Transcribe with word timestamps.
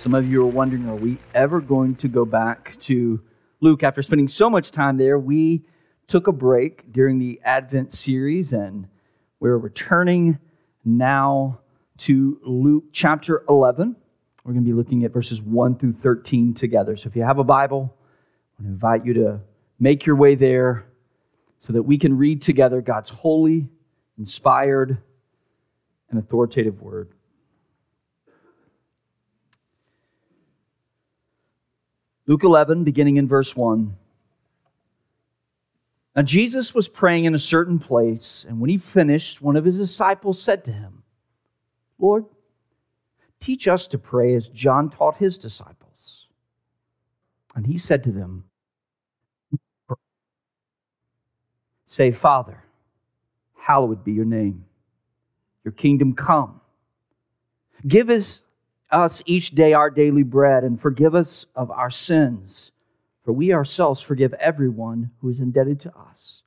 Some 0.00 0.14
of 0.14 0.26
you 0.26 0.42
are 0.42 0.46
wondering, 0.46 0.88
are 0.88 0.96
we 0.96 1.18
ever 1.34 1.60
going 1.60 1.94
to 1.96 2.08
go 2.08 2.24
back 2.24 2.74
to 2.80 3.20
Luke? 3.60 3.82
After 3.82 4.02
spending 4.02 4.28
so 4.28 4.48
much 4.48 4.70
time 4.70 4.96
there, 4.96 5.18
we 5.18 5.62
took 6.06 6.26
a 6.26 6.32
break 6.32 6.90
during 6.90 7.18
the 7.18 7.38
Advent 7.44 7.92
series 7.92 8.54
and 8.54 8.88
we're 9.40 9.58
returning 9.58 10.38
now 10.86 11.60
to 11.98 12.40
Luke 12.42 12.84
chapter 12.92 13.44
11. 13.50 13.94
We're 14.42 14.54
going 14.54 14.64
to 14.64 14.70
be 14.70 14.72
looking 14.72 15.04
at 15.04 15.12
verses 15.12 15.42
1 15.42 15.76
through 15.76 15.92
13 15.92 16.54
together. 16.54 16.96
So 16.96 17.06
if 17.06 17.14
you 17.14 17.22
have 17.22 17.38
a 17.38 17.44
Bible, 17.44 17.94
I 18.58 18.66
invite 18.66 19.04
you 19.04 19.12
to 19.12 19.40
make 19.78 20.06
your 20.06 20.16
way 20.16 20.34
there 20.34 20.86
so 21.60 21.74
that 21.74 21.82
we 21.82 21.98
can 21.98 22.16
read 22.16 22.40
together 22.40 22.80
God's 22.80 23.10
holy, 23.10 23.68
inspired, 24.18 24.96
and 26.08 26.18
authoritative 26.18 26.80
word. 26.80 27.10
Luke 32.30 32.44
11, 32.44 32.84
beginning 32.84 33.16
in 33.16 33.26
verse 33.26 33.56
1. 33.56 33.92
Now, 36.14 36.22
Jesus 36.22 36.72
was 36.72 36.86
praying 36.86 37.24
in 37.24 37.34
a 37.34 37.40
certain 37.40 37.80
place, 37.80 38.46
and 38.48 38.60
when 38.60 38.70
he 38.70 38.78
finished, 38.78 39.42
one 39.42 39.56
of 39.56 39.64
his 39.64 39.78
disciples 39.78 40.40
said 40.40 40.64
to 40.66 40.72
him, 40.72 41.02
Lord, 41.98 42.26
teach 43.40 43.66
us 43.66 43.88
to 43.88 43.98
pray 43.98 44.36
as 44.36 44.46
John 44.46 44.90
taught 44.90 45.16
his 45.16 45.38
disciples. 45.38 46.28
And 47.56 47.66
he 47.66 47.78
said 47.78 48.04
to 48.04 48.12
them, 48.12 48.44
Say, 51.88 52.12
Father, 52.12 52.62
hallowed 53.56 54.04
be 54.04 54.12
your 54.12 54.24
name, 54.24 54.66
your 55.64 55.72
kingdom 55.72 56.12
come. 56.12 56.60
Give 57.88 58.08
us 58.08 58.40
us 58.92 59.22
each 59.26 59.50
day 59.52 59.72
our 59.72 59.90
daily 59.90 60.22
bread 60.22 60.64
and 60.64 60.80
forgive 60.80 61.14
us 61.14 61.46
of 61.54 61.70
our 61.70 61.90
sins, 61.90 62.72
for 63.24 63.32
we 63.32 63.52
ourselves 63.52 64.00
forgive 64.00 64.32
everyone 64.34 65.10
who 65.20 65.28
is 65.28 65.40
indebted 65.40 65.80
to 65.80 65.96
us. 65.96 66.42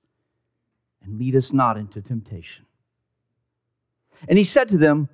And 1.03 1.17
lead 1.17 1.35
us 1.35 1.51
not 1.51 1.77
into 1.77 2.01
temptation. 2.01 2.65
And 4.27 4.37
he 4.37 4.45
said 4.45 4.69
to 4.69 4.77
them, 4.77 5.09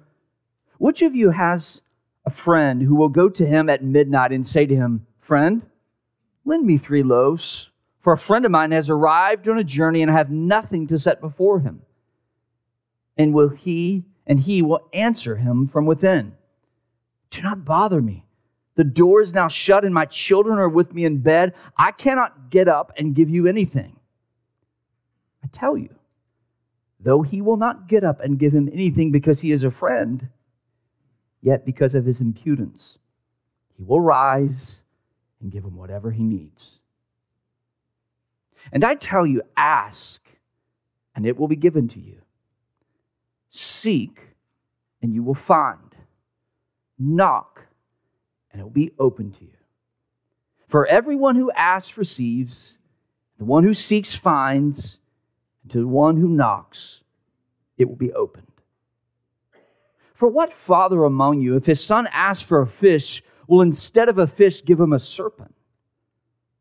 Which 0.78 1.02
of 1.02 1.16
you 1.16 1.32
has 1.32 1.82
a 2.26 2.30
friend 2.30 2.82
who 2.82 2.96
will 2.96 3.10
go 3.10 3.30
to 3.30 3.46
him 3.46 3.70
at 3.70 3.84
midnight 3.84 4.32
and 4.32 4.46
say 4.46 4.66
to 4.66 4.76
him, 4.76 5.06
Friend, 5.20 5.64
lend 6.46 6.66
me 6.66 6.78
three 6.78 7.04
loaves, 7.04 7.70
for 8.02 8.14
a 8.14 8.18
friend 8.18 8.46
of 8.46 8.52
mine 8.52 8.72
has 8.72 8.90
arrived 8.90 9.48
on 9.48 9.58
a 9.58 9.64
journey 9.64 10.02
and 10.02 10.12
I 10.12 10.16
have 10.16 10.30
nothing 10.32 10.88
to 10.88 11.00
set 11.00 11.22
before 11.22 11.60
him? 11.60 11.82
And 13.18 13.34
will 13.34 13.50
he 13.50 14.06
and 14.26 14.40
he 14.40 14.62
will 14.62 14.88
answer 14.94 15.36
him 15.36 15.68
from 15.68 15.86
within? 15.86 16.34
Do 17.32 17.42
not 17.42 17.66
bother 17.66 18.02
me. 18.02 18.26
The 18.76 18.84
door 18.84 19.22
is 19.22 19.34
now 19.34 19.48
shut, 19.48 19.84
and 19.84 19.94
my 19.94 20.06
children 20.06 20.58
are 20.58 20.70
with 20.70 20.94
me 20.94 21.06
in 21.06 21.18
bed. 21.18 21.54
I 21.78 21.92
cannot 21.92 22.50
get 22.50 22.68
up 22.68 22.94
and 22.98 23.14
give 23.14 23.30
you 23.30 23.48
anything. 23.48 23.96
I 25.44 25.48
tell 25.52 25.78
you, 25.78 25.94
though 27.00 27.22
he 27.22 27.42
will 27.42 27.58
not 27.58 27.88
get 27.88 28.04
up 28.04 28.22
and 28.22 28.40
give 28.40 28.54
him 28.54 28.70
anything 28.72 29.12
because 29.12 29.42
he 29.42 29.52
is 29.52 29.64
a 29.64 29.72
friend, 29.72 30.30
yet 31.42 31.66
because 31.66 31.96
of 31.96 32.06
his 32.06 32.22
impudence, 32.22 32.98
he 33.78 33.84
will 33.84 34.02
rise 34.02 34.82
and 35.42 35.52
give 35.52 35.64
him 35.64 35.76
whatever 35.76 36.12
he 36.12 36.24
needs. 36.24 36.80
And 38.72 38.84
I 38.84 38.96
tell 38.96 39.26
you, 39.26 39.42
ask, 39.56 40.22
and 41.16 41.26
it 41.26 41.38
will 41.38 41.48
be 41.48 41.56
given 41.56 41.88
to 41.90 42.00
you. 42.00 42.22
Seek, 43.50 44.22
and 45.02 45.14
you 45.14 45.24
will 45.24 45.36
find 45.36 45.89
knock, 47.00 47.62
and 48.52 48.60
it 48.60 48.64
will 48.64 48.70
be 48.70 48.92
open 49.00 49.32
to 49.32 49.42
you. 49.42 49.52
For 50.68 50.86
everyone 50.86 51.36
who 51.36 51.52
asks 51.52 51.98
receives, 51.98 52.76
the 53.38 53.46
one 53.46 53.64
who 53.64 53.74
seeks 53.74 54.14
finds, 54.14 54.98
and 55.64 55.72
to 55.72 55.80
the 55.80 55.88
one 55.88 56.18
who 56.18 56.28
knocks, 56.28 57.00
it 57.78 57.88
will 57.88 57.96
be 57.96 58.14
opened. 58.14 58.46
For 60.14 60.28
what 60.28 60.54
father 60.54 61.06
among 61.06 61.40
you, 61.40 61.56
if 61.56 61.66
his 61.66 61.84
son 61.84 62.08
asks 62.12 62.44
for 62.44 62.62
a 62.62 62.68
fish, 62.68 63.24
will 63.48 63.62
instead 63.62 64.10
of 64.10 64.18
a 64.18 64.28
fish 64.28 64.64
give 64.64 64.80
him 64.80 64.94
a 64.94 65.00
serpent? 65.00 65.56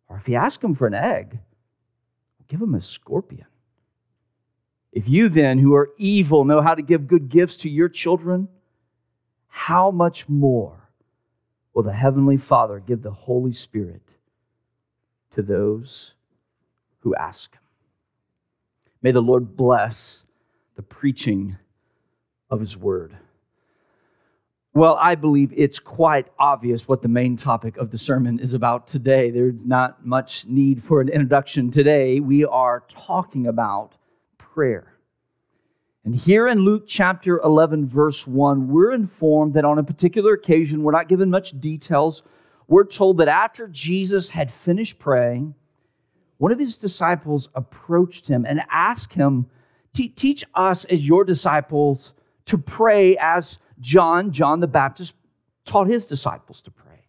Or 0.08 0.16
if 0.16 0.24
he 0.24 0.36
asks 0.36 0.62
him 0.62 0.74
for 0.74 0.86
an 0.86 0.94
egg, 0.94 1.38
give 2.46 2.62
him 2.62 2.74
a 2.74 2.80
scorpion? 2.80 3.46
If 4.92 5.08
you 5.08 5.28
then, 5.28 5.58
who 5.58 5.74
are 5.74 5.90
evil, 5.98 6.44
know 6.44 6.62
how 6.62 6.74
to 6.74 6.82
give 6.82 7.08
good 7.08 7.28
gifts 7.28 7.56
to 7.58 7.68
your 7.68 7.88
children, 7.88 8.48
how 9.48 9.90
much 9.90 10.28
more 10.28 10.88
will 11.74 11.82
the 11.82 11.92
Heavenly 11.92 12.36
Father 12.36 12.80
give 12.80 13.02
the 13.02 13.10
Holy 13.10 13.52
Spirit 13.52 14.02
to 15.34 15.42
those 15.42 16.12
who 17.00 17.14
ask 17.14 17.52
Him? 17.52 17.60
May 19.02 19.12
the 19.12 19.20
Lord 19.20 19.56
bless 19.56 20.24
the 20.76 20.82
preaching 20.82 21.56
of 22.50 22.60
His 22.60 22.76
Word. 22.76 23.16
Well, 24.74 24.98
I 25.00 25.16
believe 25.16 25.52
it's 25.56 25.78
quite 25.78 26.28
obvious 26.38 26.86
what 26.86 27.02
the 27.02 27.08
main 27.08 27.36
topic 27.36 27.76
of 27.78 27.90
the 27.90 27.98
sermon 27.98 28.38
is 28.38 28.54
about 28.54 28.86
today. 28.86 29.30
There's 29.30 29.66
not 29.66 30.06
much 30.06 30.46
need 30.46 30.84
for 30.84 31.00
an 31.00 31.08
introduction 31.08 31.70
today. 31.70 32.20
We 32.20 32.44
are 32.44 32.84
talking 32.88 33.48
about 33.48 33.94
prayer. 34.36 34.97
And 36.08 36.16
here 36.16 36.48
in 36.48 36.60
Luke 36.60 36.84
chapter 36.86 37.38
11, 37.40 37.86
verse 37.86 38.26
1, 38.26 38.68
we're 38.68 38.94
informed 38.94 39.52
that 39.52 39.66
on 39.66 39.78
a 39.78 39.82
particular 39.82 40.32
occasion, 40.32 40.82
we're 40.82 40.90
not 40.90 41.06
given 41.06 41.28
much 41.28 41.60
details. 41.60 42.22
We're 42.66 42.86
told 42.86 43.18
that 43.18 43.28
after 43.28 43.68
Jesus 43.68 44.30
had 44.30 44.50
finished 44.50 44.98
praying, 44.98 45.54
one 46.38 46.50
of 46.50 46.58
his 46.58 46.78
disciples 46.78 47.50
approached 47.54 48.26
him 48.26 48.46
and 48.46 48.62
asked 48.70 49.12
him, 49.12 49.50
Teach 49.92 50.44
us 50.54 50.86
as 50.86 51.06
your 51.06 51.24
disciples 51.24 52.14
to 52.46 52.56
pray 52.56 53.18
as 53.18 53.58
John, 53.80 54.32
John 54.32 54.60
the 54.60 54.66
Baptist, 54.66 55.12
taught 55.66 55.88
his 55.88 56.06
disciples 56.06 56.62
to 56.62 56.70
pray. 56.70 57.04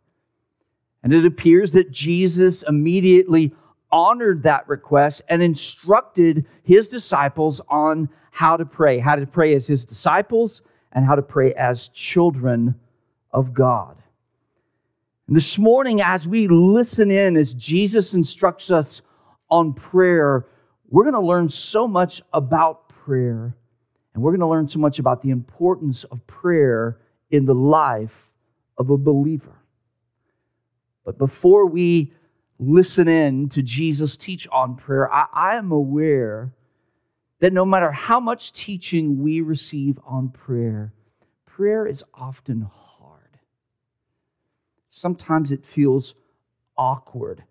And 1.04 1.14
it 1.14 1.26
appears 1.26 1.72
that 1.72 1.90
Jesus 1.90 2.64
immediately 2.64 3.56
honored 3.92 4.44
that 4.44 4.68
request 4.68 5.22
and 5.30 5.42
instructed 5.42 6.46
his 6.64 6.88
disciples 6.88 7.62
on 7.70 8.10
how 8.32 8.56
to 8.56 8.66
pray, 8.66 9.00
how 9.00 9.16
to 9.16 9.26
pray 9.26 9.56
as 9.56 9.68
his 9.68 9.86
disciples, 9.86 10.62
and 10.92 11.06
how 11.06 11.16
to 11.16 11.22
pray 11.22 11.54
as 11.54 11.90
children 11.90 12.76
of 13.32 13.54
God. 13.54 13.96
And 15.28 15.36
this 15.36 15.58
morning, 15.60 16.02
as 16.02 16.28
we 16.28 16.48
listen 16.48 17.12
in, 17.12 17.38
as 17.38 17.54
Jesus 17.54 18.14
instructs 18.14 18.72
us 18.72 19.02
on 19.50 19.74
prayer, 19.74 20.48
we're 20.90 21.04
going 21.04 21.14
to 21.14 21.20
learn 21.20 21.50
so 21.50 21.88
much 21.88 22.22
about 22.34 22.90
prayer, 22.90 23.56
and 24.14 24.24
we're 24.24 24.32
going 24.32 24.40
to 24.40 24.48
learn 24.48 24.68
so 24.68 24.80
much 24.80 24.98
about 24.98 25.22
the 25.22 25.30
importance 25.30 26.04
of 26.06 26.26
prayer 26.26 26.98
in 27.30 27.46
the 27.46 27.54
life 27.54 28.30
of 28.78 28.90
a 28.90 28.98
believer. 28.98 29.56
But 31.06 31.18
before 31.18 31.68
we 31.68 32.14
listen 32.60 33.08
in 33.08 33.50
to 33.50 33.64
Jesus 33.64 34.18
teach 34.18 34.48
on 34.52 34.76
prayer, 34.76 35.12
I, 35.12 35.26
I 35.34 35.56
am 35.56 35.72
aware 35.72 36.54
that 37.40 37.54
no 37.54 37.66
matter 37.66 37.92
how 37.92 38.20
much 38.20 38.52
teaching 38.52 39.24
we 39.24 39.42
receive 39.42 39.98
on 40.06 40.30
prayer, 40.30 40.94
prayer 41.46 41.88
is 41.88 42.04
often 42.14 42.62
hard. 42.62 43.40
Sometimes 44.90 45.52
it 45.52 45.66
feels 45.66 46.16
awkward. 46.78 47.44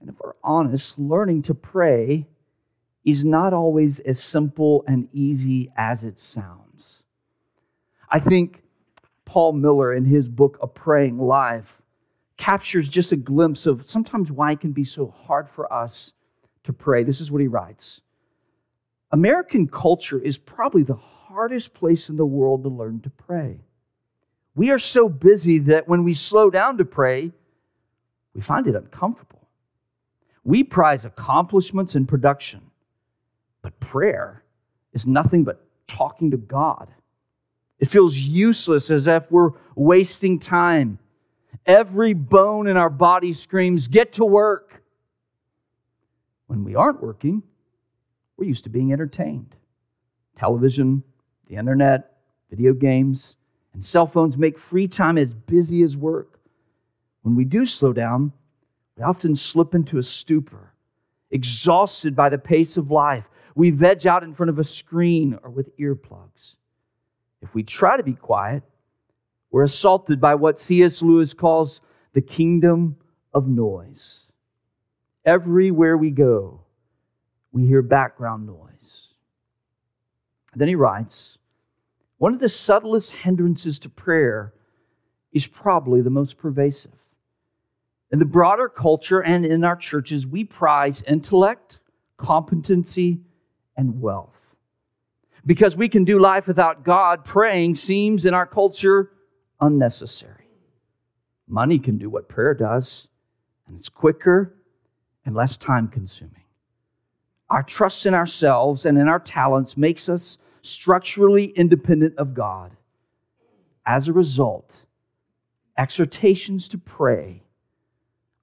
And 0.00 0.08
if 0.08 0.16
we're 0.18 0.32
honest, 0.42 0.98
learning 0.98 1.42
to 1.42 1.54
pray 1.54 2.26
is 3.04 3.24
not 3.24 3.52
always 3.52 4.00
as 4.00 4.20
simple 4.22 4.84
and 4.88 5.08
easy 5.12 5.70
as 5.76 6.04
it 6.04 6.18
sounds. 6.18 7.02
I 8.10 8.18
think 8.18 8.62
Paul 9.24 9.52
Miller, 9.52 9.94
in 9.94 10.04
his 10.04 10.26
book, 10.28 10.58
A 10.62 10.66
Praying 10.66 11.18
Life, 11.18 11.82
captures 12.36 12.88
just 12.88 13.12
a 13.12 13.16
glimpse 13.16 13.66
of 13.66 13.86
sometimes 13.86 14.30
why 14.30 14.52
it 14.52 14.60
can 14.60 14.72
be 14.72 14.84
so 14.84 15.14
hard 15.24 15.48
for 15.48 15.72
us 15.72 16.12
to 16.64 16.72
pray. 16.72 17.02
This 17.02 17.20
is 17.20 17.30
what 17.30 17.40
he 17.40 17.48
writes 17.48 18.00
American 19.12 19.68
culture 19.68 20.18
is 20.18 20.36
probably 20.36 20.82
the 20.82 20.96
hardest 20.96 21.74
place 21.74 22.08
in 22.08 22.16
the 22.16 22.26
world 22.26 22.62
to 22.62 22.68
learn 22.68 23.00
to 23.00 23.10
pray. 23.10 23.60
We 24.54 24.70
are 24.70 24.78
so 24.78 25.08
busy 25.08 25.58
that 25.60 25.86
when 25.86 26.02
we 26.02 26.14
slow 26.14 26.50
down 26.50 26.78
to 26.78 26.84
pray, 26.84 27.30
we 28.34 28.40
find 28.40 28.66
it 28.66 28.74
uncomfortable. 28.74 29.46
We 30.44 30.64
prize 30.64 31.04
accomplishments 31.04 31.94
and 31.94 32.08
production, 32.08 32.62
but 33.62 33.78
prayer 33.80 34.42
is 34.92 35.06
nothing 35.06 35.44
but 35.44 35.64
talking 35.88 36.30
to 36.30 36.36
God. 36.36 36.88
It 37.78 37.90
feels 37.90 38.16
useless 38.16 38.90
as 38.90 39.06
if 39.06 39.30
we're 39.30 39.50
wasting 39.74 40.38
time. 40.38 40.98
Every 41.66 42.14
bone 42.14 42.68
in 42.68 42.76
our 42.76 42.90
body 42.90 43.32
screams, 43.32 43.88
Get 43.88 44.12
to 44.14 44.24
work. 44.24 44.82
When 46.46 46.64
we 46.64 46.76
aren't 46.76 47.02
working, 47.02 47.42
we're 48.36 48.46
used 48.46 48.64
to 48.64 48.70
being 48.70 48.92
entertained. 48.92 49.56
Television, 50.38 51.02
the 51.48 51.56
internet, 51.56 52.18
video 52.50 52.72
games, 52.72 53.34
and 53.74 53.84
cell 53.84 54.06
phones 54.06 54.36
make 54.36 54.58
free 54.58 54.86
time 54.86 55.18
as 55.18 55.32
busy 55.32 55.82
as 55.82 55.96
work. 55.96 56.38
When 57.22 57.34
we 57.34 57.44
do 57.44 57.66
slow 57.66 57.92
down, 57.92 58.32
we 58.96 59.02
often 59.02 59.34
slip 59.34 59.74
into 59.74 59.98
a 59.98 60.02
stupor, 60.02 60.72
exhausted 61.32 62.14
by 62.14 62.28
the 62.28 62.38
pace 62.38 62.76
of 62.76 62.92
life. 62.92 63.24
We 63.56 63.70
veg 63.70 64.06
out 64.06 64.22
in 64.22 64.34
front 64.34 64.50
of 64.50 64.58
a 64.58 64.64
screen 64.64 65.38
or 65.42 65.50
with 65.50 65.76
earplugs. 65.78 66.54
If 67.42 67.54
we 67.54 67.62
try 67.62 67.96
to 67.96 68.02
be 68.02 68.14
quiet, 68.14 68.62
we're 69.50 69.64
assaulted 69.64 70.20
by 70.20 70.34
what 70.34 70.58
C.S. 70.58 71.02
Lewis 71.02 71.32
calls 71.32 71.80
the 72.12 72.20
kingdom 72.20 72.96
of 73.32 73.48
noise. 73.48 74.20
Everywhere 75.24 75.96
we 75.96 76.10
go, 76.10 76.60
we 77.52 77.66
hear 77.66 77.82
background 77.82 78.46
noise. 78.46 79.10
Then 80.54 80.68
he 80.68 80.74
writes 80.74 81.36
one 82.18 82.32
of 82.32 82.40
the 82.40 82.48
subtlest 82.48 83.10
hindrances 83.12 83.78
to 83.80 83.90
prayer 83.90 84.54
is 85.32 85.46
probably 85.46 86.00
the 86.00 86.10
most 86.10 86.38
pervasive. 86.38 86.92
In 88.10 88.18
the 88.18 88.24
broader 88.24 88.68
culture 88.68 89.20
and 89.20 89.44
in 89.44 89.64
our 89.64 89.76
churches, 89.76 90.26
we 90.26 90.44
prize 90.44 91.02
intellect, 91.02 91.78
competency, 92.16 93.20
and 93.76 94.00
wealth. 94.00 94.32
Because 95.44 95.76
we 95.76 95.88
can 95.88 96.04
do 96.04 96.18
life 96.18 96.46
without 96.46 96.84
God, 96.84 97.24
praying 97.24 97.74
seems 97.74 98.24
in 98.24 98.32
our 98.32 98.46
culture 98.46 99.10
unnecessary. 99.60 100.48
Money 101.48 101.78
can 101.78 101.98
do 101.98 102.10
what 102.10 102.28
prayer 102.28 102.54
does, 102.54 103.08
and 103.66 103.78
it's 103.78 103.88
quicker 103.88 104.54
and 105.24 105.34
less 105.34 105.56
time 105.56 105.88
consuming. 105.88 106.42
Our 107.48 107.62
trust 107.62 108.06
in 108.06 108.14
ourselves 108.14 108.86
and 108.86 108.98
in 108.98 109.08
our 109.08 109.20
talents 109.20 109.76
makes 109.76 110.08
us 110.08 110.38
structurally 110.62 111.46
independent 111.46 112.16
of 112.18 112.34
God. 112.34 112.72
As 113.86 114.08
a 114.08 114.12
result, 114.12 114.74
exhortations 115.78 116.66
to 116.68 116.78
pray 116.78 117.42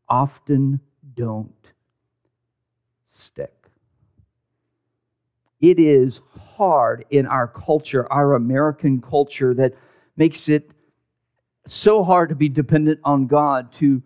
often 0.07 0.80
don't 1.15 1.54
stick. 3.07 3.54
It 5.60 5.80
is 5.80 6.21
hard 6.56 7.06
in 7.10 7.25
our 7.25 7.48
culture, 7.48 8.12
our 8.12 8.36
American 8.36 9.01
culture, 9.01 9.54
that 9.54 9.74
makes 10.18 10.50
it 10.50 10.71
so 11.68 12.04
hard 12.04 12.30
to 12.30 12.36
be 12.36 12.50
dependent 12.50 13.00
on 13.04 13.27
God, 13.27 13.71
to, 13.74 14.01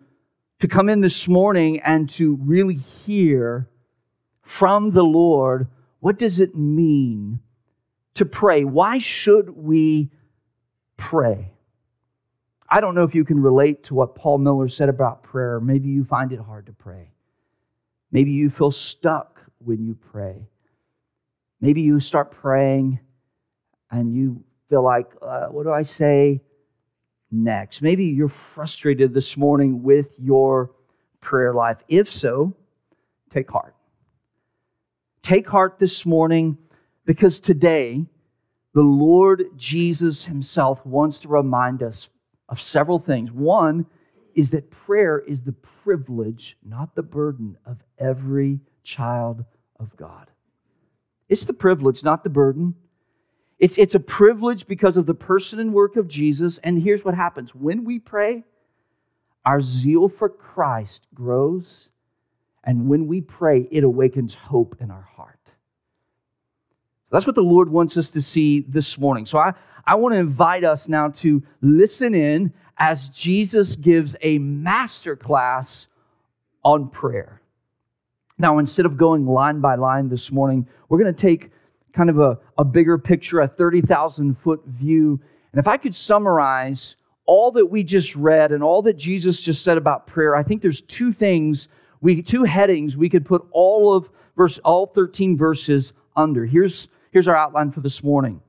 to 0.59 0.67
come 0.67 0.89
in 0.89 1.01
this 1.01 1.27
morning 1.27 1.79
and 1.81 2.09
to 2.11 2.37
really 2.41 2.75
hear 2.75 3.69
from 4.41 4.91
the 4.91 5.03
Lord 5.03 5.67
what 5.99 6.19
does 6.19 6.39
it 6.39 6.55
mean 6.55 7.39
to 8.15 8.25
pray. 8.25 8.63
Why 8.63 8.99
should 8.99 9.49
we 9.49 10.11
pray? 10.95 11.51
I 12.69 12.81
don't 12.81 12.95
know 12.95 13.03
if 13.03 13.15
you 13.15 13.23
can 13.23 13.41
relate 13.41 13.85
to 13.85 13.93
what 13.93 14.15
Paul 14.15 14.37
Miller 14.39 14.67
said 14.67 14.89
about 14.89 15.23
prayer. 15.23 15.59
Maybe 15.59 15.89
you 15.89 16.03
find 16.03 16.31
it 16.31 16.39
hard 16.39 16.65
to 16.67 16.73
pray. 16.73 17.11
Maybe 18.11 18.31
you 18.31 18.49
feel 18.49 18.71
stuck 18.71 19.41
when 19.59 19.83
you 19.83 19.95
pray. 20.11 20.47
Maybe 21.61 21.81
you 21.81 21.99
start 21.99 22.31
praying 22.31 22.99
and 23.89 24.13
you 24.13 24.43
feel 24.69 24.83
like, 24.83 25.07
uh, 25.21 25.47
what 25.47 25.63
do 25.63 25.71
I 25.71 25.81
say 25.81 26.41
next? 27.31 27.81
Maybe 27.81 28.05
you're 28.05 28.29
frustrated 28.29 29.13
this 29.13 29.37
morning 29.37 29.83
with 29.83 30.07
your 30.17 30.71
prayer 31.21 31.53
life. 31.53 31.77
If 31.87 32.11
so, 32.11 32.55
take 33.31 33.49
heart. 33.49 33.75
Take 35.21 35.47
heart 35.47 35.77
this 35.79 36.05
morning 36.05 36.57
because 37.05 37.39
today, 37.39 38.05
the 38.73 38.81
Lord 38.81 39.45
Jesus 39.55 40.23
Himself 40.23 40.85
wants 40.85 41.19
to 41.21 41.27
remind 41.27 41.83
us 41.83 42.09
of 42.47 42.61
several 42.61 42.99
things. 42.99 43.31
One 43.31 43.85
is 44.35 44.51
that 44.51 44.69
prayer 44.69 45.19
is 45.19 45.41
the 45.41 45.53
privilege, 45.83 46.57
not 46.63 46.93
the 46.95 47.01
burden, 47.01 47.57
of 47.65 47.77
every 47.97 48.59
child 48.83 49.43
of 49.79 49.95
God. 49.97 50.29
It's 51.27 51.43
the 51.43 51.53
privilege, 51.53 52.03
not 52.03 52.23
the 52.23 52.29
burden. 52.29 52.75
It's, 53.59 53.77
it's 53.77 53.95
a 53.95 53.99
privilege 53.99 54.67
because 54.67 54.97
of 54.97 55.05
the 55.05 55.13
person 55.13 55.59
and 55.59 55.73
work 55.73 55.95
of 55.95 56.07
Jesus. 56.07 56.59
And 56.59 56.81
here's 56.81 57.03
what 57.03 57.15
happens 57.15 57.55
when 57.55 57.83
we 57.83 57.99
pray, 57.99 58.43
our 59.45 59.61
zeal 59.61 60.09
for 60.09 60.29
Christ 60.29 61.07
grows. 61.13 61.89
And 62.63 62.89
when 62.89 63.07
we 63.07 63.21
pray, 63.21 63.67
it 63.71 63.83
awakens 63.83 64.33
hope 64.33 64.75
in 64.81 64.91
our 64.91 65.07
heart. 65.15 65.39
That's 67.09 67.25
what 67.25 67.35
the 67.35 67.41
Lord 67.41 67.69
wants 67.69 67.95
us 67.95 68.09
to 68.11 68.21
see 68.21 68.65
this 68.67 68.97
morning. 68.97 69.25
So 69.25 69.37
I, 69.37 69.53
I 69.85 69.95
want 69.95 70.13
to 70.13 70.19
invite 70.19 70.65
us 70.65 70.89
now 70.89 71.07
to 71.09 71.41
listen 71.61 72.13
in 72.13 72.51
as 72.77 73.09
Jesus 73.09 73.77
gives 73.77 74.15
a 74.21 74.37
master 74.39 75.15
class 75.15 75.87
on 76.63 76.89
prayer. 76.89 77.41
Now, 78.37 78.59
instead 78.59 78.85
of 78.85 78.97
going 78.97 79.25
line 79.25 79.61
by 79.61 79.75
line 79.75 80.09
this 80.09 80.31
morning, 80.31 80.67
we're 80.89 80.99
going 80.99 81.13
to 81.13 81.19
take 81.19 81.51
kind 81.97 82.09
of 82.09 82.19
a, 82.19 82.37
a 82.57 82.63
bigger 82.63 82.97
picture, 82.97 83.41
a 83.41 83.47
30,000 83.47 84.37
foot 84.39 84.63
view. 84.67 85.19
And 85.51 85.59
if 85.59 85.67
I 85.67 85.77
could 85.77 85.95
summarize 85.95 86.95
all 87.25 87.51
that 87.51 87.65
we 87.65 87.83
just 87.83 88.15
read 88.15 88.51
and 88.51 88.63
all 88.63 88.81
that 88.83 88.97
Jesus 88.97 89.41
just 89.41 89.63
said 89.63 89.77
about 89.77 90.07
prayer, 90.07 90.35
I 90.35 90.43
think 90.43 90.61
there's 90.61 90.81
two 90.81 91.11
things, 91.11 91.67
we, 91.99 92.21
two 92.21 92.43
headings 92.43 92.95
we 92.95 93.09
could 93.09 93.25
put 93.25 93.45
all 93.51 93.93
of 93.93 94.09
verse, 94.37 94.59
all 94.59 94.85
13 94.85 95.35
verses 95.35 95.91
under. 96.15 96.45
Here's 96.45 96.87
Here's 97.11 97.27
our 97.27 97.35
outline 97.35 97.71
for 97.71 97.81
this 97.81 98.03
morning. 98.03 98.41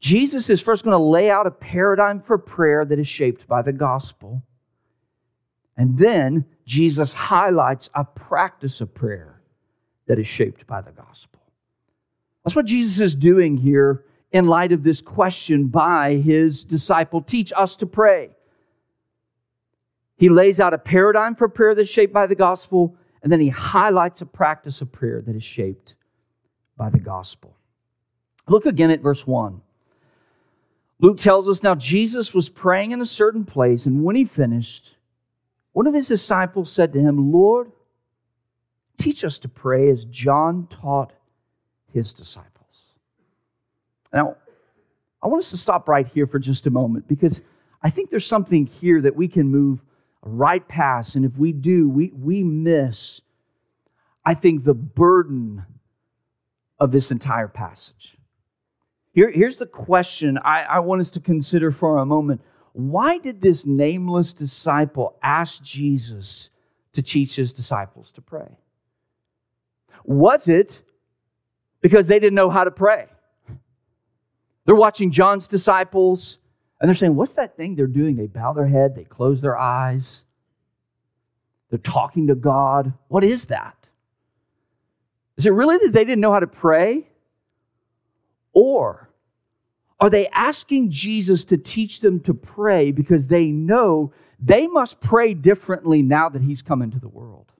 Jesus 0.00 0.50
is 0.50 0.60
first 0.60 0.82
going 0.84 0.90
to 0.90 0.98
lay 0.98 1.30
out 1.30 1.46
a 1.46 1.52
paradigm 1.52 2.20
for 2.20 2.36
prayer 2.36 2.84
that 2.84 2.98
is 2.98 3.08
shaped 3.08 3.46
by 3.46 3.62
the 3.62 3.72
gospel. 3.72 4.42
And 5.76 5.96
then 5.96 6.44
Jesus 6.64 7.12
highlights 7.12 7.88
a 7.94 8.02
practice 8.04 8.80
of 8.80 8.92
prayer 8.92 9.40
that 10.06 10.18
is 10.18 10.26
shaped 10.26 10.66
by 10.66 10.80
the 10.80 10.90
gospel. 10.90 11.35
That's 12.46 12.54
what 12.54 12.66
Jesus 12.66 13.00
is 13.00 13.16
doing 13.16 13.56
here 13.56 14.04
in 14.30 14.46
light 14.46 14.70
of 14.70 14.84
this 14.84 15.00
question 15.00 15.66
by 15.66 16.14
his 16.14 16.62
disciple 16.62 17.20
teach 17.20 17.52
us 17.56 17.74
to 17.78 17.86
pray. 17.86 18.30
He 20.16 20.28
lays 20.28 20.60
out 20.60 20.72
a 20.72 20.78
paradigm 20.78 21.34
for 21.34 21.48
prayer 21.48 21.74
that's 21.74 21.88
shaped 21.88 22.12
by 22.12 22.28
the 22.28 22.36
gospel, 22.36 22.94
and 23.24 23.32
then 23.32 23.40
he 23.40 23.48
highlights 23.48 24.20
a 24.20 24.26
practice 24.26 24.80
of 24.80 24.92
prayer 24.92 25.20
that 25.26 25.34
is 25.34 25.42
shaped 25.42 25.96
by 26.76 26.88
the 26.88 27.00
gospel. 27.00 27.52
Look 28.46 28.64
again 28.64 28.92
at 28.92 29.00
verse 29.00 29.26
1. 29.26 29.60
Luke 31.00 31.18
tells 31.18 31.48
us 31.48 31.64
now 31.64 31.74
Jesus 31.74 32.32
was 32.32 32.48
praying 32.48 32.92
in 32.92 33.00
a 33.00 33.06
certain 33.06 33.44
place, 33.44 33.86
and 33.86 34.04
when 34.04 34.14
he 34.14 34.24
finished, 34.24 34.94
one 35.72 35.88
of 35.88 35.94
his 35.94 36.06
disciples 36.06 36.70
said 36.70 36.92
to 36.92 37.00
him, 37.00 37.32
Lord, 37.32 37.72
teach 38.98 39.24
us 39.24 39.36
to 39.38 39.48
pray 39.48 39.90
as 39.90 40.04
John 40.04 40.68
taught 40.70 41.12
his 41.96 42.12
disciples. 42.12 42.52
Now, 44.12 44.36
I 45.22 45.28
want 45.28 45.42
us 45.42 45.50
to 45.50 45.56
stop 45.56 45.88
right 45.88 46.06
here 46.06 46.26
for 46.26 46.38
just 46.38 46.66
a 46.66 46.70
moment 46.70 47.08
because 47.08 47.40
I 47.82 47.88
think 47.88 48.10
there's 48.10 48.26
something 48.26 48.66
here 48.66 49.00
that 49.00 49.16
we 49.16 49.28
can 49.28 49.48
move 49.48 49.80
right 50.20 50.66
past. 50.68 51.16
And 51.16 51.24
if 51.24 51.34
we 51.38 51.52
do, 51.52 51.88
we, 51.88 52.12
we 52.14 52.44
miss, 52.44 53.22
I 54.26 54.34
think, 54.34 54.62
the 54.62 54.74
burden 54.74 55.64
of 56.78 56.92
this 56.92 57.10
entire 57.10 57.48
passage. 57.48 58.18
Here, 59.12 59.30
here's 59.30 59.56
the 59.56 59.64
question 59.64 60.36
I, 60.44 60.64
I 60.64 60.78
want 60.80 61.00
us 61.00 61.08
to 61.10 61.20
consider 61.20 61.72
for 61.72 61.96
a 61.96 62.04
moment. 62.04 62.42
Why 62.74 63.16
did 63.16 63.40
this 63.40 63.64
nameless 63.64 64.34
disciple 64.34 65.16
ask 65.22 65.62
Jesus 65.62 66.50
to 66.92 67.02
teach 67.02 67.36
his 67.36 67.54
disciples 67.54 68.12
to 68.16 68.20
pray? 68.20 68.58
Was 70.04 70.48
it 70.48 70.78
because 71.80 72.06
they 72.06 72.18
didn't 72.18 72.34
know 72.34 72.50
how 72.50 72.64
to 72.64 72.70
pray? 72.70 73.06
They're 74.64 74.74
watching 74.74 75.10
John's 75.12 75.48
disciples 75.48 76.38
and 76.80 76.88
they're 76.88 76.94
saying, 76.94 77.14
What's 77.14 77.34
that 77.34 77.56
thing 77.56 77.74
they're 77.76 77.86
doing? 77.86 78.16
They 78.16 78.26
bow 78.26 78.52
their 78.52 78.66
head, 78.66 78.94
they 78.94 79.04
close 79.04 79.40
their 79.40 79.58
eyes, 79.58 80.22
they're 81.70 81.78
talking 81.78 82.26
to 82.28 82.34
God. 82.34 82.92
What 83.08 83.24
is 83.24 83.46
that? 83.46 83.76
Is 85.36 85.46
it 85.46 85.50
really 85.50 85.78
that 85.78 85.92
they 85.92 86.04
didn't 86.04 86.20
know 86.20 86.32
how 86.32 86.40
to 86.40 86.46
pray? 86.46 87.06
Or 88.52 89.10
Are 90.00 90.10
they 90.10 90.28
asking 90.28 90.90
Jesus 90.90 91.44
to 91.46 91.56
teach 91.56 92.00
them 92.00 92.20
to 92.20 92.34
pray 92.34 92.90
because 92.92 93.26
they 93.26 93.46
know 93.46 94.12
they 94.38 94.66
must 94.66 95.00
pray 95.00 95.34
differently 95.34 96.02
now 96.02 96.28
that 96.28 96.42
he's 96.42 96.62
come 96.62 96.82
into 96.82 96.98
the 96.98 97.08
world? 97.08 97.52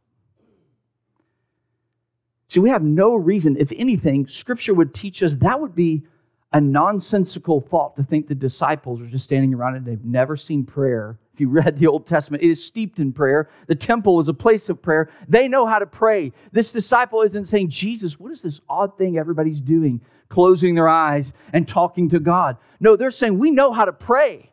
See, 2.48 2.60
we 2.60 2.70
have 2.70 2.82
no 2.82 3.14
reason, 3.14 3.56
if 3.58 3.72
anything, 3.76 4.28
Scripture 4.28 4.74
would 4.74 4.94
teach 4.94 5.22
us 5.22 5.34
that 5.36 5.60
would 5.60 5.74
be 5.74 6.04
a 6.52 6.60
nonsensical 6.60 7.60
thought 7.60 7.96
to 7.96 8.04
think 8.04 8.28
the 8.28 8.34
disciples 8.34 9.00
are 9.00 9.06
just 9.06 9.24
standing 9.24 9.52
around 9.52 9.74
and 9.74 9.84
they've 9.84 10.04
never 10.04 10.36
seen 10.36 10.64
prayer. 10.64 11.18
If 11.34 11.40
you 11.40 11.48
read 11.50 11.78
the 11.78 11.86
Old 11.86 12.06
Testament, 12.06 12.42
it 12.42 12.48
is 12.48 12.64
steeped 12.64 12.98
in 12.98 13.12
prayer. 13.12 13.50
The 13.66 13.74
temple 13.74 14.20
is 14.20 14.28
a 14.28 14.34
place 14.34 14.68
of 14.68 14.80
prayer. 14.80 15.10
They 15.28 15.48
know 15.48 15.66
how 15.66 15.78
to 15.78 15.86
pray. 15.86 16.32
This 16.52 16.72
disciple 16.72 17.22
isn't 17.22 17.46
saying, 17.46 17.70
Jesus, 17.70 18.18
what 18.18 18.32
is 18.32 18.42
this 18.42 18.60
odd 18.68 18.96
thing 18.96 19.18
everybody's 19.18 19.60
doing, 19.60 20.00
closing 20.28 20.74
their 20.74 20.88
eyes 20.88 21.32
and 21.52 21.68
talking 21.68 22.08
to 22.10 22.20
God? 22.20 22.56
No, 22.80 22.96
they're 22.96 23.10
saying, 23.10 23.38
we 23.38 23.50
know 23.50 23.72
how 23.72 23.84
to 23.84 23.92
pray. 23.92 24.50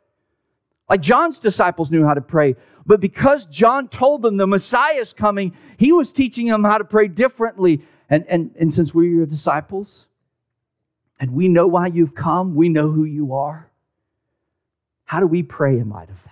Like 0.89 1.01
John's 1.01 1.39
disciples 1.39 1.89
knew 1.89 2.05
how 2.05 2.13
to 2.13 2.21
pray. 2.21 2.55
But 2.86 3.00
because 3.00 3.46
John 3.46 3.88
told 3.88 4.22
them 4.22 4.38
the 4.38 4.48
Messiah 4.48 5.00
is 5.00 5.13
coming, 5.13 5.56
he 5.78 5.92
was 5.92 6.12
teaching 6.12 6.48
them 6.48 6.63
how 6.63 6.78
to 6.78 6.84
pray 6.84 7.08
differently. 7.08 7.82
And, 8.10 8.25
and, 8.28 8.52
and 8.60 8.74
since 8.74 8.94
we're 8.94 9.10
your 9.10 9.25
disciples, 9.25 10.06
and 11.20 11.32
we 11.32 11.48
know 11.48 11.68
why 11.68 11.88
you've 11.88 12.16
come, 12.16 12.56
we 12.56 12.68
know 12.68 12.92
who 12.92 13.06
you 13.06 13.34
are, 13.34 13.70
how 15.06 15.20
do 15.20 15.28
we 15.28 15.44
pray 15.44 15.80
in 15.80 15.90
light 15.90 16.10
of 16.10 16.22
that? 16.25 16.32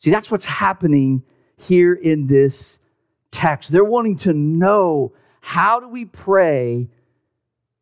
See, 0.00 0.10
that's 0.10 0.30
what's 0.30 0.44
happening 0.44 1.22
here 1.56 1.94
in 1.94 2.26
this 2.26 2.78
text. 3.30 3.72
They're 3.72 3.84
wanting 3.84 4.16
to 4.18 4.32
know 4.32 5.12
how 5.40 5.80
do 5.80 5.88
we 5.88 6.04
pray 6.04 6.88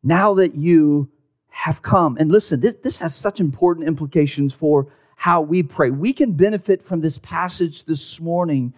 now 0.03 0.35
that 0.35 0.55
you 0.55 1.09
have 1.49 1.81
come? 1.81 2.17
And 2.17 2.31
listen, 2.31 2.59
this, 2.59 2.75
this 2.75 2.95
has 2.97 3.13
such 3.13 3.39
important 3.39 3.87
implications 3.87 4.53
for 4.53 4.87
how 5.25 5.41
we 5.41 5.63
pray. 5.63 5.89
We 5.89 6.13
can 6.13 6.33
benefit 6.33 6.85
from 6.85 7.01
this 7.01 7.17
passage 7.17 7.85
this 7.85 8.19
morning 8.19 8.71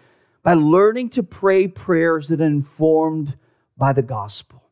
by 0.43 0.53
learning 0.53 1.09
to 1.09 1.21
pray 1.21 1.67
prayers 1.67 2.29
that 2.29 2.39
are 2.39 2.45
informed 2.45 3.35
by 3.77 3.91
the 3.91 4.01
gospel. 4.01 4.63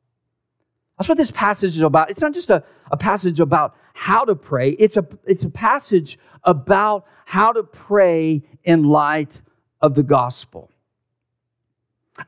That's 0.97 1.09
what 1.09 1.17
this 1.17 1.31
passage 1.31 1.75
is 1.75 1.81
about. 1.81 2.09
It's 2.09 2.21
not 2.21 2.33
just 2.33 2.49
a, 2.49 2.63
a 2.91 2.95
passage 2.95 3.41
about 3.41 3.75
how 3.93 4.23
to 4.23 4.35
pray, 4.35 4.69
it's 4.69 4.95
a, 4.95 5.05
it's 5.25 5.43
a 5.43 5.49
passage 5.49 6.17
about 6.45 7.07
how 7.25 7.51
to 7.51 7.63
pray 7.63 8.41
in 8.63 8.85
light 8.85 9.41
of 9.81 9.95
the 9.95 10.03
gospel. 10.03 10.71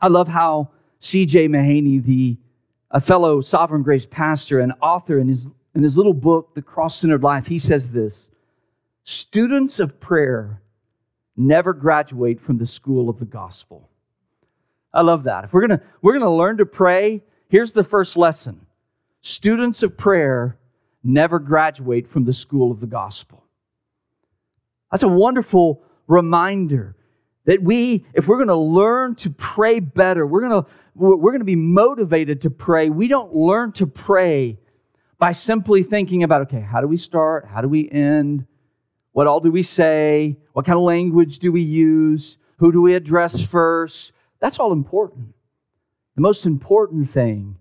I 0.01 0.10
love 0.10 0.27
how 0.27 0.72
C.J. 1.00 1.48
Mahaney, 1.48 2.04
the 2.04 2.36
a 2.92 3.00
fellow 3.00 3.39
Sovereign 3.39 3.84
Grace 3.84 4.08
pastor 4.12 4.60
and 4.60 4.74
author 4.82 5.20
in 5.20 5.30
his, 5.30 5.48
in 5.74 5.84
his 5.84 5.96
little 5.96 6.13
book, 6.13 6.54
The 6.54 6.62
Cross 6.62 7.00
Centered 7.00 7.24
Life, 7.24 7.48
he 7.48 7.60
says 7.60 7.92
this 7.92 8.27
Students 9.10 9.80
of 9.80 10.02
prayer 10.02 10.62
never 11.38 11.72
graduate 11.72 12.42
from 12.42 12.58
the 12.58 12.68
school 12.68 13.10
of 13.10 13.20
the 13.20 13.26
gospel. 13.26 13.90
I 14.94 15.00
love 15.00 15.24
that. 15.24 15.46
If 15.46 15.54
we're 15.54 15.66
going 15.66 15.80
to 15.80 15.86
we're 16.02 16.12
going 16.12 16.26
to 16.26 16.30
learn 16.30 16.58
to 16.58 16.66
pray, 16.66 17.24
here's 17.48 17.72
the 17.72 17.86
first 17.86 18.18
lesson. 18.18 18.66
Students 19.22 19.82
of 19.82 19.96
prayer 19.96 20.58
never 21.06 21.40
graduate 21.40 22.10
from 22.10 22.26
the 22.26 22.34
school 22.34 22.70
of 22.70 22.82
the 22.82 22.86
gospel. 22.86 23.46
That's 24.92 25.04
a 25.04 25.08
wonderful 25.08 25.82
reminder 26.08 26.98
that 27.46 27.64
we 27.64 28.06
if 28.14 28.28
we're 28.28 28.36
going 28.36 28.50
to 28.50 28.56
learn 28.56 29.16
to 29.16 29.30
pray 29.30 29.80
better, 29.80 30.28
we're 30.28 30.42
going 30.42 30.64
to 30.64 30.70
we're 30.96 31.32
going 31.32 31.40
to 31.40 31.46
be 31.46 31.56
motivated 31.56 32.42
to 32.42 32.50
pray. 32.50 32.90
We 32.90 33.08
don't 33.08 33.34
learn 33.34 33.72
to 33.74 33.88
pray 33.88 34.58
by 35.18 35.32
simply 35.32 35.84
thinking 35.84 36.24
about 36.24 36.42
okay, 36.42 36.60
how 36.60 36.82
do 36.82 36.90
we 36.90 36.98
start? 36.98 37.46
How 37.46 37.62
do 37.62 37.70
we 37.70 37.90
end? 37.90 38.46
What 39.17 39.25
all 39.25 39.39
do 39.39 39.51
we 39.51 39.63
say? 39.63 40.38
What 40.53 40.67
kind 40.67 40.77
of 40.77 40.83
language 40.83 41.39
do 41.39 41.51
we 41.51 41.62
use? 41.62 42.38
Who 42.57 42.71
do 42.71 42.83
we 42.83 42.93
address 42.93 43.41
first? 43.41 44.12
That's 44.39 44.59
all 44.59 44.71
important. 44.71 45.33
The 46.13 46.21
most 46.21 46.45
important 46.45 47.09
thing 47.09 47.57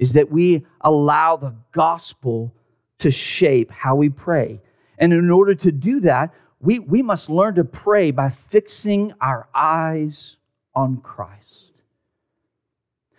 is 0.00 0.14
that 0.14 0.32
we 0.32 0.66
allow 0.80 1.36
the 1.36 1.54
gospel 1.70 2.52
to 2.98 3.12
shape 3.12 3.70
how 3.70 3.94
we 3.94 4.08
pray. 4.08 4.60
And 4.98 5.12
in 5.12 5.30
order 5.30 5.54
to 5.54 5.70
do 5.70 6.00
that, 6.00 6.34
we, 6.58 6.80
we 6.80 7.02
must 7.02 7.30
learn 7.30 7.54
to 7.54 7.62
pray 7.62 8.10
by 8.10 8.30
fixing 8.30 9.12
our 9.20 9.48
eyes 9.54 10.34
on 10.74 10.96
Christ. 10.96 11.70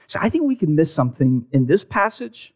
So 0.08 0.20
I 0.22 0.28
think 0.28 0.44
we 0.44 0.58
can 0.58 0.76
miss 0.76 0.94
something 0.94 1.46
in 1.54 1.66
this 1.66 1.86
passage 1.86 2.54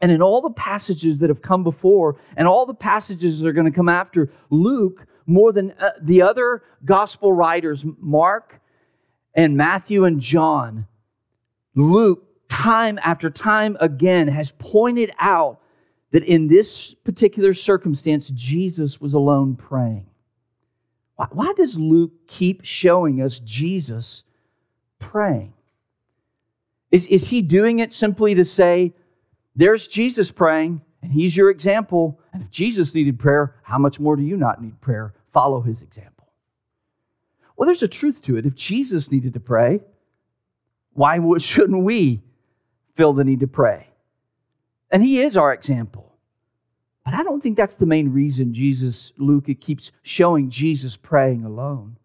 and 0.00 0.10
in 0.10 0.22
all 0.22 0.40
the 0.40 0.50
passages 0.50 1.18
that 1.18 1.28
have 1.28 1.42
come 1.42 1.62
before, 1.62 2.16
and 2.36 2.48
all 2.48 2.66
the 2.66 2.74
passages 2.74 3.38
that 3.38 3.46
are 3.46 3.52
going 3.52 3.70
to 3.70 3.76
come 3.76 3.88
after, 3.88 4.30
Luke, 4.50 5.06
more 5.26 5.52
than 5.52 5.72
uh, 5.72 5.90
the 6.02 6.22
other 6.22 6.62
gospel 6.84 7.32
writers, 7.32 7.84
Mark 7.98 8.60
and 9.34 9.56
Matthew 9.56 10.04
and 10.04 10.20
John, 10.20 10.86
Luke, 11.74 12.24
time 12.48 12.98
after 13.02 13.30
time 13.30 13.76
again, 13.80 14.26
has 14.26 14.52
pointed 14.58 15.12
out 15.20 15.60
that 16.10 16.24
in 16.24 16.48
this 16.48 16.94
particular 17.04 17.54
circumstance, 17.54 18.30
Jesus 18.34 19.00
was 19.00 19.14
alone 19.14 19.54
praying. 19.54 20.06
Why, 21.16 21.26
why 21.30 21.52
does 21.56 21.78
Luke 21.78 22.12
keep 22.26 22.64
showing 22.64 23.22
us 23.22 23.38
Jesus 23.40 24.24
praying? 24.98 25.52
Is, 26.90 27.06
is 27.06 27.28
he 27.28 27.40
doing 27.40 27.78
it 27.78 27.92
simply 27.92 28.34
to 28.34 28.44
say, 28.44 28.92
there's 29.56 29.88
Jesus 29.88 30.30
praying, 30.30 30.80
and 31.02 31.12
he's 31.12 31.36
your 31.36 31.50
example. 31.50 32.20
And 32.32 32.42
if 32.42 32.50
Jesus 32.50 32.94
needed 32.94 33.18
prayer, 33.18 33.56
how 33.62 33.78
much 33.78 33.98
more 33.98 34.16
do 34.16 34.22
you 34.22 34.36
not 34.36 34.62
need 34.62 34.80
prayer? 34.80 35.14
Follow 35.32 35.60
his 35.60 35.80
example. 35.82 36.28
Well, 37.56 37.66
there's 37.66 37.82
a 37.82 37.88
truth 37.88 38.22
to 38.22 38.36
it. 38.36 38.46
If 38.46 38.54
Jesus 38.54 39.10
needed 39.10 39.34
to 39.34 39.40
pray, 39.40 39.80
why 40.92 41.18
shouldn't 41.38 41.84
we 41.84 42.22
feel 42.96 43.12
the 43.12 43.24
need 43.24 43.40
to 43.40 43.46
pray? 43.46 43.86
And 44.90 45.02
he 45.02 45.20
is 45.20 45.36
our 45.36 45.52
example. 45.52 46.10
But 47.04 47.14
I 47.14 47.22
don't 47.22 47.42
think 47.42 47.56
that's 47.56 47.74
the 47.74 47.86
main 47.86 48.12
reason 48.12 48.54
Jesus, 48.54 49.12
Luke, 49.16 49.48
it 49.48 49.60
keeps 49.60 49.92
showing 50.02 50.50
Jesus 50.50 50.96
praying 50.96 51.44
alone. 51.44 51.96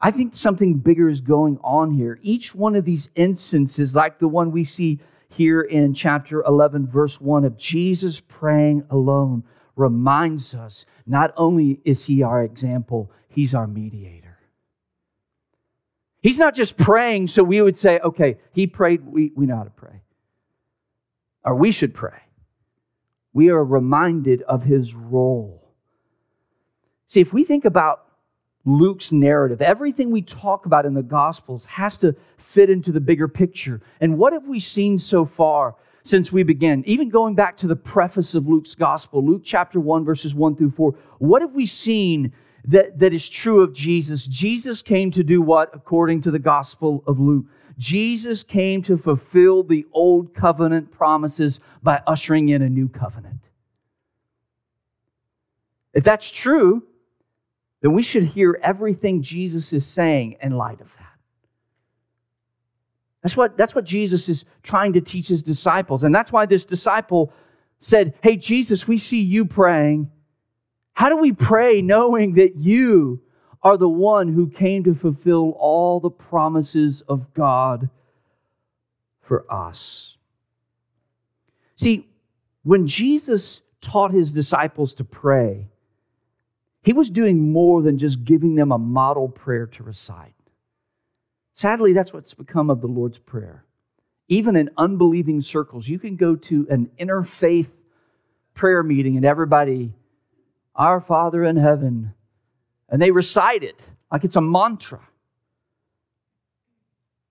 I 0.00 0.10
think 0.10 0.34
something 0.34 0.74
bigger 0.74 1.08
is 1.08 1.20
going 1.20 1.58
on 1.64 1.90
here. 1.90 2.18
Each 2.22 2.54
one 2.54 2.76
of 2.76 2.84
these 2.84 3.08
instances, 3.14 3.94
like 3.94 4.18
the 4.18 4.28
one 4.28 4.50
we 4.50 4.64
see 4.64 5.00
here 5.34 5.62
in 5.62 5.94
chapter 5.94 6.42
11, 6.44 6.86
verse 6.86 7.20
1 7.20 7.44
of 7.44 7.56
Jesus 7.56 8.20
praying 8.20 8.84
alone 8.90 9.42
reminds 9.76 10.54
us 10.54 10.86
not 11.06 11.34
only 11.36 11.80
is 11.84 12.04
he 12.06 12.22
our 12.22 12.44
example, 12.44 13.10
he's 13.28 13.54
our 13.54 13.66
mediator. 13.66 14.38
He's 16.22 16.38
not 16.38 16.54
just 16.54 16.76
praying 16.76 17.26
so 17.28 17.42
we 17.42 17.60
would 17.60 17.76
say, 17.76 17.98
okay, 17.98 18.38
he 18.52 18.66
prayed, 18.66 19.04
we, 19.04 19.32
we 19.34 19.46
know 19.46 19.56
how 19.56 19.64
to 19.64 19.70
pray. 19.70 20.00
Or 21.44 21.54
we 21.54 21.70
should 21.70 21.92
pray. 21.92 22.18
We 23.32 23.50
are 23.50 23.62
reminded 23.62 24.42
of 24.42 24.62
his 24.62 24.94
role. 24.94 25.68
See, 27.08 27.20
if 27.20 27.32
we 27.32 27.44
think 27.44 27.64
about 27.64 28.03
Luke's 28.64 29.12
narrative. 29.12 29.60
Everything 29.60 30.10
we 30.10 30.22
talk 30.22 30.66
about 30.66 30.86
in 30.86 30.94
the 30.94 31.02
Gospels 31.02 31.64
has 31.66 31.98
to 31.98 32.14
fit 32.38 32.70
into 32.70 32.92
the 32.92 33.00
bigger 33.00 33.28
picture. 33.28 33.80
And 34.00 34.18
what 34.18 34.32
have 34.32 34.46
we 34.46 34.58
seen 34.58 34.98
so 34.98 35.26
far 35.26 35.76
since 36.02 36.32
we 36.32 36.42
began? 36.42 36.82
Even 36.86 37.10
going 37.10 37.34
back 37.34 37.56
to 37.58 37.66
the 37.66 37.76
preface 37.76 38.34
of 38.34 38.48
Luke's 38.48 38.74
Gospel, 38.74 39.24
Luke 39.24 39.42
chapter 39.44 39.80
1, 39.80 40.04
verses 40.04 40.34
1 40.34 40.56
through 40.56 40.70
4, 40.70 40.94
what 41.18 41.42
have 41.42 41.54
we 41.54 41.66
seen 41.66 42.32
that, 42.66 42.98
that 42.98 43.12
is 43.12 43.28
true 43.28 43.60
of 43.60 43.74
Jesus? 43.74 44.26
Jesus 44.26 44.80
came 44.80 45.10
to 45.10 45.22
do 45.22 45.42
what, 45.42 45.70
according 45.74 46.22
to 46.22 46.30
the 46.30 46.38
Gospel 46.38 47.04
of 47.06 47.20
Luke? 47.20 47.44
Jesus 47.76 48.42
came 48.42 48.82
to 48.84 48.96
fulfill 48.96 49.62
the 49.62 49.84
old 49.92 50.34
covenant 50.34 50.90
promises 50.90 51.60
by 51.82 52.00
ushering 52.06 52.48
in 52.50 52.62
a 52.62 52.68
new 52.68 52.88
covenant. 52.88 53.40
If 55.92 56.02
that's 56.02 56.30
true, 56.30 56.82
then 57.84 57.92
we 57.92 58.02
should 58.02 58.24
hear 58.24 58.58
everything 58.62 59.20
Jesus 59.20 59.74
is 59.74 59.84
saying 59.84 60.36
in 60.40 60.56
light 60.56 60.80
of 60.80 60.86
that. 60.98 61.12
That's 63.22 63.36
what, 63.36 63.58
that's 63.58 63.74
what 63.74 63.84
Jesus 63.84 64.26
is 64.30 64.46
trying 64.62 64.94
to 64.94 65.02
teach 65.02 65.28
his 65.28 65.42
disciples. 65.42 66.02
And 66.02 66.14
that's 66.14 66.32
why 66.32 66.46
this 66.46 66.64
disciple 66.64 67.30
said, 67.80 68.14
Hey, 68.22 68.36
Jesus, 68.36 68.88
we 68.88 68.96
see 68.96 69.20
you 69.20 69.44
praying. 69.44 70.10
How 70.94 71.10
do 71.10 71.18
we 71.18 71.32
pray 71.32 71.82
knowing 71.82 72.36
that 72.36 72.56
you 72.56 73.20
are 73.62 73.76
the 73.76 73.86
one 73.86 74.32
who 74.32 74.48
came 74.48 74.84
to 74.84 74.94
fulfill 74.94 75.50
all 75.50 76.00
the 76.00 76.08
promises 76.08 77.02
of 77.06 77.34
God 77.34 77.90
for 79.20 79.44
us? 79.52 80.16
See, 81.76 82.08
when 82.62 82.86
Jesus 82.86 83.60
taught 83.82 84.10
his 84.10 84.32
disciples 84.32 84.94
to 84.94 85.04
pray, 85.04 85.68
he 86.84 86.92
was 86.92 87.08
doing 87.08 87.50
more 87.50 87.80
than 87.80 87.98
just 87.98 88.24
giving 88.24 88.54
them 88.54 88.70
a 88.70 88.78
model 88.78 89.28
prayer 89.28 89.66
to 89.66 89.82
recite. 89.82 90.34
Sadly, 91.54 91.94
that's 91.94 92.12
what's 92.12 92.34
become 92.34 92.68
of 92.68 92.82
the 92.82 92.86
Lord's 92.86 93.16
Prayer. 93.16 93.64
Even 94.28 94.54
in 94.54 94.68
unbelieving 94.76 95.40
circles, 95.40 95.88
you 95.88 95.98
can 95.98 96.16
go 96.16 96.36
to 96.36 96.66
an 96.68 96.90
interfaith 96.98 97.68
prayer 98.52 98.82
meeting 98.82 99.16
and 99.16 99.24
everybody, 99.24 99.92
Our 100.74 101.00
Father 101.00 101.44
in 101.44 101.56
heaven, 101.56 102.12
and 102.90 103.00
they 103.00 103.10
recite 103.10 103.62
it 103.62 103.80
like 104.12 104.24
it's 104.24 104.36
a 104.36 104.40
mantra. 104.42 105.00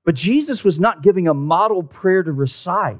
But 0.03 0.15
Jesus 0.15 0.63
was 0.63 0.79
not 0.79 1.03
giving 1.03 1.27
a 1.27 1.33
model 1.33 1.83
prayer 1.83 2.24
to 2.24 2.31
recite. 2.31 3.00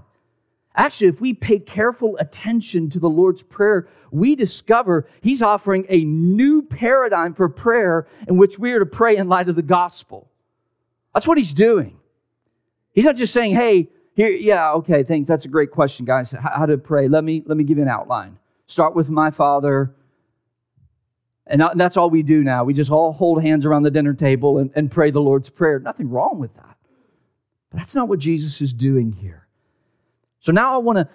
Actually, 0.76 1.08
if 1.08 1.22
we 1.22 1.34
pay 1.34 1.60
careful 1.60 2.18
attention 2.18 2.90
to 2.90 3.00
the 3.00 3.10
Lord's 3.10 3.44
Prayer, 3.44 3.88
we 4.12 4.36
discover 4.36 5.08
He's 5.22 5.42
offering 5.42 5.86
a 5.90 6.04
new 6.04 6.64
paradigm 6.64 7.36
for 7.36 7.48
prayer 7.48 8.08
in 8.28 8.38
which 8.38 8.58
we 8.58 8.72
are 8.72 8.80
to 8.80 8.86
pray 8.86 9.18
in 9.18 9.30
light 9.30 9.50
of 9.50 9.56
the 9.56 9.62
gospel. 9.62 10.30
That's 11.14 11.28
what 11.28 11.38
He's 11.38 11.54
doing. 11.54 11.98
He's 12.94 13.06
not 13.06 13.16
just 13.16 13.34
saying, 13.34 13.56
hey, 13.56 13.90
here, 14.16 14.30
yeah, 14.30 14.74
okay, 14.74 15.04
thanks. 15.04 15.28
That's 15.28 15.46
a 15.46 15.48
great 15.48 15.72
question, 15.72 16.06
guys. 16.06 16.32
How, 16.32 16.52
how 16.56 16.66
to 16.66 16.78
pray. 16.78 17.08
Let 17.08 17.24
me, 17.24 17.44
let 17.46 17.58
me 17.58 17.64
give 17.64 17.78
you 17.78 17.84
an 17.84 17.90
outline. 17.90 18.38
Start 18.68 18.96
with 18.96 19.10
my 19.10 19.32
Father. 19.32 19.94
And 21.46 21.64
that's 21.76 21.98
all 21.98 22.10
we 22.10 22.24
do 22.24 22.44
now. 22.44 22.64
We 22.64 22.74
just 22.74 22.90
all 22.90 23.12
hold 23.12 23.42
hands 23.42 23.66
around 23.66 23.84
the 23.84 23.92
dinner 23.92 24.14
table 24.14 24.60
and, 24.60 24.72
and 24.76 24.90
pray 24.90 25.12
the 25.12 25.20
Lord's 25.20 25.50
Prayer. 25.50 25.80
Nothing 25.80 26.10
wrong 26.10 26.40
with 26.40 26.54
that. 26.56 26.78
But 27.70 27.80
that's 27.80 27.96
not 27.96 28.08
what 28.08 28.20
Jesus 28.20 28.62
is 28.62 28.72
doing 28.72 29.12
here. 29.12 29.43
So 30.44 30.52
now 30.52 30.76
I 30.76 30.78
want 30.78 30.98
to 30.98 31.08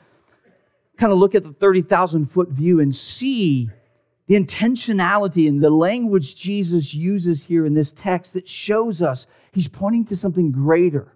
kind 0.97 1.13
of 1.13 1.19
look 1.19 1.35
at 1.35 1.45
the 1.45 1.53
30,000 1.53 2.33
foot 2.33 2.49
view 2.49 2.81
and 2.81 2.97
see 2.97 3.69
the 4.27 4.35
intentionality 4.35 5.49
and 5.49 5.63
the 5.63 5.69
language 5.69 6.35
Jesus 6.35 6.95
uses 6.95 7.43
here 7.43 7.67
in 7.67 7.75
this 7.75 7.93
text 7.93 8.33
that 8.33 8.49
shows 8.49 9.03
us 9.03 9.27
he's 9.53 9.69
pointing 9.69 10.07
to 10.07 10.17
something 10.17 10.51
greater, 10.51 11.13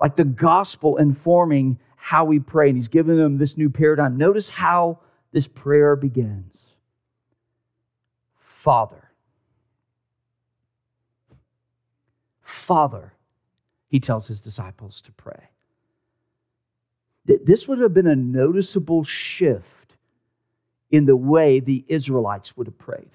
like 0.00 0.16
the 0.16 0.24
gospel 0.24 0.96
informing 0.96 1.78
how 1.96 2.24
we 2.24 2.38
pray. 2.38 2.70
And 2.70 2.78
he's 2.78 2.88
giving 2.88 3.18
them 3.18 3.36
this 3.36 3.54
new 3.54 3.68
paradigm. 3.68 4.16
Notice 4.16 4.48
how 4.48 5.00
this 5.30 5.46
prayer 5.46 5.96
begins 5.96 6.56
Father. 8.62 9.10
Father, 12.42 13.12
he 13.88 14.00
tells 14.00 14.26
his 14.26 14.40
disciples 14.40 15.02
to 15.02 15.12
pray. 15.12 15.50
This 17.26 17.68
would 17.68 17.78
have 17.80 17.94
been 17.94 18.06
a 18.06 18.16
noticeable 18.16 19.04
shift 19.04 19.64
in 20.90 21.06
the 21.06 21.16
way 21.16 21.60
the 21.60 21.84
Israelites 21.88 22.56
would 22.56 22.66
have 22.66 22.78
prayed. 22.78 23.10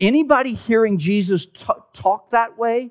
Anybody 0.00 0.54
hearing 0.54 0.98
Jesus 0.98 1.46
t- 1.46 1.64
talk 1.92 2.30
that 2.30 2.58
way, 2.58 2.90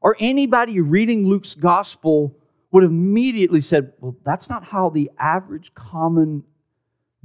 or 0.00 0.16
anybody 0.20 0.80
reading 0.80 1.26
Luke's 1.26 1.54
gospel, 1.54 2.36
would 2.70 2.84
have 2.84 2.92
immediately 2.92 3.60
said, 3.60 3.92
Well, 4.00 4.16
that's 4.24 4.48
not 4.48 4.62
how 4.62 4.90
the 4.90 5.10
average 5.18 5.74
common 5.74 6.44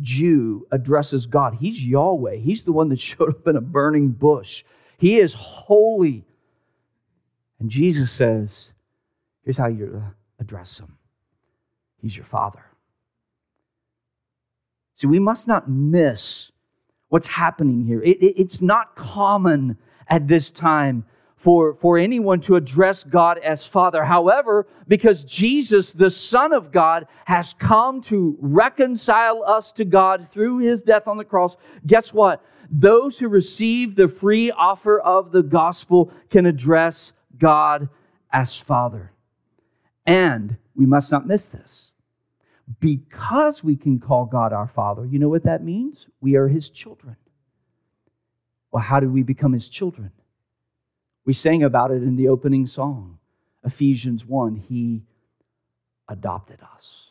Jew 0.01 0.67
addresses 0.71 1.25
God. 1.27 1.55
He's 1.59 1.81
Yahweh, 1.81 2.37
He's 2.37 2.63
the 2.63 2.71
one 2.71 2.89
that 2.89 2.99
showed 2.99 3.29
up 3.29 3.47
in 3.47 3.57
a 3.57 3.61
burning 3.61 4.09
bush. 4.09 4.63
He 4.97 5.19
is 5.19 5.33
holy. 5.33 6.25
And 7.59 7.69
Jesus 7.69 8.11
says, 8.11 8.71
Here's 9.43 9.57
how 9.57 9.67
you 9.67 10.01
uh, 10.03 10.09
address 10.39 10.79
Him 10.79 10.97
He's 12.05 12.15
your 12.15 12.25
Father. 12.25 12.63
See, 14.97 15.07
we 15.07 15.17
must 15.17 15.47
not 15.47 15.67
miss 15.67 16.51
what's 17.09 17.25
happening 17.25 17.83
here. 17.83 17.99
It, 18.03 18.21
it, 18.21 18.39
it's 18.39 18.61
not 18.61 18.95
common 18.95 19.75
at 20.07 20.27
this 20.27 20.51
time 20.51 21.03
for, 21.35 21.73
for 21.81 21.97
anyone 21.97 22.41
to 22.41 22.57
address 22.57 23.03
God 23.03 23.39
as 23.39 23.65
Father. 23.65 24.03
However, 24.03 24.67
because 24.87 25.23
Jesus, 25.23 25.93
the 25.93 26.11
Son 26.11 26.53
of 26.53 26.71
God, 26.71 27.07
has 27.25 27.55
come 27.57 28.03
to 28.03 28.37
reconcile 28.39 29.43
us 29.43 29.71
to 29.71 29.83
God 29.83 30.27
through 30.31 30.59
his 30.59 30.83
death 30.83 31.07
on 31.07 31.17
the 31.17 31.25
cross, 31.25 31.55
guess 31.87 32.13
what? 32.13 32.45
Those 32.69 33.17
who 33.17 33.29
receive 33.29 33.95
the 33.95 34.09
free 34.09 34.51
offer 34.51 34.99
of 34.99 35.31
the 35.31 35.41
gospel 35.41 36.11
can 36.29 36.45
address 36.45 37.13
God 37.39 37.89
as 38.31 38.55
Father. 38.55 39.11
And 40.05 40.55
we 40.75 40.85
must 40.85 41.11
not 41.11 41.25
miss 41.25 41.47
this 41.47 41.89
because 42.79 43.63
we 43.63 43.75
can 43.75 43.99
call 43.99 44.25
God 44.25 44.53
our 44.53 44.67
Father, 44.67 45.05
you 45.05 45.19
know 45.19 45.29
what 45.29 45.43
that 45.43 45.63
means? 45.63 46.07
We 46.21 46.35
are 46.35 46.47
His 46.47 46.69
children. 46.69 47.15
Well, 48.71 48.83
how 48.83 48.99
did 48.99 49.11
we 49.11 49.23
become 49.23 49.53
His 49.53 49.69
children? 49.69 50.11
We 51.25 51.33
sang 51.33 51.63
about 51.63 51.91
it 51.91 52.03
in 52.03 52.15
the 52.15 52.27
opening 52.27 52.67
song, 52.67 53.19
Ephesians 53.63 54.25
1. 54.25 54.55
He 54.55 55.03
adopted 56.07 56.59
us. 56.75 57.07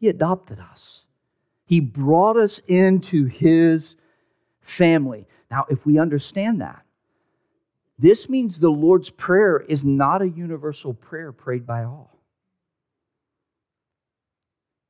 He 0.00 0.08
adopted 0.08 0.58
us. 0.60 1.02
He 1.64 1.80
brought 1.80 2.36
us 2.36 2.60
into 2.66 3.26
His 3.26 3.96
family. 4.60 5.26
Now, 5.50 5.66
if 5.68 5.84
we 5.84 5.98
understand 5.98 6.60
that, 6.60 6.84
this 7.98 8.28
means 8.28 8.58
the 8.58 8.70
Lord's 8.70 9.10
Prayer 9.10 9.58
is 9.58 9.84
not 9.84 10.22
a 10.22 10.28
universal 10.28 10.94
prayer 10.94 11.32
prayed 11.32 11.66
by 11.66 11.84
all. 11.84 12.17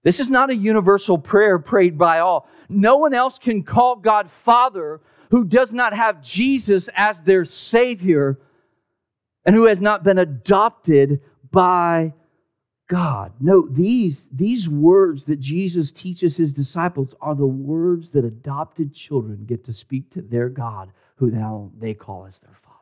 This 0.08 0.20
is 0.20 0.30
not 0.30 0.48
a 0.48 0.56
universal 0.56 1.18
prayer 1.18 1.58
prayed 1.58 1.98
by 1.98 2.20
all. 2.20 2.48
No 2.70 2.96
one 2.96 3.12
else 3.12 3.38
can 3.38 3.62
call 3.62 3.94
God 3.94 4.30
Father 4.30 5.02
who 5.30 5.44
does 5.44 5.70
not 5.70 5.92
have 5.92 6.22
Jesus 6.22 6.88
as 6.96 7.20
their 7.20 7.44
Savior 7.44 8.38
and 9.44 9.54
who 9.54 9.66
has 9.66 9.82
not 9.82 10.04
been 10.04 10.16
adopted 10.16 11.20
by 11.50 12.14
God. 12.88 13.34
No, 13.38 13.68
these, 13.70 14.30
these 14.32 14.66
words 14.66 15.26
that 15.26 15.40
Jesus 15.40 15.92
teaches 15.92 16.38
his 16.38 16.54
disciples 16.54 17.14
are 17.20 17.34
the 17.34 17.46
words 17.46 18.10
that 18.12 18.24
adopted 18.24 18.94
children 18.94 19.44
get 19.44 19.62
to 19.66 19.74
speak 19.74 20.10
to 20.14 20.22
their 20.22 20.48
God, 20.48 20.90
who 21.16 21.30
now 21.30 21.70
they 21.78 21.92
call 21.92 22.24
as 22.24 22.38
their 22.38 22.56
Father. 22.62 22.78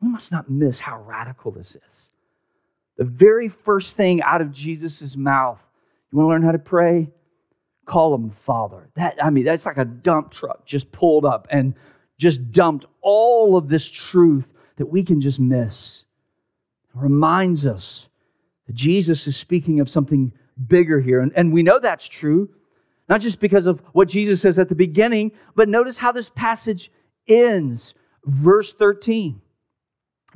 We 0.00 0.10
must 0.10 0.30
not 0.30 0.48
miss 0.48 0.78
how 0.78 1.02
radical 1.02 1.50
this 1.50 1.76
is. 1.90 2.10
The 2.98 3.04
very 3.04 3.48
first 3.48 3.96
thing 3.96 4.20
out 4.22 4.40
of 4.40 4.52
Jesus' 4.52 5.16
mouth, 5.16 5.60
you 6.10 6.18
want 6.18 6.26
to 6.26 6.30
learn 6.30 6.42
how 6.42 6.52
to 6.52 6.58
pray? 6.58 7.08
Call 7.86 8.14
him 8.14 8.30
Father. 8.30 8.90
That 8.96 9.16
I 9.22 9.30
mean, 9.30 9.44
that's 9.44 9.64
like 9.64 9.78
a 9.78 9.84
dump 9.84 10.30
truck 10.30 10.66
just 10.66 10.90
pulled 10.92 11.24
up 11.24 11.46
and 11.50 11.74
just 12.18 12.50
dumped 12.50 12.84
all 13.00 13.56
of 13.56 13.68
this 13.68 13.88
truth 13.88 14.46
that 14.76 14.86
we 14.86 15.02
can 15.04 15.20
just 15.20 15.38
miss. 15.38 16.04
It 16.94 17.00
reminds 17.00 17.64
us 17.64 18.08
that 18.66 18.74
Jesus 18.74 19.26
is 19.26 19.36
speaking 19.36 19.78
of 19.80 19.88
something 19.88 20.32
bigger 20.66 21.00
here. 21.00 21.20
And, 21.20 21.32
and 21.36 21.52
we 21.52 21.62
know 21.62 21.78
that's 21.78 22.08
true, 22.08 22.50
not 23.08 23.20
just 23.20 23.38
because 23.38 23.66
of 23.66 23.80
what 23.92 24.08
Jesus 24.08 24.40
says 24.40 24.58
at 24.58 24.68
the 24.68 24.74
beginning, 24.74 25.30
but 25.54 25.68
notice 25.68 25.96
how 25.96 26.10
this 26.10 26.30
passage 26.34 26.90
ends. 27.28 27.94
Verse 28.24 28.72
13 28.72 29.40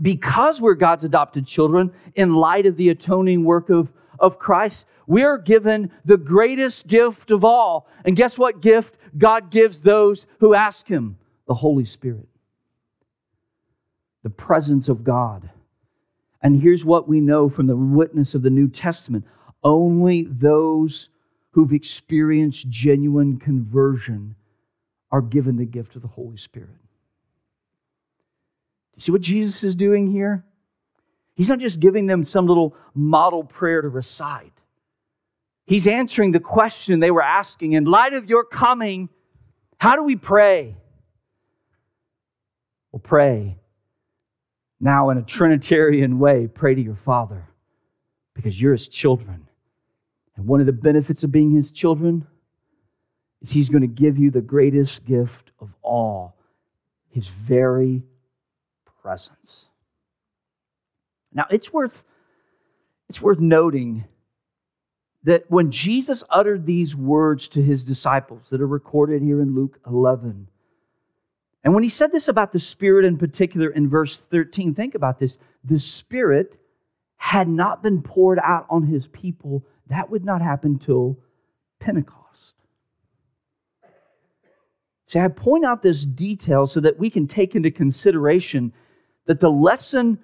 because 0.03 0.61
we're 0.61 0.75
God's 0.75 1.05
adopted 1.05 1.47
children, 1.47 1.93
in 2.17 2.35
light 2.35 2.67
of 2.67 2.77
the 2.77 2.89
atoning 2.91 3.45
work 3.45 3.71
of, 3.71 3.93
of 4.19 4.39
Christ, 4.39 4.85
we're 5.07 5.39
given 5.39 5.91
the 6.05 6.17
greatest 6.17 6.89
gift 6.89 7.31
of 7.31 7.45
all. 7.45 7.89
And 8.05 8.17
guess 8.17 8.37
what 8.37 8.61
gift 8.61 8.99
God 9.17 9.51
gives 9.51 9.81
those 9.81 10.27
who 10.41 10.55
ask 10.55 10.87
Him? 10.87 11.17
The 11.47 11.55
Holy 11.55 11.85
Spirit, 11.85 12.29
the 14.23 14.31
presence 14.31 14.89
of 14.89 15.05
God. 15.05 15.49
And 16.43 16.61
here's 16.61 16.85
what 16.85 17.09
we 17.09 17.21
know 17.21 17.49
from 17.49 17.67
the 17.67 17.77
witness 17.77 18.35
of 18.35 18.43
the 18.43 18.51
New 18.51 18.69
Testament 18.69 19.25
only 19.65 20.25
those 20.25 21.09
who've 21.51 21.73
experienced 21.73 22.69
genuine 22.69 23.39
conversion 23.39 24.35
are 25.13 25.21
given 25.21 25.57
the 25.57 25.65
gift 25.65 25.95
of 25.95 26.03
the 26.03 26.09
Holy 26.09 26.37
Spirit. 26.37 26.82
See 29.03 29.11
what 29.11 29.21
Jesus 29.21 29.65
is 29.65 29.75
doing 29.75 30.07
here? 30.07 30.45
He's 31.35 31.49
not 31.49 31.59
just 31.59 31.81
giving 31.81 32.07
them 32.07 32.23
some 32.23 32.47
little 32.47 32.77
model 32.95 33.43
prayer 33.43 33.83
to 33.83 33.89
recite. 33.89 34.53
He's 35.67 35.89
answering 35.89 36.31
the 36.31 36.39
question 36.39 37.01
they 37.01 37.11
were 37.11 37.23
asking 37.23 37.73
in 37.73 37.85
light 37.85 38.13
of 38.13 38.31
your 38.31 38.45
coming, 38.45 39.09
how 39.77 39.97
do 39.97 40.05
we 40.05 40.15
pray? 40.15 40.77
Well, 42.93 43.01
pray 43.01 43.59
now 44.79 45.11
in 45.11 45.19
a 45.19 45.23
Trinitarian 45.23 46.21
way. 46.21 46.47
Pray 46.47 46.77
to 46.77 46.81
your 46.81 46.95
Father 46.95 47.45
because 48.35 48.61
you're 48.61 48.75
His 48.75 48.87
children. 48.87 49.49
And 50.37 50.47
one 50.47 50.61
of 50.61 50.67
the 50.67 50.73
benefits 50.73 51.25
of 51.25 51.33
being 51.33 51.51
His 51.51 51.73
children 51.73 52.25
is 53.41 53.51
He's 53.51 53.69
going 53.69 53.83
to 53.83 53.89
give 53.89 54.17
you 54.17 54.31
the 54.31 54.41
greatest 54.41 55.05
gift 55.05 55.51
of 55.59 55.75
all 55.83 56.37
His 57.11 57.27
very 57.27 58.05
presence. 59.03 59.67
Now, 61.33 61.47
it's 61.51 61.73
worth, 61.73 62.05
it's 63.09 63.21
worth 63.21 63.41
noting 63.41 64.05
that 65.25 65.45
when 65.49 65.71
Jesus 65.71 66.25
uttered 66.31 66.67
these 66.67 66.95
words 66.95 67.49
to 67.49 67.63
his 67.63 67.85
disciples 67.85 68.43
that 68.51 68.61
are 68.61 68.67
recorded 68.67 69.23
here 69.23 69.41
in 69.41 69.55
Luke 69.55 69.79
11, 69.87 70.49
and 71.65 71.75
when 71.75 71.83
he 71.83 71.89
said 71.89 72.11
this 72.11 72.29
about 72.29 72.53
the 72.53 72.59
Spirit 72.59 73.05
in 73.05 73.17
particular 73.17 73.71
in 73.71 73.89
verse 73.89 74.21
13, 74.31 74.75
think 74.75 74.95
about 74.95 75.19
this 75.19 75.37
the 75.65 75.79
Spirit 75.79 76.59
had 77.17 77.49
not 77.49 77.83
been 77.83 78.03
poured 78.03 78.41
out 78.41 78.67
on 78.69 78.83
his 78.83 79.07
people, 79.07 79.65
that 79.89 80.11
would 80.11 80.25
not 80.25 80.43
happen 80.43 80.79
till 80.79 81.17
Pentecost. 81.79 82.19
See, 85.07 85.21
I 85.21 85.29
point 85.29 85.65
out 85.65 85.83
this 85.83 86.05
detail 86.05 86.67
so 86.67 86.81
that 86.81 86.99
we 86.99 87.11
can 87.11 87.29
take 87.29 87.55
into 87.55 87.71
consideration 87.71 88.73
that 89.27 89.41
the 89.41 89.51
lesson 89.51 90.19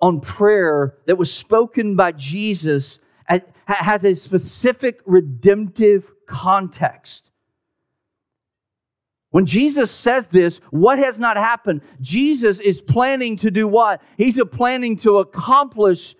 on 0.00 0.20
prayer 0.20 0.98
that 1.06 1.16
was 1.16 1.32
spoken 1.32 1.96
by 1.96 2.12
Jesus 2.12 2.98
has 3.66 4.04
a 4.04 4.14
specific 4.14 5.00
redemptive 5.06 6.10
context. 6.28 7.30
When 9.30 9.46
Jesus 9.46 9.90
says 9.90 10.28
this, 10.28 10.60
what 10.70 10.98
has 10.98 11.18
not 11.18 11.36
happened? 11.36 11.80
Jesus 12.00 12.60
is 12.60 12.80
planning 12.80 13.36
to 13.38 13.50
do 13.50 13.66
what? 13.66 14.00
He's 14.16 14.38
planning 14.52 14.96
to 14.98 15.18
accomplish 15.18 16.14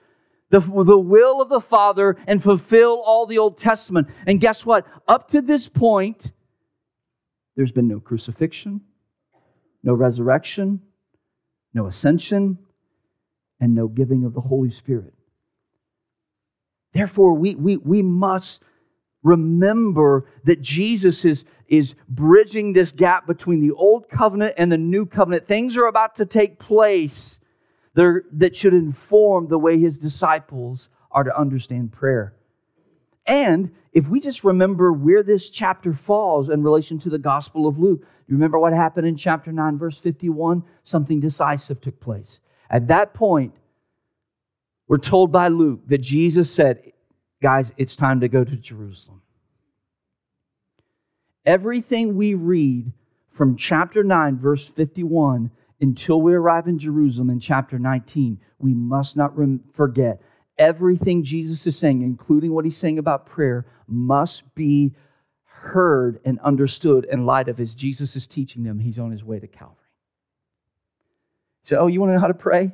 the, 0.51 0.61
the 0.61 0.99
will 0.99 1.41
of 1.41 1.49
the 1.49 1.61
Father 1.61 2.17
and 2.27 2.43
fulfill 2.43 3.03
all 3.05 3.27
the 3.27 3.39
Old 3.39 3.59
Testament. 3.59 4.09
And 4.27 4.41
guess 4.41 4.65
what? 4.65 4.87
Up 5.07 5.29
to 5.29 5.43
this 5.43 5.69
point, 5.69 6.33
there's 7.57 7.73
been 7.73 7.87
no 7.87 8.01
crucifixion, 8.01 8.81
no 9.83 9.95
resurrection, 9.95 10.81
no 11.75 11.87
ascension, 11.87 12.59
and 13.61 13.75
no 13.75 13.89
giving 13.89 14.25
of 14.25 14.33
the 14.33 14.41
Holy 14.41 14.71
Spirit. 14.71 15.13
Therefore, 16.93 17.35
we, 17.35 17.57
we, 17.57 17.77
we 17.77 18.03
must 18.03 18.61
remember 19.23 20.27
that 20.45 20.61
Jesus 20.61 21.25
is, 21.25 21.45
is 21.67 21.95
bridging 22.09 22.73
this 22.73 22.93
gap 22.93 23.27
between 23.27 23.61
the 23.61 23.75
old 23.75 24.09
covenant 24.09 24.55
and 24.57 24.71
the 24.71 24.79
new 24.79 25.05
covenant. 25.05 25.49
Things 25.49 25.77
are 25.77 25.87
about 25.87 26.17
to 26.17 26.27
take 26.27 26.59
place 26.59 27.41
there, 27.95 28.25
that 28.33 28.55
should 28.55 28.75
inform 28.75 29.49
the 29.49 29.59
way 29.59 29.79
his 29.79 29.99
disciples 29.99 30.89
are 31.11 31.25
to 31.25 31.37
understand 31.37 31.93
prayer. 31.93 32.35
And 33.27 33.71
if 33.93 34.07
we 34.09 34.21
just 34.21 34.45
remember 34.45 34.93
where 34.93 35.23
this 35.23 35.49
chapter 35.49 35.95
falls 35.95 36.51
in 36.51 36.63
relation 36.63 36.99
to 37.01 37.11
the 37.11 37.19
Gospel 37.19 37.67
of 37.67 37.79
Luke, 37.79 38.05
you 38.27 38.35
remember 38.35 38.59
what 38.59 38.73
happened 38.73 39.07
in 39.07 39.17
chapter 39.17 39.53
9, 39.53 39.79
verse 39.79 39.99
51? 39.99 40.63
Something 40.83 41.21
decisive 41.21 41.81
took 41.81 42.01
place. 42.01 42.39
At 42.71 42.89
that 42.89 43.15
point, 43.15 43.55
we're 44.89 44.99
told 44.99 45.31
by 45.31 45.49
Luke 45.49 45.81
that 45.89 45.99
Jesus 45.99 46.51
said, 46.51 46.93
Guys, 47.43 47.73
it's 47.77 47.95
time 47.95 48.21
to 48.21 48.29
go 48.29 48.43
to 48.43 48.57
Jerusalem. 48.57 49.21
Everything 51.45 52.17
we 52.17 52.33
read 52.33 52.91
from 53.33 53.57
chapter 53.57 54.03
9, 54.03 54.39
verse 54.39 54.67
51, 54.67 55.51
until 55.81 56.23
we 56.23 56.33
arrive 56.33 56.69
in 56.69 56.79
Jerusalem 56.79 57.29
in 57.29 57.41
chapter 57.41 57.79
19, 57.79 58.41
we 58.59 58.73
must 58.73 59.17
not 59.17 59.35
forget 59.75 60.23
everything 60.59 61.25
Jesus 61.25 61.67
is 61.67 61.77
saying, 61.77 62.03
including 62.03 62.53
what 62.53 62.65
he's 62.65 62.77
saying 62.77 62.99
about 62.99 63.27
prayer, 63.27 63.67
must 63.87 64.55
be 64.55 64.93
heard 65.65 66.21
and 66.25 66.39
understood 66.41 67.07
in 67.11 67.27
light 67.27 67.49
of 67.49 67.59
as 67.61 67.75
Jesus 67.75 68.17
is 68.17 68.27
teaching 68.27 68.63
them, 68.63 68.79
he's 68.79 68.99
on 68.99 69.11
his 69.11 69.25
way 69.25 69.41
to 69.41 69.47
Calvary. 69.47 69.77
So, 71.65 71.77
oh, 71.77 71.87
you 71.87 72.01
want 72.01 72.11
to 72.11 72.15
know 72.15 72.21
how 72.21 72.29
to 72.29 72.35
pray? 72.35 72.73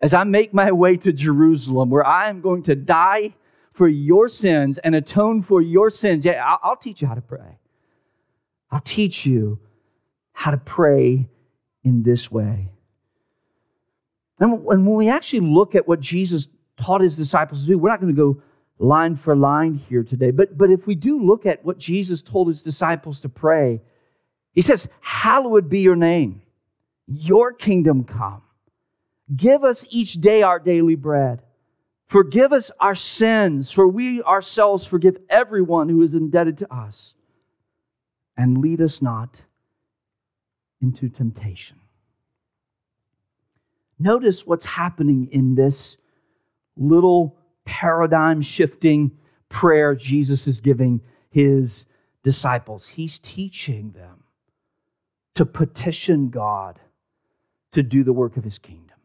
as 0.00 0.14
I 0.14 0.24
make 0.24 0.52
my 0.52 0.72
way 0.72 0.96
to 0.98 1.12
Jerusalem, 1.12 1.90
where 1.90 2.06
I 2.06 2.28
am 2.28 2.40
going 2.40 2.62
to 2.64 2.74
die 2.74 3.34
for 3.72 3.88
your 3.88 4.28
sins 4.28 4.78
and 4.78 4.94
atone 4.94 5.42
for 5.42 5.60
your 5.60 5.90
sins, 5.90 6.24
yeah, 6.24 6.44
I'll, 6.44 6.58
I'll 6.62 6.76
teach 6.76 7.00
you 7.00 7.08
how 7.08 7.14
to 7.14 7.20
pray. 7.20 7.58
I'll 8.70 8.80
teach 8.80 9.24
you 9.24 9.58
how 10.32 10.50
to 10.50 10.56
pray 10.58 11.28
in 11.84 12.02
this 12.02 12.30
way. 12.30 12.70
And 14.38 14.64
when 14.64 14.84
we 14.84 15.08
actually 15.08 15.40
look 15.40 15.74
at 15.74 15.88
what 15.88 16.00
Jesus 16.00 16.48
taught 16.76 17.00
his 17.00 17.16
disciples 17.16 17.62
to 17.62 17.66
do, 17.66 17.78
we're 17.78 17.88
not 17.88 18.00
going 18.00 18.14
to 18.14 18.20
go 18.20 18.42
line 18.78 19.16
for 19.16 19.34
line 19.34 19.74
here 19.74 20.02
today, 20.02 20.30
but, 20.30 20.56
but 20.56 20.70
if 20.70 20.86
we 20.86 20.94
do 20.94 21.22
look 21.22 21.46
at 21.46 21.64
what 21.64 21.78
Jesus 21.78 22.22
told 22.22 22.48
his 22.48 22.62
disciples 22.62 23.20
to 23.20 23.28
pray, 23.28 23.80
he 24.52 24.60
says, 24.60 24.88
Hallowed 25.00 25.68
be 25.68 25.80
your 25.80 25.96
name, 25.96 26.42
your 27.06 27.52
kingdom 27.52 28.04
come. 28.04 28.42
Give 29.34 29.64
us 29.64 29.84
each 29.90 30.14
day 30.14 30.42
our 30.42 30.58
daily 30.58 30.94
bread. 30.94 31.42
Forgive 32.08 32.52
us 32.52 32.70
our 32.78 32.94
sins, 32.94 33.72
for 33.72 33.88
we 33.88 34.22
ourselves 34.22 34.86
forgive 34.86 35.16
everyone 35.28 35.88
who 35.88 36.02
is 36.02 36.14
indebted 36.14 36.58
to 36.58 36.72
us. 36.72 37.14
And 38.36 38.58
lead 38.58 38.80
us 38.80 39.02
not 39.02 39.42
into 40.82 41.08
temptation. 41.08 41.76
Notice 43.98 44.46
what's 44.46 44.66
happening 44.66 45.28
in 45.32 45.54
this 45.54 45.96
little 46.76 47.38
paradigm 47.66 48.40
shifting 48.40 49.10
prayer 49.50 49.94
Jesus 49.94 50.46
is 50.46 50.62
giving 50.62 51.00
his 51.28 51.84
disciples. 52.22 52.86
He's 52.86 53.18
teaching 53.18 53.92
them 53.92 54.24
to 55.34 55.44
petition 55.44 56.30
God 56.30 56.80
to 57.72 57.82
do 57.82 58.02
the 58.02 58.12
work 58.12 58.38
of 58.38 58.44
his 58.44 58.58
kingdom. 58.58 58.96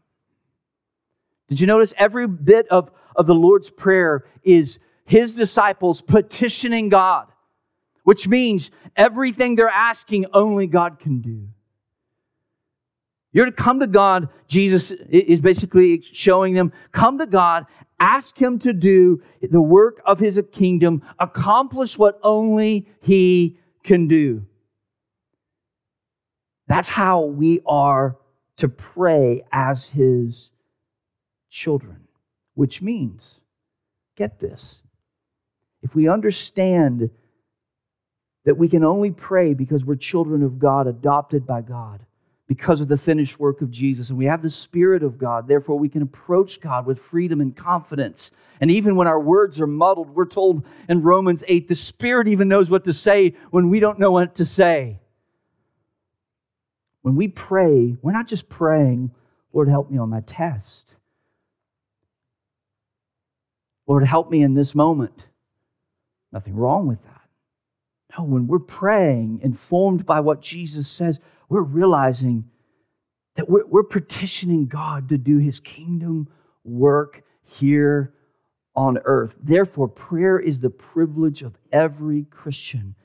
Did 1.50 1.60
you 1.60 1.68
notice 1.68 1.94
every 1.98 2.28
bit 2.28 2.68
of, 2.70 2.90
of 3.18 3.28
the 3.28 3.36
Lord's 3.36 3.70
Prayer 3.70 4.24
is 4.44 4.80
his 5.04 5.36
disciples 5.36 6.00
petitioning 6.00 6.88
God, 6.88 7.28
which 8.06 8.28
means 8.28 8.72
everything 8.96 9.56
they're 9.56 9.68
asking 9.68 10.28
only 10.34 10.68
God 10.68 11.00
can 11.00 11.20
do. 11.20 11.50
You're 13.34 13.48
to 13.48 13.52
come 13.52 13.82
to 13.82 13.88
God, 13.88 14.30
Jesus 14.48 14.92
is 15.10 15.42
basically 15.42 16.02
showing 16.14 16.54
them 16.54 16.72
come 16.94 17.18
to 17.18 17.26
God, 17.26 17.66
ask 18.02 18.36
Him 18.36 18.60
to 18.60 18.74
do 18.74 19.22
the 19.42 19.62
work 19.62 20.02
of 20.06 20.20
His 20.20 20.40
kingdom, 20.52 21.04
accomplish 21.20 21.98
what 21.98 22.20
only 22.24 22.88
He 23.02 23.58
can 23.84 24.08
do. 24.08 24.46
That's 26.68 26.90
how 26.90 27.22
we 27.26 27.62
are 27.66 28.18
to 28.58 28.68
pray 28.68 29.44
as 29.52 29.86
His 29.86 30.50
children, 31.50 32.08
which 32.56 32.82
means, 32.82 33.40
get 34.18 34.40
this, 34.40 34.82
if 35.84 35.96
we 35.96 36.10
understand 36.10 37.10
that 38.46 38.58
we 38.58 38.68
can 38.68 38.84
only 38.84 39.12
pray 39.12 39.54
because 39.54 39.86
we're 39.86 39.96
children 39.96 40.42
of 40.44 40.58
God, 40.58 40.88
adopted 40.88 41.46
by 41.46 41.62
God, 41.62 42.00
because 42.52 42.82
of 42.82 42.90
the 42.90 42.98
finished 42.98 43.40
work 43.40 43.62
of 43.62 43.72
Jesus, 43.72 44.10
and 44.10 44.18
we 44.18 44.26
have 44.26 44.42
the 44.42 44.50
Spirit 44.50 45.04
of 45.04 45.18
God, 45.18 45.48
therefore 45.48 45.80
we 45.80 45.88
can 45.88 46.02
approach 46.02 46.60
God 46.60 46.86
with 46.86 47.00
freedom 47.00 47.40
and 47.40 47.56
confidence. 47.56 48.32
And 48.60 48.70
even 48.70 48.98
when 48.98 49.08
our 49.08 49.22
words 49.22 49.62
are 49.62 49.68
muddled, 49.68 50.14
we're 50.14 50.26
told 50.26 50.66
in 50.90 51.02
Romans 51.02 51.46
8 51.48 51.70
the 51.70 51.76
Spirit 51.76 52.28
even 52.28 52.50
knows 52.50 52.70
what 52.70 52.84
to 52.84 52.92
say 52.92 53.36
when 53.52 53.70
we 53.70 53.80
don't 53.80 54.00
know 54.00 54.12
what 54.12 54.36
to 54.36 54.44
say. 54.44 55.00
When 57.04 57.16
we 57.16 57.30
pray, 57.30 57.96
we're 58.02 58.12
not 58.12 58.28
just 58.28 58.50
praying, 58.50 59.12
Lord, 59.54 59.70
help 59.70 59.90
me 59.90 59.98
on 59.98 60.10
my 60.10 60.20
test. 60.20 60.84
Lord, 63.88 64.04
help 64.04 64.30
me 64.30 64.44
in 64.44 64.56
this 64.56 64.76
moment. 64.76 65.24
Nothing 66.34 66.58
wrong 66.58 66.86
with 66.86 67.02
that. 67.04 67.22
No, 68.18 68.26
when 68.26 68.46
we're 68.46 68.60
praying, 68.60 69.40
informed 69.42 70.06
by 70.06 70.20
what 70.20 70.42
Jesus 70.42 70.90
says, 70.90 71.18
we're 71.52 71.62
realizing 71.62 72.46
that 73.36 73.50
we're, 73.50 73.66
we're 73.66 73.84
petitioning 73.84 74.68
God 74.68 75.10
to 75.10 75.18
do 75.18 75.38
his 75.38 75.60
kingdom 75.60 76.30
work 76.64 77.24
here 77.44 78.14
on 78.74 78.98
earth. 79.04 79.34
Therefore, 79.44 79.90
prayer 79.90 80.40
is 80.40 80.62
the 80.62 80.70
privilege 80.70 81.42
of 81.42 81.54
every 81.74 82.24
Christian 82.32 82.96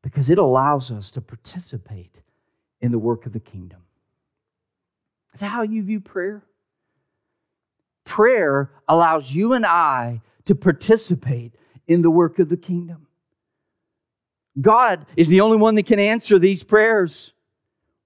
because 0.00 0.30
it 0.30 0.38
allows 0.38 0.92
us 0.92 1.10
to 1.10 1.20
participate 1.20 2.14
in 2.80 2.92
the 2.92 3.00
work 3.00 3.26
of 3.26 3.32
the 3.32 3.40
kingdom. 3.40 3.80
Is 5.34 5.40
that 5.40 5.48
how 5.48 5.62
you 5.62 5.82
view 5.82 5.98
prayer? 5.98 6.44
Prayer 8.04 8.70
allows 8.86 9.28
you 9.32 9.54
and 9.54 9.66
I 9.66 10.20
to 10.44 10.54
participate 10.54 11.52
in 11.88 12.02
the 12.02 12.10
work 12.12 12.38
of 12.38 12.48
the 12.48 12.56
kingdom. 12.56 13.08
God 14.60 15.04
is 15.16 15.26
the 15.26 15.40
only 15.40 15.56
one 15.56 15.74
that 15.74 15.86
can 15.86 15.98
answer 15.98 16.38
these 16.38 16.62
prayers, 16.62 17.32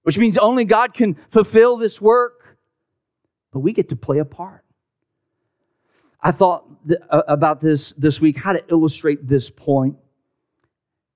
which 0.07 0.17
means 0.17 0.37
only 0.37 0.63
God 0.63 0.93
can 0.93 1.17
fulfill 1.31 1.75
this 1.75 1.99
work. 1.99 2.57
But 3.51 3.59
we 3.59 3.73
get 3.73 3.89
to 3.89 3.97
play 3.97 4.19
a 4.19 4.25
part. 4.25 4.63
I 6.21 6.31
thought 6.31 6.63
th- 6.87 7.01
uh, 7.09 7.23
about 7.27 7.59
this 7.59 7.91
this 7.97 8.21
week, 8.21 8.37
how 8.37 8.53
to 8.53 8.63
illustrate 8.69 9.27
this 9.27 9.49
point. 9.49 9.97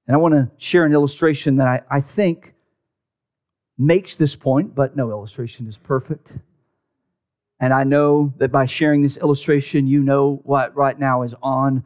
And 0.07 0.13
I 0.13 0.19
want 0.19 0.33
to 0.33 0.51
share 0.57 0.83
an 0.83 0.91
illustration 0.91 1.55
that 1.55 1.69
I, 1.69 1.81
I 1.89 2.01
think 2.01 2.53
makes 3.77 4.17
this 4.17 4.35
point, 4.35 4.75
but 4.75 4.93
no 4.93 5.09
illustration 5.09 5.69
is 5.69 5.77
perfect. 5.77 6.33
And 7.61 7.73
I 7.73 7.85
know 7.85 8.33
that 8.39 8.51
by 8.51 8.65
sharing 8.65 9.01
this 9.01 9.15
illustration, 9.15 9.87
you 9.87 10.03
know 10.03 10.41
what 10.43 10.75
right 10.75 10.99
now 10.99 11.21
is 11.21 11.33
on 11.41 11.81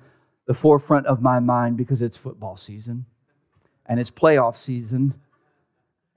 the 0.47 0.55
forefront 0.55 1.05
of 1.05 1.21
my 1.21 1.39
mind 1.39 1.77
because 1.77 2.01
it's 2.01 2.17
football 2.17 2.57
season 2.57 3.05
and 3.85 3.99
it's 3.99 4.09
playoff 4.09 4.57
season. 4.57 5.13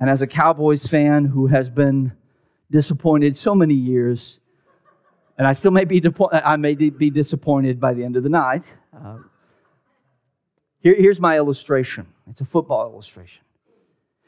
And 0.01 0.09
as 0.09 0.23
a 0.23 0.27
Cowboys 0.27 0.87
fan 0.87 1.25
who 1.25 1.47
has 1.49 1.69
been 1.69 2.13
disappointed 2.71 3.37
so 3.37 3.55
many 3.55 3.75
years, 3.75 4.39
and 5.37 5.47
I 5.47 5.53
still 5.53 5.71
may 5.71 5.85
be, 5.85 6.03
I 6.33 6.57
may 6.57 6.75
be 6.75 7.11
disappointed 7.11 7.81
by 7.81 7.95
the 7.95 8.05
end 8.05 8.17
of 8.17 8.23
the 8.23 8.29
night. 8.29 8.75
Uh, 8.97 9.19
here, 10.81 10.95
here's 10.97 11.21
my 11.21 11.37
illustration 11.37 12.07
it's 12.29 12.41
a 12.41 12.45
football 12.45 12.91
illustration. 12.93 13.43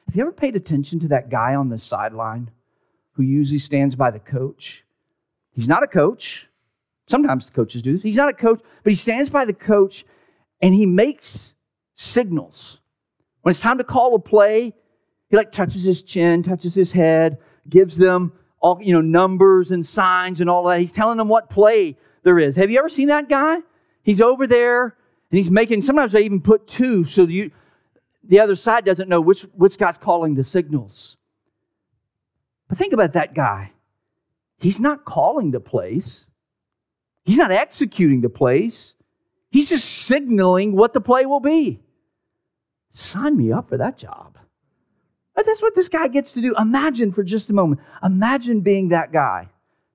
Have 0.06 0.16
you 0.16 0.22
ever 0.22 0.32
paid 0.32 0.56
attention 0.56 0.98
to 1.00 1.08
that 1.08 1.30
guy 1.30 1.54
on 1.54 1.68
the 1.68 1.78
sideline 1.78 2.50
who 3.12 3.22
usually 3.22 3.60
stands 3.60 3.94
by 3.94 4.10
the 4.10 4.18
coach? 4.18 4.84
He's 5.52 5.68
not 5.68 5.84
a 5.84 5.86
coach. 5.86 6.46
Sometimes 7.06 7.46
the 7.46 7.52
coaches 7.52 7.82
do 7.82 7.92
this. 7.92 8.02
He's 8.02 8.16
not 8.16 8.28
a 8.28 8.32
coach, 8.32 8.60
but 8.82 8.92
he 8.92 8.96
stands 8.96 9.30
by 9.30 9.44
the 9.44 9.52
coach 9.52 10.04
and 10.60 10.74
he 10.74 10.86
makes 10.86 11.54
signals. 11.96 12.78
When 13.42 13.50
it's 13.50 13.60
time 13.60 13.78
to 13.78 13.84
call 13.84 14.14
a 14.14 14.18
play, 14.18 14.74
he 15.30 15.36
like 15.36 15.52
touches 15.52 15.82
his 15.82 16.02
chin, 16.02 16.42
touches 16.42 16.74
his 16.74 16.92
head, 16.92 17.38
gives 17.68 17.96
them 17.96 18.32
all, 18.60 18.80
you 18.82 18.92
know, 18.92 19.00
numbers 19.00 19.70
and 19.70 19.84
signs 19.84 20.40
and 20.40 20.50
all 20.50 20.64
that. 20.64 20.80
He's 20.80 20.92
telling 20.92 21.16
them 21.16 21.28
what 21.28 21.48
play 21.48 21.96
there 22.24 22.38
is. 22.38 22.56
Have 22.56 22.70
you 22.70 22.78
ever 22.78 22.88
seen 22.88 23.08
that 23.08 23.28
guy? 23.28 23.58
He's 24.02 24.20
over 24.20 24.46
there 24.46 24.96
and 25.30 25.38
he's 25.38 25.50
making, 25.50 25.82
sometimes 25.82 26.12
they 26.12 26.22
even 26.22 26.40
put 26.40 26.66
two 26.66 27.04
so 27.04 27.22
you, 27.22 27.50
the 28.24 28.40
other 28.40 28.56
side 28.56 28.84
doesn't 28.84 29.08
know 29.08 29.20
which, 29.20 29.42
which 29.54 29.78
guy's 29.78 29.96
calling 29.96 30.34
the 30.34 30.44
signals. 30.44 31.16
But 32.68 32.76
think 32.76 32.92
about 32.92 33.14
that 33.14 33.34
guy. 33.34 33.72
He's 34.58 34.80
not 34.80 35.04
calling 35.04 35.52
the 35.52 35.60
plays, 35.60 36.26
he's 37.24 37.38
not 37.38 37.50
executing 37.50 38.20
the 38.20 38.28
plays. 38.28 38.94
He's 39.52 39.68
just 39.68 39.88
signaling 39.88 40.76
what 40.76 40.92
the 40.92 41.00
play 41.00 41.26
will 41.26 41.40
be. 41.40 41.80
Sign 42.92 43.36
me 43.36 43.50
up 43.50 43.68
for 43.68 43.78
that 43.78 43.98
job. 43.98 44.38
But 45.34 45.46
that's 45.46 45.62
what 45.62 45.74
this 45.74 45.88
guy 45.88 46.08
gets 46.08 46.32
to 46.32 46.40
do. 46.40 46.54
Imagine 46.58 47.12
for 47.12 47.22
just 47.22 47.50
a 47.50 47.52
moment. 47.52 47.80
Imagine 48.02 48.60
being 48.60 48.88
that 48.88 49.12
guy. 49.12 49.48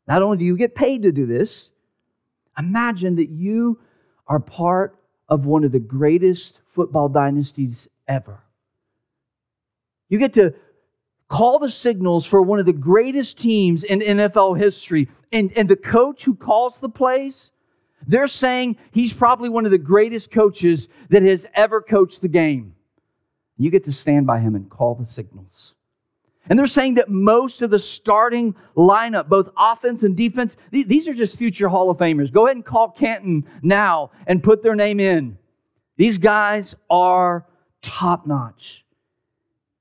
Not 0.08 0.21
only 0.21 0.38
do 0.38 0.45
you 0.45 0.58
get 0.58 0.76
paid 0.76 1.04
to 1.04 1.12
do 1.12 1.26
this, 1.26 1.71
imagine 2.58 3.15
that 3.15 3.30
you 3.30 3.80
are 4.28 4.39
part 4.39 4.98
of 5.30 5.45
one 5.45 5.63
of 5.63 5.71
the 5.71 5.80
greatest 5.80 6.60
football 6.74 7.10
dynasties 7.10 7.88
ever. 8.08 8.39
You 10.10 10.19
get 10.19 10.34
to 10.36 10.54
call 11.28 11.60
the 11.60 11.69
signals 11.69 12.26
for 12.26 12.41
one 12.41 12.60
of 12.60 12.65
the 12.65 12.74
greatest 12.74 13.38
teams 13.38 13.84
in 13.84 14.00
NFL 14.00 14.58
history. 14.58 15.10
And, 15.32 15.52
and 15.58 15.67
the 15.67 15.76
coach 15.76 16.24
who 16.24 16.36
calls 16.36 16.78
the 16.78 16.89
plays, 16.89 17.50
they're 18.08 18.28
saying 18.28 18.78
he's 18.91 19.13
probably 19.13 19.50
one 19.50 19.65
of 19.65 19.71
the 19.71 19.78
greatest 19.78 20.32
coaches 20.32 20.88
that 21.10 21.24
has 21.24 21.48
ever 21.56 21.82
coached 21.82 22.21
the 22.21 22.28
game. 22.28 22.76
You 23.58 23.72
get 23.72 23.86
to 23.86 23.91
stand 23.91 24.28
by 24.28 24.39
him 24.39 24.56
and 24.56 24.70
call 24.70 24.96
the 24.96 25.12
signals. 25.12 25.74
And 26.48 26.60
they're 26.60 26.68
saying 26.68 26.96
that 26.96 27.10
most 27.10 27.62
of 27.62 27.72
the 27.72 27.80
starting 27.80 28.56
lineup, 28.76 29.28
both 29.28 29.50
offense 29.58 30.04
and 30.04 30.15
defense, 30.15 30.58
these 30.72 31.08
are 31.08 31.13
just 31.13 31.38
future 31.38 31.68
Hall 31.68 31.89
of 31.89 31.98
Famers. 31.98 32.32
Go 32.32 32.46
ahead 32.46 32.56
and 32.56 32.65
call 32.65 32.91
Canton 32.91 33.46
now 33.63 34.12
and 34.28 34.44
put 34.44 34.62
their 34.62 34.76
name 34.76 35.00
in. 35.00 35.38
These 35.98 36.18
guys 36.18 36.76
are 36.89 37.46
top 37.82 38.28
notch. 38.28 38.84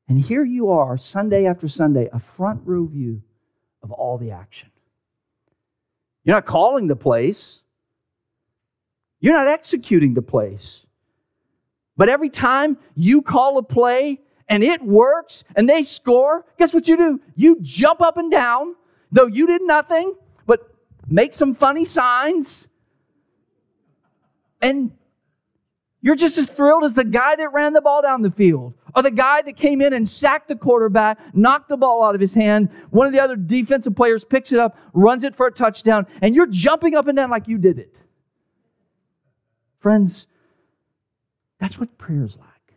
And 0.09 0.19
here 0.19 0.45
you 0.45 0.71
are, 0.71 0.97
Sunday 0.97 1.47
after 1.47 1.69
Sunday, 1.69 2.09
a 2.13 2.21
front 2.37 2.63
row 2.65 2.87
view 2.87 3.23
of 3.83 3.91
all 3.91 4.17
the 4.17 4.31
action. 4.31 4.71
You're 6.25 6.37
not 6.37 6.47
calling 6.47 6.87
the 6.87 6.97
place, 6.97 7.61
you're 9.21 9.35
not 9.35 9.49
executing 9.49 10.15
the 10.15 10.23
place. 10.23 10.84
But 11.97 12.09
every 12.09 12.31
time 12.31 12.79
you 12.95 13.23
call 13.23 13.59
a 13.59 13.63
play 13.63 14.21
and 14.49 14.63
it 14.65 14.83
works 14.83 15.45
and 15.57 15.69
they 15.69 15.83
score, 15.83 16.45
guess 16.59 16.75
what 16.75 16.89
you 16.89 16.97
do? 16.97 17.21
You 17.37 17.59
jump 17.63 18.01
up 18.01 18.17
and 18.17 18.31
down, 18.31 18.75
though 19.13 19.27
you 19.27 19.47
did 19.47 19.63
nothing, 19.63 20.15
but 20.47 20.75
make 21.09 21.35
some 21.35 21.55
funny 21.55 21.85
signs. 21.85 22.67
And 24.61 24.93
you're 26.01 26.17
just 26.17 26.37
as 26.37 26.47
thrilled 26.47 26.85
as 26.85 26.93
the 26.93 27.05
guy 27.05 27.37
that 27.37 27.53
ran 27.53 27.73
the 27.73 27.81
ball 27.81 28.03
down 28.03 28.21
the 28.21 28.31
field, 28.31 28.75
or 28.95 29.03
the 29.03 29.11
guy 29.11 29.41
that 29.41 29.57
came 29.57 29.81
in 29.81 29.95
and 29.95 30.09
sacked 30.09 30.49
the 30.49 30.57
quarterback, 30.57 31.19
knocked 31.35 31.69
the 31.71 31.77
ball 31.79 32.05
out 32.05 32.15
of 32.15 32.21
his 32.21 32.35
hand. 32.35 32.69
One 32.91 33.07
of 33.07 33.13
the 33.15 33.21
other 33.21 33.37
defensive 33.37 33.97
players 33.97 34.23
picks 34.23 34.53
it 34.53 34.59
up, 34.59 34.77
runs 34.93 35.25
it 35.25 35.35
for 35.35 35.47
a 35.47 35.51
touchdown, 35.51 36.07
and 36.21 36.35
you're 36.35 36.47
jumping 36.47 36.95
up 36.95 37.07
and 37.07 37.17
down 37.17 37.31
like 37.31 37.49
you 37.49 37.57
did 37.57 37.79
it. 37.79 37.99
Friends, 39.81 40.27
that's 41.65 41.79
what 41.79 41.97
prayer 41.97 42.23
is 42.27 42.37
like. 42.37 42.77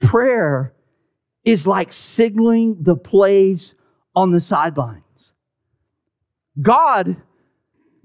Prayer 0.00 0.72
is 1.44 1.66
like 1.66 1.92
signaling 1.92 2.78
the 2.80 2.96
plays 2.96 3.74
on 4.16 4.32
the 4.32 4.40
sidelines. 4.40 5.02
God, 6.62 7.14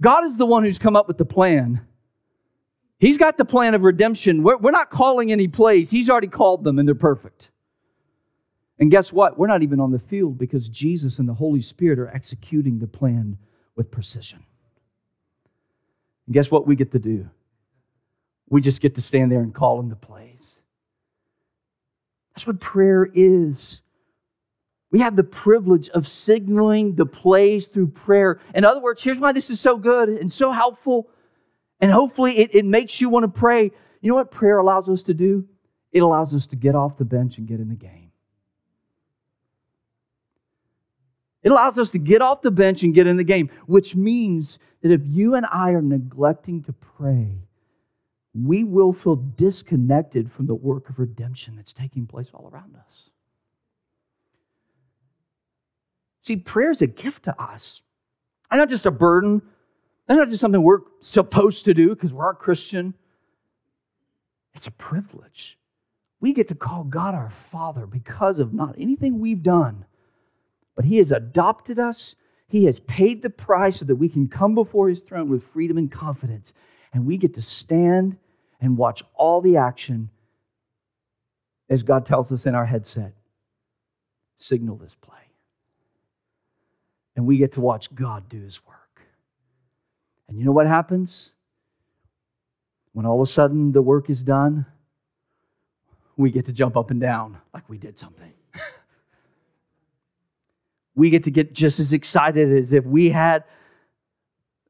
God 0.02 0.26
is 0.26 0.36
the 0.36 0.46
one 0.46 0.66
who's 0.66 0.78
come 0.78 0.98
up 0.98 1.08
with 1.08 1.18
the 1.18 1.24
plan. 1.24 1.80
He's 3.00 3.18
got 3.18 3.38
the 3.38 3.46
plan 3.46 3.74
of 3.74 3.84
redemption. 3.84 4.44
We're, 4.44 4.58
we're 4.58 4.72
not 4.72 4.90
calling 4.90 5.32
any 5.32 5.48
plays. 5.48 5.90
He's 5.90 6.10
already 6.10 6.28
called 6.28 6.66
them 6.66 6.80
and 6.80 6.86
they're 6.86 6.96
perfect. 6.96 7.52
And 8.80 8.92
guess 8.92 9.14
what? 9.14 9.40
We're 9.40 9.48
not 9.48 9.64
even 9.64 9.80
on 9.80 9.92
the 9.94 10.00
field 10.00 10.38
because 10.38 10.68
Jesus 10.68 11.20
and 11.20 11.30
the 11.30 11.34
Holy 11.34 11.62
Spirit 11.62 12.00
are 12.00 12.10
executing 12.10 12.80
the 12.80 12.88
plan 12.88 13.38
with 13.78 13.90
precision. 13.90 14.44
And 16.28 16.34
guess 16.34 16.52
what 16.52 16.68
we 16.68 16.76
get 16.76 16.92
to 16.92 17.00
do? 17.00 17.30
We 18.50 18.62
just 18.62 18.82
get 18.82 18.96
to 18.96 19.02
stand 19.02 19.32
there 19.32 19.42
and 19.42 19.54
call 19.54 19.80
in 19.80 19.90
the 19.90 19.96
plays. 19.96 20.60
That's 22.36 22.48
what 22.48 22.60
prayer 22.60 23.10
is. 23.14 23.82
We 24.92 25.00
have 25.00 25.16
the 25.16 25.24
privilege 25.24 25.90
of 25.90 26.08
signaling 26.08 26.96
the 26.96 27.06
plays 27.06 27.66
through 27.68 27.88
prayer. 27.88 28.40
In 28.54 28.64
other 28.64 28.80
words, 28.80 29.02
here's 29.02 29.18
why 29.18 29.32
this 29.32 29.50
is 29.50 29.60
so 29.60 29.78
good 29.78 30.10
and 30.10 30.32
so 30.32 30.52
helpful. 30.52 31.10
And 31.80 31.92
hopefully 31.92 32.38
it, 32.38 32.54
it 32.54 32.66
makes 32.66 33.02
you 33.02 33.10
want 33.10 33.24
to 33.24 33.28
pray. 33.40 33.72
You 34.02 34.10
know 34.10 34.16
what 34.16 34.30
prayer 34.30 34.60
allows 34.60 34.88
us 34.90 35.04
to 35.04 35.14
do? 35.14 35.48
It 35.92 36.00
allows 36.00 36.34
us 36.34 36.46
to 36.48 36.56
get 36.56 36.76
off 36.76 36.98
the 36.98 37.06
bench 37.06 37.38
and 37.38 37.48
get 37.48 37.60
in 37.60 37.70
the 37.70 37.76
game. 37.76 38.12
It 41.44 41.52
allows 41.52 41.78
us 41.78 41.92
to 41.92 42.00
get 42.00 42.22
off 42.22 42.42
the 42.42 42.52
bench 42.52 42.84
and 42.84 42.94
get 42.94 43.06
in 43.06 43.18
the 43.18 43.24
game, 43.24 43.50
which 43.66 43.96
means 43.96 44.60
that 44.82 44.92
if 44.92 45.02
you 45.06 45.36
and 45.36 45.46
I 45.46 45.72
are 45.72 45.82
neglecting 45.82 46.64
to 46.64 46.74
pray, 46.74 47.38
we 48.34 48.64
will 48.64 48.94
feel 48.94 49.16
disconnected 49.16 50.32
from 50.32 50.48
the 50.48 50.56
work 50.56 50.90
of 50.90 51.00
redemption 51.00 51.56
that's 51.56 51.74
taking 51.74 52.08
place 52.08 52.28
all 52.34 52.50
around 52.52 52.76
us. 52.76 53.10
See, 56.24 56.38
prayer 56.38 56.72
is 56.72 56.82
a 56.82 56.88
gift 56.88 57.24
to 57.24 57.42
us. 57.42 57.82
And 58.50 58.60
not 58.60 58.70
just 58.70 58.86
a 58.86 58.92
burden. 58.92 59.42
That's 60.08 60.18
not 60.18 60.30
just 60.30 60.42
something 60.42 60.62
we're 60.62 60.82
supposed 61.02 61.66
to 61.66 61.74
do 61.74 61.90
because 61.90 62.14
we're 62.14 62.30
a 62.30 62.36
Christian. 62.36 62.94
It's 64.56 64.68
a 64.68 64.72
privilege. 64.72 65.58
We 66.20 66.34
get 66.34 66.48
to 66.48 66.56
call 66.56 66.86
God 66.86 67.14
our 67.16 67.32
Father 67.52 67.86
because 67.86 68.40
of 68.40 68.54
not 68.54 68.76
anything 68.80 69.20
we've 69.20 69.44
done, 69.44 69.86
but 70.76 70.86
He 70.86 70.98
has 70.98 71.12
adopted 71.12 71.80
us. 71.80 72.16
He 72.48 72.66
has 72.66 72.80
paid 72.80 73.22
the 73.22 73.30
price 73.30 73.80
so 73.80 73.86
that 73.86 73.96
we 73.96 74.08
can 74.08 74.28
come 74.28 74.56
before 74.56 74.90
His 74.90 75.02
throne 75.02 75.30
with 75.30 75.44
freedom 75.52 75.78
and 75.78 75.92
confidence. 75.92 76.54
And 76.94 77.06
we 77.06 77.18
get 77.18 77.34
to 77.36 77.42
stand 77.42 78.18
and 78.64 78.78
watch 78.78 79.04
all 79.14 79.42
the 79.42 79.58
action 79.58 80.10
as 81.70 81.84
God 81.84 82.06
tells 82.06 82.32
us 82.32 82.46
in 82.46 82.56
our 82.56 82.66
headset 82.66 83.14
signal 84.38 84.78
this 84.78 84.96
play. 85.02 85.18
And 87.18 87.28
we 87.28 87.38
get 87.38 87.52
to 87.54 87.62
watch 87.62 87.94
God 87.94 88.30
do 88.30 88.40
his 88.40 88.66
work. 88.66 89.02
And 90.30 90.40
you 90.40 90.46
know 90.46 90.54
what 90.54 90.66
happens? 90.66 91.34
When 92.94 93.06
all 93.06 93.22
of 93.22 93.28
a 93.28 93.32
sudden 93.32 93.74
the 93.74 93.82
work 93.82 94.10
is 94.10 94.24
done, 94.24 94.66
we 96.16 96.32
get 96.32 96.46
to 96.46 96.54
jump 96.54 96.78
up 96.78 96.90
and 96.90 97.02
down 97.02 97.38
like 97.54 97.68
we 97.68 97.78
did 97.78 98.00
something. 98.00 98.32
we 100.96 101.10
get 101.10 101.26
to 101.26 101.32
get 101.32 101.54
just 101.54 101.82
as 101.82 101.92
excited 101.92 102.58
as 102.58 102.72
if 102.72 102.86
we 102.86 103.10
had 103.10 103.44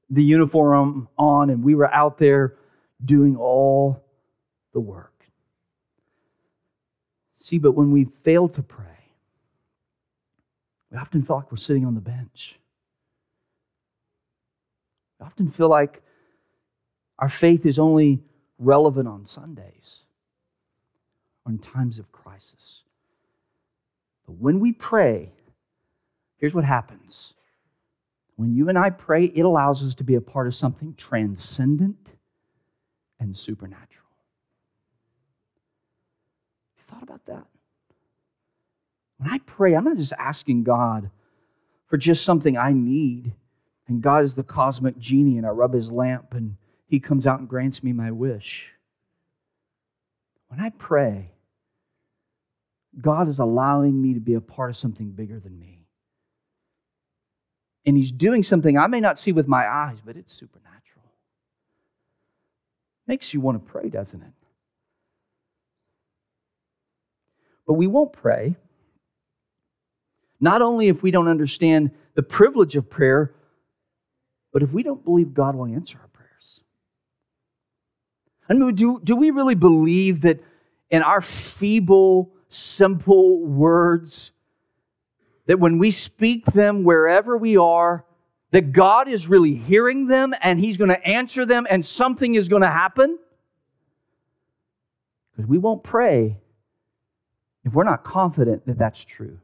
the 0.10 0.24
uniform 0.24 1.08
on 1.16 1.52
and 1.52 1.64
we 1.64 1.76
were 1.76 1.94
out 1.94 2.18
there 2.18 2.56
doing 3.04 3.36
all 3.36 4.04
the 4.74 4.80
work. 4.80 5.12
See, 7.38 7.58
but 7.58 7.74
when 7.74 7.92
we 7.92 8.06
fail 8.24 8.48
to 8.50 8.64
pray, 8.64 8.86
we 10.92 10.98
often 10.98 11.24
feel 11.24 11.38
like 11.38 11.52
we're 11.52 11.58
sitting 11.58 11.86
on 11.86 11.96
the 11.96 12.02
bench. 12.02 12.56
We 15.20 15.26
often 15.26 15.52
feel 15.52 15.68
like 15.68 16.02
our 17.20 17.30
faith 17.30 17.66
is 17.66 17.80
only 17.80 18.24
relevant 18.60 19.08
on 19.08 19.26
Sundays 19.26 20.00
or 21.46 21.52
in 21.52 21.58
times 21.58 22.00
of 22.00 22.12
crisis. 22.12 22.82
But 24.26 24.38
when 24.38 24.60
we 24.60 24.72
pray, 24.72 25.34
here's 26.38 26.54
what 26.54 26.64
happens. 26.64 27.34
When 28.38 28.54
you 28.54 28.70
and 28.70 28.78
I 28.78 28.90
pray, 28.90 29.26
it 29.26 29.42
allows 29.42 29.84
us 29.84 29.96
to 29.96 30.04
be 30.04 30.16
a 30.16 30.22
part 30.22 30.48
of 30.48 30.56
something 30.56 30.96
transcendent 30.96 32.13
and 33.24 33.36
supernatural. 33.36 33.88
You 36.78 36.84
thought 36.90 37.04
about 37.04 37.26
that? 37.26 37.46
When 39.18 39.32
I 39.32 39.40
pray, 39.40 39.76
I'm 39.76 39.86
not 39.86 39.98
just 39.98 40.14
asking 40.18 40.64
God 40.64 41.10
for 41.88 41.98
just 41.98 42.24
something 42.24 42.58
I 42.58 42.74
need. 42.74 43.34
And 43.88 44.02
God 44.02 44.24
is 44.24 44.34
the 44.34 44.44
cosmic 44.44 44.98
genie, 44.98 45.38
and 45.38 45.46
I 45.46 45.50
rub 45.50 45.74
his 45.74 45.92
lamp, 45.92 46.34
and 46.34 46.56
he 46.88 47.00
comes 47.00 47.28
out 47.28 47.40
and 47.40 47.50
grants 47.50 47.84
me 47.84 47.92
my 47.92 48.12
wish. 48.12 48.68
When 50.48 50.60
I 50.60 50.70
pray, 50.70 51.32
God 53.02 53.28
is 53.28 53.40
allowing 53.40 54.02
me 54.02 54.14
to 54.14 54.20
be 54.20 54.36
a 54.36 54.42
part 54.42 54.70
of 54.70 54.78
something 54.78 55.12
bigger 55.12 55.40
than 55.40 55.60
me. 55.60 55.80
And 57.86 57.98
He's 57.98 58.12
doing 58.12 58.44
something 58.44 58.78
I 58.78 58.88
may 58.88 59.00
not 59.00 59.20
see 59.20 59.32
with 59.32 59.48
my 59.48 59.68
eyes, 59.68 59.98
but 60.06 60.16
it's 60.16 60.34
supernatural. 60.34 60.83
Makes 63.08 63.34
you 63.34 63.42
want 63.42 63.64
to 63.64 63.72
pray, 63.72 63.90
doesn't 63.90 64.22
it? 64.22 64.32
But 67.68 67.74
we 67.74 67.88
won't 67.88 68.14
pray. 68.14 68.56
Not 70.40 70.62
only 70.62 70.88
if 70.88 71.02
we 71.02 71.12
don't 71.12 71.28
understand 71.28 71.92
the 72.16 72.24
privilege 72.24 72.76
of 72.76 72.90
prayer, 72.90 73.34
but 74.52 74.62
if 74.62 74.72
we 74.72 74.84
don't 74.84 75.04
believe 75.04 75.34
God 75.34 75.56
will 75.56 75.66
answer 75.66 75.98
our 76.02 76.08
prayers. 76.10 76.60
I 78.50 78.54
mean, 78.54 78.76
do, 78.76 79.00
do 79.04 79.16
we 79.16 79.32
really 79.32 79.56
believe 79.56 80.22
that 80.22 80.42
in 80.90 81.02
our 81.02 81.22
feeble, 81.22 82.32
simple 82.50 83.44
words, 83.44 84.32
that 85.48 85.60
when 85.60 85.78
we 85.78 85.92
speak 85.92 86.46
them 86.46 86.84
wherever 86.84 87.38
we 87.38 87.58
are, 87.58 88.06
that 88.54 88.72
God 88.72 89.08
is 89.08 89.28
really 89.28 89.56
hearing 89.56 90.06
them 90.06 90.34
and 90.42 90.60
He's 90.60 90.78
going 90.78 90.92
to 90.92 91.06
answer 91.06 91.44
them 91.44 91.66
and 91.70 91.84
something 91.84 92.36
is 92.36 92.48
going 92.48 92.62
to 92.62 92.70
happen? 92.70 93.18
Because 95.32 95.50
we 95.50 95.58
won't 95.58 95.84
pray 95.84 96.38
if 97.66 97.74
we're 97.74 97.84
not 97.84 98.04
confident 98.04 98.66
that 98.68 98.78
that's 98.78 99.04
true. 99.04 99.40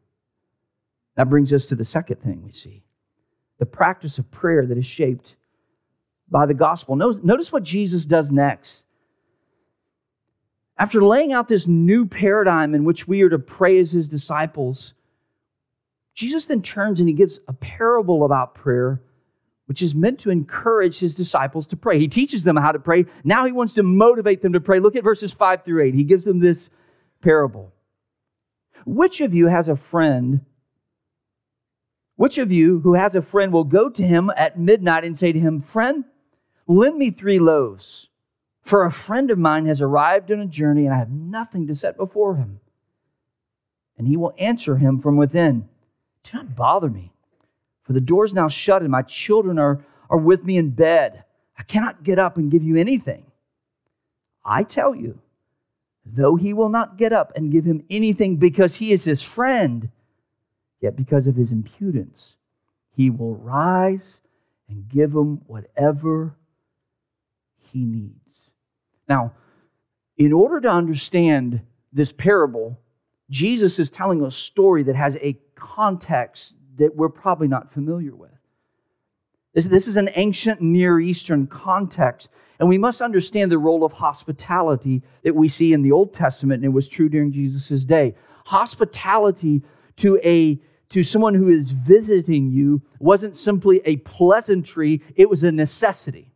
That 1.16 1.28
brings 1.28 1.52
us 1.52 1.66
to 1.66 1.76
the 1.76 1.84
second 1.84 2.22
thing 2.22 2.44
we 2.46 2.52
see 2.52 2.84
the 3.58 3.66
practice 3.66 4.20
of 4.20 4.32
prayer 4.32 4.66
that 4.66 4.78
is 4.78 4.86
shaped 4.86 5.36
by 6.30 6.46
the 6.46 6.54
gospel. 6.54 6.96
Notice 6.96 7.52
what 7.52 7.64
Jesus 7.64 8.06
does 8.06 8.32
next. 8.32 8.86
After 10.78 11.04
laying 11.04 11.34
out 11.34 11.50
this 11.50 11.68
new 11.68 12.06
paradigm 12.06 12.74
in 12.74 12.86
which 12.86 13.06
we 13.06 13.22
are 13.24 13.30
to 13.30 13.40
pray 13.40 13.80
as 13.80 13.92
his 13.92 14.08
disciples, 14.08 14.94
Jesus 16.20 16.44
then 16.44 16.62
turns 16.62 17.00
and 17.00 17.08
he 17.08 17.16
gives 17.16 17.40
a 17.48 17.54
parable 17.54 18.26
about 18.26 18.54
prayer, 18.54 19.02
which 19.68 19.82
is 19.82 19.96
meant 19.96 20.20
to 20.20 20.30
encourage 20.30 21.00
his 21.00 21.16
disciples 21.16 21.66
to 21.68 21.78
pray. 21.78 21.98
He 21.98 22.10
teaches 22.10 22.44
them 22.44 22.58
how 22.58 22.74
to 22.74 22.80
pray. 22.80 23.06
Now 23.24 23.46
he 23.46 23.54
wants 23.54 23.74
to 23.76 23.84
motivate 23.84 24.42
them 24.42 24.52
to 24.52 24.60
pray. 24.60 24.82
Look 24.82 24.98
at 24.98 25.04
verses 25.06 25.32
5 25.32 25.64
through 25.64 25.82
8. 25.82 25.94
He 25.94 26.04
gives 26.04 26.26
them 26.26 26.42
this 26.42 26.72
parable. 27.22 27.72
Which 28.86 29.22
of 29.22 29.34
you 29.34 29.48
has 29.48 29.70
a 29.70 29.78
friend? 29.78 30.42
Which 32.18 32.38
of 32.38 32.52
you 32.52 32.82
who 32.82 32.96
has 32.96 33.16
a 33.16 33.22
friend 33.22 33.54
will 33.54 33.64
go 33.64 33.88
to 33.90 34.04
him 34.06 34.30
at 34.36 34.60
midnight 34.60 35.06
and 35.06 35.18
say 35.18 35.32
to 35.32 35.40
him, 35.40 35.62
Friend, 35.62 36.04
lend 36.68 36.98
me 36.98 37.12
three 37.12 37.40
loaves? 37.40 38.10
For 38.64 38.84
a 38.84 38.92
friend 38.92 39.32
of 39.32 39.40
mine 39.40 39.68
has 39.68 39.80
arrived 39.80 40.34
on 40.34 40.42
a 40.42 40.46
journey, 40.46 40.84
and 40.84 40.94
I 40.94 40.98
have 40.98 41.12
nothing 41.12 41.68
to 41.68 41.76
set 41.76 41.96
before 41.96 42.36
him. 42.36 42.60
And 43.98 44.06
he 44.06 44.18
will 44.18 44.34
answer 44.38 44.76
him 44.76 45.00
from 45.00 45.16
within 45.16 45.70
Do 46.32 46.38
not 46.38 46.56
bother 46.56 46.90
me, 46.90 47.12
for 47.84 47.94
the 47.94 48.02
door 48.02 48.26
is 48.26 48.34
now 48.34 48.48
shut, 48.48 48.82
and 48.82 48.92
my 48.92 49.02
children 49.02 49.58
are, 49.58 49.84
are 50.10 50.18
with 50.18 50.44
me 50.44 50.58
in 50.58 50.70
bed. 50.70 51.24
I 51.58 51.64
cannot 51.64 52.04
get 52.04 52.20
up 52.20 52.38
and 52.38 52.52
give 52.52 52.64
you 52.64 52.78
anything. 52.78 53.26
I 54.46 54.64
tell 54.64 54.96
you, 54.96 55.20
though 56.06 56.36
he 56.36 56.54
will 56.54 56.70
not 56.70 56.98
get 56.98 57.14
up 57.14 57.34
and 57.36 57.52
give 57.52 57.66
him 57.66 57.84
anything 57.90 58.38
because 58.38 58.76
he 58.76 58.92
is 58.92 59.04
his 59.04 59.22
friend, 59.22 59.90
yet 60.82 60.96
because 60.96 61.28
of 61.28 61.36
his 61.36 61.52
impudence, 61.52 62.34
he 62.96 63.10
will 63.10 63.36
rise 63.36 64.22
and 64.70 64.88
give 64.88 65.12
him 65.12 65.42
whatever 65.48 66.36
he 67.58 67.84
needs. 67.84 68.16
Now, 69.08 69.34
in 70.18 70.34
order 70.34 70.62
to 70.62 70.70
understand 70.70 71.62
this 71.92 72.12
parable, 72.12 72.78
Jesus 73.30 73.80
is 73.80 73.90
telling 73.90 74.24
a 74.24 74.32
story 74.32 74.84
that 74.84 74.96
has 74.96 75.16
a 75.18 75.34
context 75.60 76.56
that 76.78 76.96
we're 76.96 77.10
probably 77.10 77.48
not 77.48 77.72
familiar 77.74 78.16
with. 78.16 78.32
This, 79.54 79.66
this 79.66 79.88
is 79.88 79.98
an 79.98 80.10
ancient 80.16 80.62
Near 80.62 81.00
Eastern 81.00 81.48
context, 81.48 82.30
and 82.60 82.70
we 82.70 82.78
must 82.78 83.02
understand 83.02 83.52
the 83.52 83.58
role 83.58 83.84
of 83.84 83.92
hospitality 83.92 85.02
that 85.24 85.36
we 85.36 85.50
see 85.50 85.74
in 85.74 85.82
the 85.82 85.92
Old 85.92 86.14
Testament, 86.14 86.64
and 86.64 86.66
it 86.66 86.74
was 86.76 86.88
true 86.88 87.10
during 87.10 87.32
Jesus' 87.32 87.84
day. 87.84 88.16
Hospitality 88.46 89.62
to 89.98 90.20
a 90.24 90.60
to 90.90 91.04
someone 91.04 91.36
who 91.36 91.50
is 91.50 91.70
visiting 91.70 92.50
you 92.50 92.82
wasn't 93.00 93.38
simply 93.38 93.80
a 93.86 93.98
pleasantry, 93.98 95.04
it 95.16 95.30
was 95.30 95.44
a 95.44 95.52
necessity. 95.52 96.32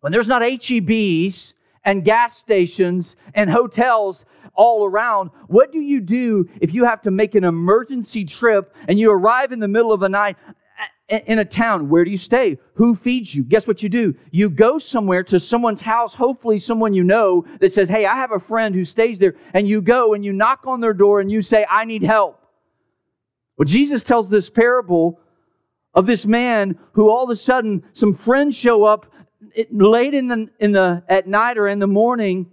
When 0.00 0.12
there's 0.12 0.28
not 0.28 0.40
HEBs 0.40 1.52
and 1.84 2.04
gas 2.04 2.36
stations 2.36 3.16
and 3.34 3.50
hotels 3.50 4.24
all 4.54 4.84
around, 4.84 5.30
what 5.46 5.72
do 5.72 5.80
you 5.80 6.00
do 6.00 6.48
if 6.60 6.74
you 6.74 6.84
have 6.84 7.00
to 7.02 7.10
make 7.10 7.34
an 7.34 7.44
emergency 7.44 8.24
trip 8.24 8.74
and 8.88 8.98
you 8.98 9.10
arrive 9.10 9.52
in 9.52 9.60
the 9.60 9.68
middle 9.68 9.92
of 9.92 10.00
the 10.00 10.08
night 10.08 10.36
uh, 11.10 11.18
in 11.26 11.38
a 11.38 11.44
town? 11.44 11.88
Where 11.88 12.04
do 12.04 12.10
you 12.10 12.18
stay? 12.18 12.58
Who 12.74 12.94
feeds 12.94 13.34
you? 13.34 13.44
Guess 13.44 13.66
what 13.66 13.82
you 13.82 13.88
do? 13.88 14.14
You 14.30 14.50
go 14.50 14.78
somewhere 14.78 15.22
to 15.24 15.38
someone's 15.38 15.80
house, 15.80 16.12
hopefully 16.12 16.58
someone 16.58 16.92
you 16.92 17.04
know 17.04 17.46
that 17.60 17.72
says, 17.72 17.88
Hey, 17.88 18.04
I 18.04 18.16
have 18.16 18.32
a 18.32 18.40
friend 18.40 18.74
who 18.74 18.84
stays 18.84 19.18
there. 19.18 19.36
And 19.54 19.68
you 19.68 19.80
go 19.80 20.14
and 20.14 20.24
you 20.24 20.32
knock 20.32 20.66
on 20.66 20.80
their 20.80 20.94
door 20.94 21.20
and 21.20 21.30
you 21.30 21.40
say, 21.40 21.64
I 21.70 21.84
need 21.84 22.02
help. 22.02 22.42
Well, 23.56 23.66
Jesus 23.66 24.02
tells 24.02 24.28
this 24.28 24.50
parable 24.50 25.20
of 25.94 26.06
this 26.06 26.26
man 26.26 26.78
who 26.92 27.10
all 27.10 27.24
of 27.24 27.30
a 27.30 27.36
sudden 27.36 27.82
some 27.92 28.14
friends 28.14 28.54
show 28.54 28.84
up 28.84 29.06
it, 29.54 29.74
late 29.74 30.14
in 30.14 30.28
the, 30.28 30.48
in 30.58 30.72
the, 30.72 31.02
at 31.08 31.26
night 31.26 31.58
or 31.58 31.68
in 31.68 31.78
the 31.78 31.86
morning, 31.86 32.50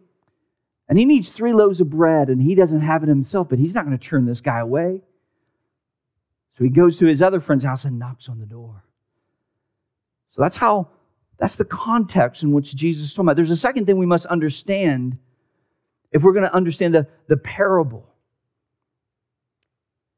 and 0.88 1.00
he 1.00 1.06
needs 1.06 1.30
three 1.30 1.54
loaves 1.54 1.82
of 1.82 1.90
bread, 1.90 2.30
and 2.30 2.42
he 2.42 2.56
doesn't 2.56 2.82
have 2.82 3.04
it 3.04 3.10
himself, 3.10 3.50
but 3.50 3.60
he's 3.60 3.74
not 3.74 3.86
going 3.86 3.98
to 3.98 4.04
turn 4.04 4.26
this 4.26 4.42
guy 4.42 4.60
away. 4.60 5.02
So 6.58 6.64
he 6.64 6.70
goes 6.70 6.98
to 6.98 7.06
his 7.06 7.22
other 7.22 7.42
friend's 7.42 7.66
house 7.66 7.86
and 7.86 8.00
knocks 8.00 8.30
on 8.30 8.40
the 8.40 8.46
door. 8.46 8.84
So 10.32 10.42
that's 10.42 10.58
how, 10.58 10.90
that's 11.38 11.56
the 11.56 11.66
context 11.66 12.44
in 12.44 12.52
which 12.52 12.76
Jesus 12.76 13.10
is 13.10 13.14
talking 13.14 13.26
about. 13.26 13.36
There's 13.36 13.52
a 13.52 13.58
second 13.58 13.86
thing 13.86 13.98
we 13.98 14.06
must 14.06 14.26
understand 14.28 15.18
if 16.12 16.22
we're 16.22 16.34
going 16.34 16.46
to 16.46 16.54
understand 16.54 16.94
the, 16.94 17.08
the 17.28 17.38
parable. 17.38 18.08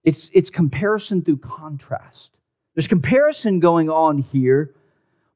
It's, 0.03 0.29
it's 0.31 0.49
comparison 0.49 1.23
through 1.23 1.37
contrast. 1.37 2.29
There's 2.75 2.87
comparison 2.87 3.59
going 3.59 3.89
on 3.89 4.19
here 4.19 4.75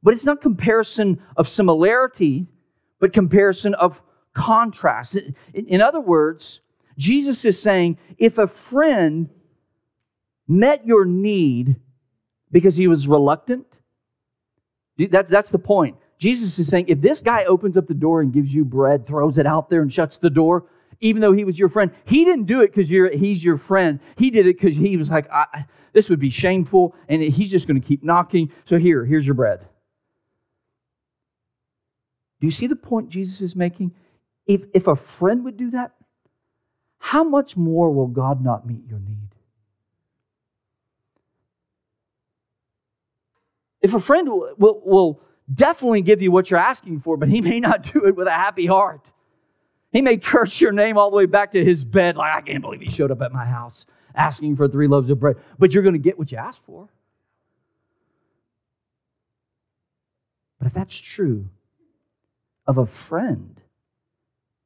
but 0.03 0.13
it's 0.13 0.25
not 0.25 0.41
comparison 0.41 1.21
of 1.37 1.47
similarity, 1.47 2.47
but 2.99 3.13
comparison 3.13 3.73
of 3.75 4.01
contrast. 4.33 5.17
In 5.53 5.81
other 5.81 5.99
words, 5.99 6.61
Jesus 6.97 7.45
is 7.45 7.61
saying 7.61 7.97
if 8.17 8.37
a 8.37 8.47
friend 8.47 9.29
met 10.47 10.85
your 10.85 11.05
need 11.05 11.75
because 12.51 12.75
he 12.75 12.87
was 12.87 13.07
reluctant, 13.07 13.65
that, 14.97 15.29
that's 15.29 15.49
the 15.49 15.59
point. 15.59 15.97
Jesus 16.19 16.59
is 16.59 16.67
saying 16.67 16.85
if 16.87 17.01
this 17.01 17.21
guy 17.21 17.45
opens 17.45 17.77
up 17.77 17.87
the 17.87 17.93
door 17.93 18.21
and 18.21 18.31
gives 18.31 18.53
you 18.53 18.63
bread, 18.63 19.07
throws 19.07 19.37
it 19.37 19.47
out 19.47 19.69
there 19.69 19.81
and 19.81 19.91
shuts 19.91 20.17
the 20.17 20.29
door, 20.29 20.65
even 20.99 21.21
though 21.21 21.31
he 21.31 21.43
was 21.43 21.57
your 21.57 21.69
friend, 21.69 21.91
he 22.05 22.23
didn't 22.23 22.45
do 22.45 22.61
it 22.61 22.73
because 22.73 22.87
he's 22.87 23.43
your 23.43 23.57
friend. 23.57 23.99
He 24.17 24.29
did 24.29 24.45
it 24.45 24.59
because 24.59 24.77
he 24.77 24.97
was 24.97 25.09
like, 25.09 25.27
this 25.93 26.09
would 26.09 26.19
be 26.19 26.29
shameful, 26.29 26.95
and 27.09 27.23
he's 27.23 27.49
just 27.49 27.67
going 27.67 27.81
to 27.81 27.85
keep 27.85 28.03
knocking. 28.03 28.51
So 28.65 28.77
here, 28.77 29.03
here's 29.03 29.25
your 29.25 29.33
bread. 29.33 29.65
Do 32.41 32.47
you 32.47 32.51
see 32.51 32.67
the 32.67 32.75
point 32.75 33.09
Jesus 33.09 33.39
is 33.39 33.55
making? 33.55 33.93
If, 34.47 34.63
if 34.73 34.87
a 34.87 34.95
friend 34.95 35.45
would 35.45 35.55
do 35.55 35.71
that, 35.71 35.93
how 36.97 37.23
much 37.23 37.55
more 37.55 37.91
will 37.91 38.07
God 38.07 38.43
not 38.43 38.67
meet 38.67 38.81
your 38.89 38.99
need? 38.99 39.29
If 43.81 43.93
a 43.93 43.99
friend 43.99 44.27
will, 44.27 44.53
will, 44.57 44.81
will 44.83 45.21
definitely 45.53 46.01
give 46.01 46.21
you 46.21 46.31
what 46.31 46.49
you're 46.49 46.59
asking 46.59 47.01
for, 47.01 47.15
but 47.15 47.29
he 47.29 47.41
may 47.41 47.59
not 47.59 47.91
do 47.93 48.05
it 48.05 48.15
with 48.15 48.27
a 48.27 48.31
happy 48.31 48.65
heart. 48.65 49.05
He 49.91 50.01
may 50.01 50.17
curse 50.17 50.59
your 50.59 50.71
name 50.71 50.97
all 50.97 51.09
the 51.09 51.17
way 51.17 51.25
back 51.25 51.51
to 51.51 51.63
his 51.63 51.83
bed, 51.83 52.15
like, 52.15 52.35
I 52.35 52.41
can't 52.41 52.61
believe 52.61 52.81
he 52.81 52.89
showed 52.89 53.11
up 53.11 53.21
at 53.21 53.31
my 53.31 53.45
house 53.45 53.85
asking 54.15 54.55
for 54.55 54.67
three 54.67 54.87
loaves 54.87 55.09
of 55.09 55.19
bread. 55.19 55.37
But 55.59 55.73
you're 55.73 55.83
going 55.83 55.93
to 55.93 55.99
get 55.99 56.17
what 56.17 56.31
you 56.31 56.37
asked 56.37 56.61
for. 56.65 56.87
But 60.59 60.67
if 60.67 60.73
that's 60.73 60.97
true, 60.97 61.49
of 62.67 62.77
a 62.77 62.85
friend, 62.85 63.59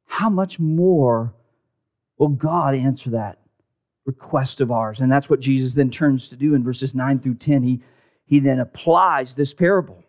how 0.05 0.29
much 0.29 0.59
more 0.59 1.33
will 2.17 2.29
God 2.29 2.75
answer 2.75 3.11
that 3.11 3.39
request 4.05 4.61
of 4.61 4.71
ours? 4.71 4.99
And 4.99 5.11
that's 5.11 5.29
what 5.29 5.39
Jesus 5.39 5.73
then 5.73 5.89
turns 5.89 6.27
to 6.29 6.35
do 6.35 6.53
in 6.53 6.63
verses 6.63 6.93
9 6.95 7.19
through 7.19 7.35
10. 7.35 7.63
He, 7.63 7.81
he 8.25 8.39
then 8.39 8.59
applies 8.59 9.33
this 9.33 9.53
parable. 9.53 10.03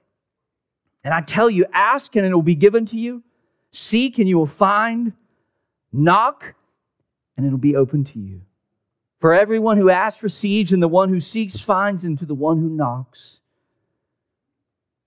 And 1.05 1.15
I 1.15 1.21
tell 1.21 1.49
you, 1.49 1.67
ask 1.73 2.15
and 2.17 2.27
it 2.27 2.35
will 2.35 2.43
be 2.43 2.55
given 2.55 2.87
to 2.87 2.99
you, 2.99 3.23
seek 3.71 4.19
and 4.19 4.29
you 4.29 4.39
will 4.39 4.47
find, 4.47 5.13
knock 5.93 6.55
and 7.37 7.47
it'll 7.47 7.59
be 7.59 7.77
open 7.77 8.05
to 8.05 8.19
you. 8.19 8.43
For 9.21 9.35
everyone 9.35 9.79
who 9.79 9.91
asks 9.91 10.23
receives, 10.23 10.73
and 10.73 10.83
the 10.83 10.89
one 10.89 11.09
who 11.09 11.21
seeks 11.21 11.59
finds, 11.59 12.05
and 12.05 12.19
to 12.19 12.27
the 12.27 12.35
one 12.35 12.59
who 12.59 12.69
knocks, 12.69 13.39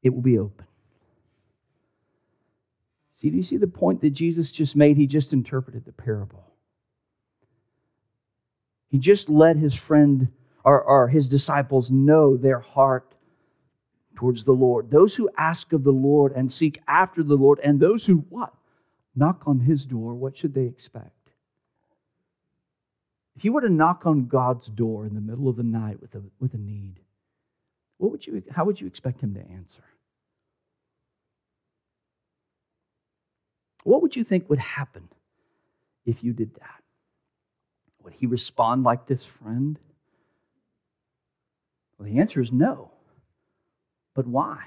it 0.02 0.14
will 0.14 0.22
be 0.22 0.40
open. 0.40 0.66
See, 3.22 3.30
do 3.30 3.38
you 3.38 3.44
see 3.44 3.58
the 3.58 3.68
point 3.68 4.02
that 4.02 4.12
Jesus 4.12 4.52
just 4.52 4.76
made? 4.76 4.98
He 4.98 5.08
just 5.08 5.34
interpreted 5.34 5.86
the 5.86 5.92
parable. 5.92 6.46
He 8.90 8.98
just 8.98 9.30
let 9.30 9.58
his 9.58 9.76
friend 9.76 10.30
or, 10.64 10.82
or 10.82 11.08
his 11.08 11.28
disciples 11.28 11.92
know 11.92 12.38
their 12.38 12.60
heart 12.60 13.14
towards 14.16 14.44
the 14.44 14.52
Lord. 14.52 14.92
Those 14.92 15.16
who 15.16 15.30
ask 15.38 15.72
of 15.74 15.84
the 15.84 15.92
Lord 15.92 16.34
and 16.34 16.52
seek 16.52 16.82
after 16.88 17.24
the 17.24 17.36
Lord, 17.36 17.60
and 17.64 17.80
those 17.80 18.06
who 18.06 18.26
what? 18.30 18.54
Knock 19.16 19.44
on 19.46 19.60
his 19.60 19.86
door, 19.86 20.14
what 20.14 20.38
should 20.38 20.54
they 20.54 20.66
expect? 20.66 21.12
If 23.36 23.46
you 23.46 23.54
were 23.54 23.62
to 23.62 23.70
knock 23.70 24.06
on 24.06 24.28
God's 24.28 24.68
door 24.68 25.06
in 25.06 25.16
the 25.16 25.22
middle 25.22 25.48
of 25.48 25.56
the 25.56 25.64
night 25.64 26.02
with 26.02 26.16
a, 26.16 26.22
with 26.40 26.54
a 26.54 26.58
need, 26.58 27.00
what 27.98 28.12
would 28.12 28.28
you, 28.28 28.44
how 28.52 28.66
would 28.66 28.80
you 28.80 28.88
expect 28.88 29.22
him 29.22 29.34
to 29.34 29.40
answer? 29.40 29.84
What 33.84 34.02
would 34.02 34.16
you 34.16 34.24
think 34.24 34.50
would 34.50 34.60
happen 34.60 35.08
if 36.06 36.24
you 36.24 36.34
did 36.34 36.54
that? 36.56 36.84
Would 38.04 38.14
he 38.14 38.26
respond 38.26 38.84
like 38.84 39.08
this 39.08 39.24
friend? 39.26 39.78
Well, 41.98 42.10
the 42.10 42.20
answer 42.20 42.42
is 42.42 42.52
no. 42.52 42.92
But 44.16 44.28
why? 44.28 44.64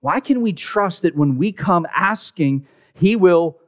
Why 0.00 0.20
can 0.20 0.42
we 0.42 0.52
trust 0.52 1.02
that 1.02 1.16
when 1.16 1.38
we 1.38 1.50
come 1.52 1.86
asking, 1.94 2.66
he 2.94 3.16
will 3.16 3.58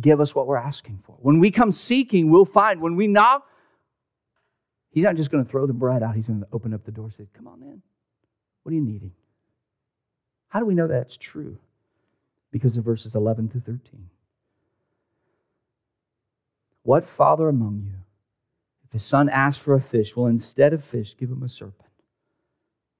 give 0.00 0.20
us 0.20 0.34
what 0.34 0.46
we're 0.46 0.56
asking 0.56 1.00
for? 1.04 1.16
When 1.20 1.38
we 1.38 1.50
come 1.50 1.70
seeking, 1.70 2.30
we'll 2.30 2.46
find. 2.46 2.80
When 2.80 2.96
we 2.96 3.06
knock, 3.06 3.46
he's 4.90 5.04
not 5.04 5.16
just 5.16 5.30
going 5.30 5.44
to 5.44 5.50
throw 5.50 5.66
the 5.66 5.72
bread 5.72 6.02
out, 6.02 6.14
he's 6.14 6.26
going 6.26 6.40
to 6.40 6.48
open 6.52 6.72
up 6.72 6.84
the 6.84 6.92
door 6.92 7.06
and 7.06 7.14
say, 7.14 7.26
Come 7.36 7.46
on 7.46 7.62
in. 7.62 7.82
What 8.62 8.72
are 8.72 8.74
you 8.74 8.80
needing? 8.80 9.12
How 10.48 10.60
do 10.60 10.66
we 10.66 10.74
know 10.74 10.88
that's 10.88 11.16
true? 11.16 11.58
Because 12.50 12.76
of 12.76 12.84
verses 12.84 13.14
11 13.14 13.48
through 13.48 13.60
13. 13.60 14.08
What 16.82 17.06
father 17.06 17.48
among 17.48 17.82
you, 17.86 17.94
if 18.84 18.92
his 18.92 19.04
son 19.04 19.28
asks 19.28 19.62
for 19.62 19.74
a 19.74 19.80
fish, 19.80 20.16
will 20.16 20.26
instead 20.26 20.72
of 20.72 20.84
fish 20.84 21.14
give 21.16 21.30
him 21.30 21.42
a 21.42 21.48
serpent? 21.48 21.88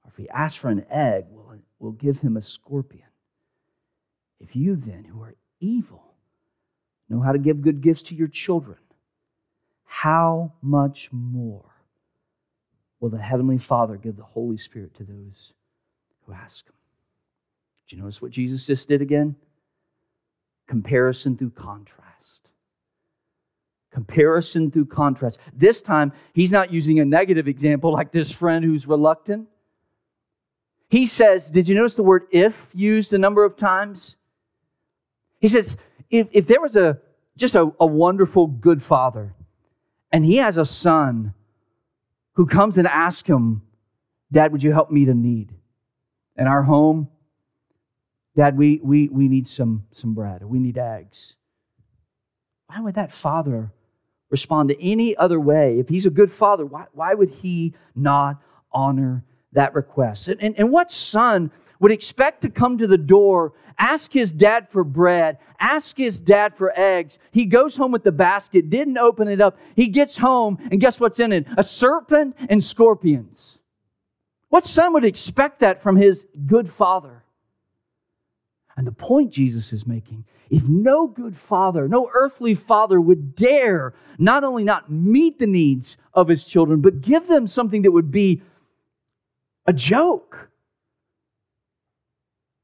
Or 0.03 0.11
if 0.11 0.17
he 0.17 0.29
asks 0.29 0.57
for 0.57 0.69
an 0.69 0.85
egg, 0.89 1.25
will, 1.29 1.57
will 1.79 1.91
give 1.91 2.19
him 2.19 2.37
a 2.37 2.41
scorpion? 2.41 3.07
If 4.39 4.55
you 4.55 4.75
then, 4.75 5.03
who 5.03 5.21
are 5.21 5.35
evil, 5.59 6.13
know 7.09 7.19
how 7.19 7.33
to 7.33 7.39
give 7.39 7.61
good 7.61 7.81
gifts 7.81 8.03
to 8.03 8.15
your 8.15 8.27
children, 8.27 8.77
how 9.83 10.53
much 10.61 11.09
more 11.11 11.65
will 12.99 13.09
the 13.09 13.17
Heavenly 13.17 13.57
Father 13.57 13.97
give 13.97 14.15
the 14.15 14.23
Holy 14.23 14.57
Spirit 14.57 14.95
to 14.95 15.03
those 15.03 15.53
who 16.25 16.33
ask 16.33 16.65
Him? 16.65 16.73
You 17.91 17.97
notice 17.97 18.21
what 18.21 18.31
Jesus 18.31 18.65
just 18.65 18.87
did 18.87 19.01
again? 19.01 19.35
Comparison 20.67 21.37
through 21.37 21.51
contrast. 21.51 22.07
Comparison 23.91 24.71
through 24.71 24.85
contrast. 24.85 25.37
This 25.53 25.81
time, 25.81 26.13
he's 26.33 26.51
not 26.51 26.71
using 26.71 26.99
a 26.99 27.05
negative 27.05 27.47
example 27.47 27.91
like 27.91 28.11
this 28.11 28.31
friend 28.31 28.63
who's 28.63 28.87
reluctant. 28.87 29.47
He 30.89 31.05
says, 31.05 31.49
Did 31.49 31.67
you 31.67 31.75
notice 31.75 31.95
the 31.95 32.03
word 32.03 32.23
if 32.31 32.55
used 32.73 33.11
a 33.13 33.17
number 33.17 33.43
of 33.43 33.57
times? 33.57 34.15
He 35.39 35.47
says, 35.47 35.75
If, 36.09 36.27
if 36.31 36.47
there 36.47 36.61
was 36.61 36.75
a 36.75 36.99
just 37.37 37.55
a, 37.55 37.71
a 37.79 37.85
wonderful, 37.85 38.47
good 38.47 38.83
father, 38.83 39.33
and 40.11 40.23
he 40.23 40.37
has 40.37 40.57
a 40.57 40.65
son 40.65 41.33
who 42.33 42.45
comes 42.45 42.77
and 42.77 42.87
asks 42.87 43.27
him, 43.27 43.61
Dad, 44.31 44.51
would 44.51 44.63
you 44.63 44.71
help 44.71 44.91
meet 44.91 45.09
a 45.09 45.13
need? 45.13 45.51
In 46.37 46.47
our 46.47 46.63
home, 46.63 47.09
Dad, 48.35 48.57
we, 48.57 48.79
we, 48.83 49.09
we 49.09 49.27
need 49.27 49.45
some, 49.45 49.85
some 49.91 50.13
bread, 50.13 50.43
we 50.43 50.59
need 50.59 50.77
eggs. 50.77 51.33
Why 52.67 52.79
would 52.79 52.95
that 52.95 53.11
father 53.11 53.71
respond 54.31 54.69
to 54.69 54.83
any 54.83 55.15
other 55.17 55.39
way. 55.39 55.77
If 55.77 55.89
he's 55.89 56.07
a 56.07 56.09
good 56.09 56.31
father, 56.31 56.65
why, 56.65 56.85
why 56.93 57.13
would 57.13 57.29
he 57.29 57.75
not 57.93 58.41
honor 58.71 59.23
that 59.51 59.75
request? 59.75 60.29
And, 60.29 60.41
and, 60.41 60.55
and 60.57 60.71
what 60.71 60.91
son 60.91 61.51
would 61.79 61.91
expect 61.91 62.41
to 62.41 62.49
come 62.49 62.77
to 62.77 62.87
the 62.87 62.97
door, 62.97 63.53
ask 63.77 64.11
his 64.11 64.31
dad 64.31 64.69
for 64.69 64.83
bread, 64.83 65.37
ask 65.59 65.97
his 65.97 66.19
dad 66.19 66.55
for 66.55 66.71
eggs? 66.79 67.19
He 67.31 67.45
goes 67.45 67.75
home 67.75 67.91
with 67.91 68.03
the 68.03 68.11
basket, 68.11 68.69
didn't 68.69 68.97
open 68.97 69.27
it 69.27 69.41
up. 69.41 69.57
He 69.75 69.87
gets 69.87 70.17
home, 70.17 70.57
and 70.71 70.79
guess 70.79 70.99
what's 70.99 71.19
in 71.19 71.33
it? 71.33 71.45
A 71.57 71.63
serpent 71.63 72.35
and 72.49 72.63
scorpions. 72.63 73.57
What 74.47 74.65
son 74.65 74.93
would 74.93 75.05
expect 75.05 75.59
that 75.59 75.83
from 75.83 75.97
his 75.97 76.25
good 76.45 76.71
father? 76.71 77.20
And 78.77 78.87
the 78.87 78.91
point 78.91 79.31
Jesus 79.31 79.73
is 79.73 79.85
making 79.85 80.25
if 80.49 80.67
no 80.67 81.07
good 81.07 81.37
father, 81.37 81.87
no 81.87 82.09
earthly 82.13 82.55
father 82.55 82.99
would 82.99 83.35
dare 83.35 83.93
not 84.17 84.43
only 84.43 84.65
not 84.65 84.91
meet 84.91 85.39
the 85.39 85.47
needs 85.47 85.95
of 86.13 86.27
his 86.27 86.43
children, 86.43 86.81
but 86.81 86.99
give 86.99 87.27
them 87.27 87.47
something 87.47 87.83
that 87.83 87.91
would 87.91 88.11
be 88.11 88.41
a 89.65 89.71
joke. 89.71 90.49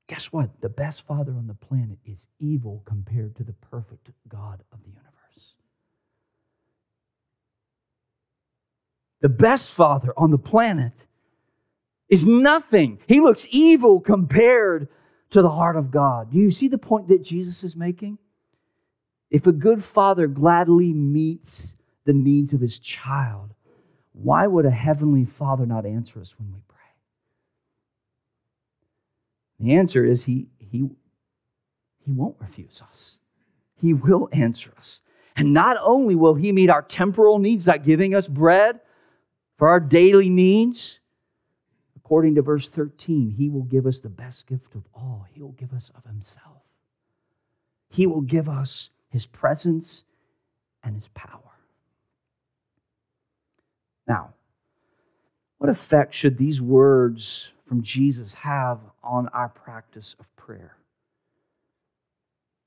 Guess 0.09 0.25
what? 0.27 0.49
The 0.59 0.69
best 0.69 1.03
father 1.03 1.31
on 1.31 1.47
the 1.47 1.53
planet 1.53 1.97
is 2.05 2.27
evil 2.39 2.83
compared 2.85 3.35
to 3.37 3.43
the 3.43 3.53
perfect 3.53 4.09
God 4.27 4.61
of 4.73 4.79
the 4.83 4.89
universe. 4.89 5.53
The 9.21 9.29
best 9.29 9.71
father 9.71 10.13
on 10.17 10.31
the 10.31 10.37
planet 10.37 10.93
is 12.09 12.25
nothing. 12.25 12.99
He 13.07 13.21
looks 13.21 13.47
evil 13.49 14.01
compared 14.01 14.89
to 15.31 15.41
the 15.41 15.49
heart 15.49 15.75
of 15.75 15.91
God. 15.91 16.31
Do 16.31 16.37
you 16.37 16.51
see 16.51 16.67
the 16.67 16.77
point 16.77 17.07
that 17.09 17.23
Jesus 17.23 17.63
is 17.63 17.75
making? 17.75 18.17
If 19.29 19.45
a 19.47 19.51
good 19.51 19.83
father 19.83 20.27
gladly 20.27 20.93
meets 20.93 21.75
the 22.05 22.13
needs 22.13 22.53
of 22.53 22.61
his 22.61 22.79
child, 22.79 23.53
why 24.13 24.47
would 24.47 24.65
a 24.65 24.71
heavenly 24.71 25.25
father 25.25 25.65
not 25.65 25.85
answer 25.85 26.21
us 26.21 26.33
when 26.37 26.51
we 26.51 26.59
pray? 26.67 26.77
The 29.59 29.73
answer 29.75 30.05
is 30.05 30.23
he, 30.23 30.47
he, 30.59 30.89
he 32.05 32.11
won't 32.11 32.37
refuse 32.39 32.81
us. 32.89 33.17
He 33.75 33.93
will 33.93 34.29
answer 34.31 34.71
us. 34.77 35.01
And 35.35 35.53
not 35.53 35.77
only 35.81 36.15
will 36.15 36.33
he 36.33 36.51
meet 36.51 36.69
our 36.69 36.81
temporal 36.81 37.37
needs, 37.37 37.67
like 37.67 37.83
giving 37.83 38.15
us 38.15 38.27
bread 38.27 38.79
for 39.57 39.67
our 39.69 39.79
daily 39.79 40.29
needs, 40.29 40.99
according 42.07 42.35
to 42.35 42.41
verse 42.41 42.69
13, 42.69 43.31
he 43.31 43.49
will 43.49 43.63
give 43.63 43.85
us 43.85 43.99
the 43.99 44.07
best 44.07 44.47
gift 44.47 44.75
of 44.75 44.83
all. 44.93 45.25
He 45.33 45.41
will 45.41 45.51
give 45.51 45.73
us 45.73 45.91
of 45.93 46.05
himself. 46.05 46.61
He 47.89 48.07
will 48.07 48.21
give 48.21 48.47
us 48.47 48.89
his 49.09 49.25
presence 49.25 50.05
and 50.85 50.95
his 50.95 51.09
power. 51.13 51.41
Now, 54.07 54.29
what 55.57 55.69
effect 55.69 56.15
should 56.15 56.37
these 56.37 56.61
words 56.61 57.49
from 57.67 57.81
Jesus 57.81 58.33
have 58.35 58.79
on 59.03 59.27
our 59.33 59.49
practice 59.49 60.15
of 60.17 60.33
prayer? 60.37 60.77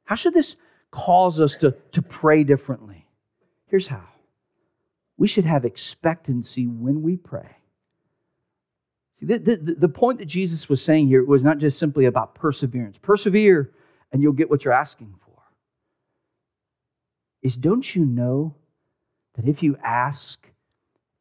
How 0.04 0.16
should 0.16 0.34
this 0.34 0.56
cause 0.90 1.40
us 1.40 1.56
to, 1.56 1.74
to 1.92 2.02
pray 2.02 2.44
differently? 2.44 3.06
Here's 3.68 3.86
how 3.86 4.04
we 5.16 5.28
should 5.28 5.46
have 5.46 5.64
expectancy 5.64 6.66
when 6.66 7.00
we 7.00 7.16
pray 7.16 7.56
the, 9.22 9.38
the, 9.38 9.74
the 9.78 9.88
point 9.88 10.18
that 10.18 10.26
Jesus 10.26 10.68
was 10.68 10.82
saying 10.82 11.08
here 11.08 11.24
was 11.24 11.44
not 11.44 11.58
just 11.58 11.78
simply 11.78 12.06
about 12.06 12.34
perseverance. 12.34 12.96
Persevere 13.00 13.72
and 14.12 14.22
you'll 14.22 14.32
get 14.32 14.48
what 14.50 14.64
you're 14.64 14.74
asking 14.74 15.14
for. 15.24 15.42
Is 17.42 17.56
don't 17.56 17.94
you 17.94 18.04
know 18.04 18.54
that 19.34 19.46
if 19.46 19.62
you 19.62 19.76
ask, 19.82 20.46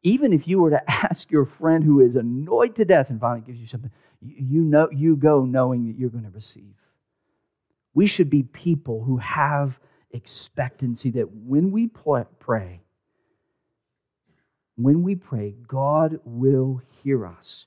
even 0.02 0.32
if 0.32 0.48
you 0.48 0.60
were 0.60 0.70
to 0.70 0.82
ask 0.90 1.30
your 1.30 1.44
friend 1.44 1.84
who 1.84 2.00
is 2.00 2.16
annoyed 2.16 2.74
to 2.76 2.84
death 2.84 3.10
and 3.10 3.20
finally 3.20 3.42
gives 3.42 3.58
you 3.58 3.66
something, 3.66 3.90
you 4.22 4.62
know 4.62 4.88
you 4.90 5.16
go 5.16 5.44
knowing 5.44 5.86
that 5.86 5.98
you're 5.98 6.10
going 6.10 6.24
to 6.24 6.30
receive. 6.30 6.74
We 7.92 8.06
should 8.06 8.30
be 8.30 8.44
people 8.44 9.02
who 9.02 9.18
have 9.18 9.78
expectancy 10.12 11.10
that 11.12 11.30
when 11.30 11.70
we 11.70 11.86
pray, 11.86 12.80
when 14.76 15.02
we 15.02 15.16
pray, 15.16 15.54
God 15.66 16.20
will 16.24 16.80
hear 17.02 17.26
us 17.26 17.66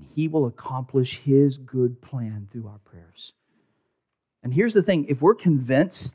and 0.00 0.08
He 0.14 0.28
will 0.28 0.46
accomplish 0.46 1.20
His 1.22 1.58
good 1.58 2.00
plan 2.00 2.48
through 2.50 2.66
our 2.68 2.78
prayers. 2.84 3.32
And 4.42 4.52
here's 4.52 4.72
the 4.72 4.82
thing 4.82 5.04
if 5.08 5.20
we're 5.20 5.34
convinced 5.34 6.14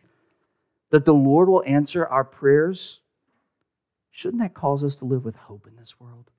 that 0.89 1.05
the 1.05 1.13
Lord 1.13 1.49
will 1.49 1.63
answer 1.65 2.07
our 2.07 2.23
prayers, 2.23 2.99
shouldn't 4.11 4.41
that 4.41 4.55
cause 4.55 4.83
us 4.83 4.95
to 4.97 5.05
live 5.05 5.23
with 5.23 5.35
hope 5.35 5.67
in 5.67 5.75
this 5.75 5.93
world? 5.99 6.31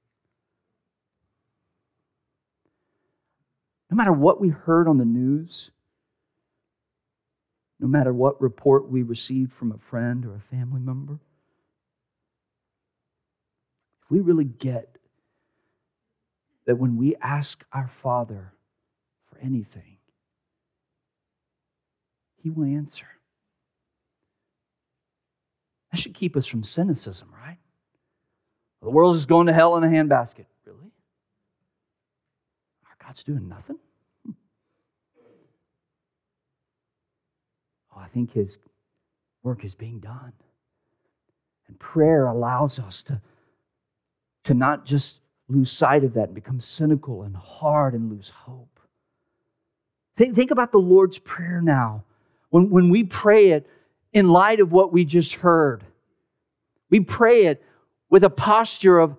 No 3.91 3.97
matter 3.97 4.13
what 4.13 4.41
we 4.41 4.49
heard 4.49 4.89
on 4.89 4.99
the 4.99 5.05
news, 5.05 5.71
no 7.79 7.87
matter 7.87 8.13
what 8.13 8.41
report 8.41 8.91
we 8.91 9.03
received 9.03 9.53
from 9.53 9.71
a 9.71 9.79
friend 9.91 10.25
or 10.25 10.35
a 10.35 10.57
family 10.57 10.81
member, 10.81 11.19
if 14.03 14.11
we 14.11 14.21
really 14.21 14.45
get 14.45 14.96
that 16.67 16.77
when 16.77 16.97
we 16.97 17.17
ask 17.17 17.65
our 17.73 17.89
Father 18.03 18.53
for 19.31 19.39
anything, 19.39 19.99
He 22.43 22.51
will 22.51 22.65
answer. 22.65 23.07
That 25.91 25.99
should 25.99 26.15
keep 26.15 26.37
us 26.37 26.47
from 26.47 26.65
cynicism, 26.65 27.29
right? 27.33 27.59
The 28.83 28.91
world 28.91 29.17
is 29.17 29.27
going 29.27 29.47
to 29.47 29.53
hell 29.53 29.77
in 29.77 29.85
a 29.85 29.87
handbasket. 29.87 30.47
Really? 30.65 30.91
Our 32.85 33.07
God's 33.07 33.23
doing 33.23 33.49
nothing? 33.49 33.79
Oh, 37.95 38.01
I 38.01 38.09
think 38.09 38.31
His 38.33 38.59
work 39.43 39.65
is 39.65 39.75
being 39.75 40.01
done. 40.01 40.35
And 41.67 41.79
prayer 41.79 42.27
allows 42.27 42.79
us 42.79 43.03
to, 43.05 43.23
to 44.45 44.53
not 44.53 44.85
just 44.85 45.21
lose 45.49 45.71
sight 45.71 46.05
of 46.05 46.15
that 46.15 46.25
and 46.25 46.35
become 46.35 46.61
cynical 46.61 47.23
and 47.23 47.37
hard 47.37 47.95
and 47.95 48.11
lose 48.11 48.29
hope. 48.29 48.81
Think, 50.17 50.35
think 50.35 50.51
about 50.51 50.73
the 50.73 50.79
Lord's 50.79 51.19
Prayer 51.19 51.61
now. 51.61 52.05
When, 52.51 52.71
when 52.71 52.91
we 52.91 53.05
pray 53.05 53.51
it 53.51 53.69
in 54.13 54.29
light 54.29 54.61
of 54.61 54.73
what 54.73 54.93
we 54.93 55.05
just 55.05 55.35
heard, 55.35 55.85
we 56.91 57.01
pray 57.01 57.47
it 57.47 57.63
with 58.09 58.25
a 58.25 58.31
posture 58.31 58.99
of 58.99 59.17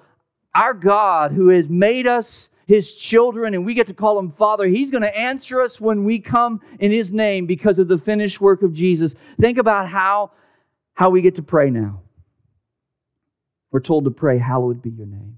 our 0.55 0.73
God 0.73 1.32
who 1.32 1.49
has 1.49 1.69
made 1.69 2.07
us 2.07 2.49
his 2.65 2.93
children 2.93 3.53
and 3.53 3.65
we 3.65 3.73
get 3.73 3.88
to 3.88 3.93
call 3.93 4.19
him 4.19 4.32
Father. 4.32 4.65
He's 4.65 4.91
going 4.91 5.03
to 5.03 5.17
answer 5.17 5.61
us 5.61 5.80
when 5.80 6.03
we 6.03 6.19
come 6.19 6.61
in 6.80 6.91
his 6.91 7.11
name 7.11 7.45
because 7.45 7.80
of 7.80 7.88
the 7.88 7.97
finished 7.97 8.41
work 8.41 8.61
of 8.61 8.73
Jesus. 8.73 9.15
Think 9.39 9.57
about 9.57 9.88
how, 9.88 10.32
how 10.93 11.09
we 11.09 11.21
get 11.21 11.36
to 11.36 11.41
pray 11.41 11.69
now. 11.69 12.01
We're 13.71 13.80
told 13.80 14.05
to 14.05 14.11
pray, 14.11 14.38
Hallowed 14.38 14.82
be 14.82 14.89
your 14.89 15.05
name. 15.05 15.38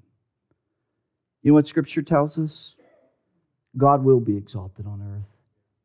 You 1.49 1.53
know 1.53 1.55
what 1.55 1.65
Scripture 1.65 2.03
tells 2.03 2.37
us? 2.37 2.75
God 3.75 4.03
will 4.03 4.19
be 4.19 4.37
exalted 4.37 4.85
on 4.85 5.01
earth. 5.01 5.25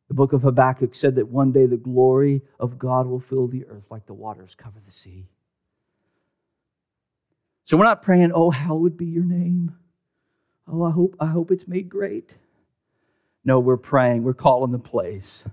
The 0.09 0.15
book 0.15 0.35
of 0.35 0.43
Habakkuk 0.43 0.95
said 0.95 1.15
that 1.15 1.27
one 1.27 1.53
day 1.53 1.65
the 1.65 1.79
glory 1.79 2.43
of 2.61 2.79
God 2.79 3.07
will 3.07 3.21
fill 3.21 3.47
the 3.47 3.65
earth 3.65 3.85
like 3.89 4.05
the 4.05 4.13
waters 4.13 4.55
cover 4.55 4.79
the 4.85 4.93
sea. 4.93 5.25
So 7.65 7.79
we're 7.79 7.87
not 7.87 8.03
praying, 8.03 8.33
oh, 8.35 8.51
hallowed 8.51 8.99
be 8.99 9.07
your 9.07 9.25
name. 9.25 9.75
Oh, 10.69 10.83
I 10.83 10.91
hope, 10.91 11.17
I 11.19 11.29
hope 11.29 11.51
it's 11.51 11.67
made 11.67 11.89
great. 11.89 12.37
No, 13.43 13.59
we're 13.59 13.79
praying, 13.79 14.23
we're 14.23 14.35
calling 14.35 14.71
the 14.71 14.79
place. 14.79 15.47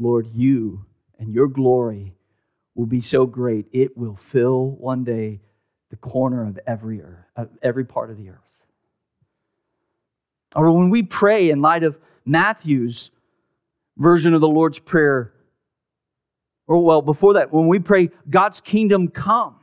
Lord, 0.00 0.26
you 0.34 0.84
and 1.20 1.32
your 1.32 1.46
glory 1.46 2.16
will 2.74 2.86
be 2.86 3.02
so 3.02 3.24
great, 3.24 3.66
it 3.70 3.96
will 3.96 4.16
fill 4.16 4.70
one 4.70 5.04
day 5.04 5.38
the 5.90 5.96
corner 5.96 6.46
of 6.46 6.58
every 6.66 7.02
earth, 7.02 7.24
of 7.36 7.48
every 7.62 7.84
part 7.84 8.10
of 8.10 8.16
the 8.16 8.30
earth. 8.30 8.38
Or 10.54 10.70
when 10.72 10.90
we 10.90 11.02
pray 11.02 11.50
in 11.50 11.60
light 11.60 11.82
of 11.82 11.98
Matthew's 12.24 13.10
version 13.96 14.34
of 14.34 14.40
the 14.40 14.48
Lord's 14.48 14.78
Prayer, 14.78 15.32
or 16.66 16.84
well, 16.84 17.02
before 17.02 17.34
that, 17.34 17.52
when 17.52 17.66
we 17.66 17.78
pray, 17.78 18.10
God's 18.28 18.60
kingdom 18.60 19.08
come. 19.08 19.56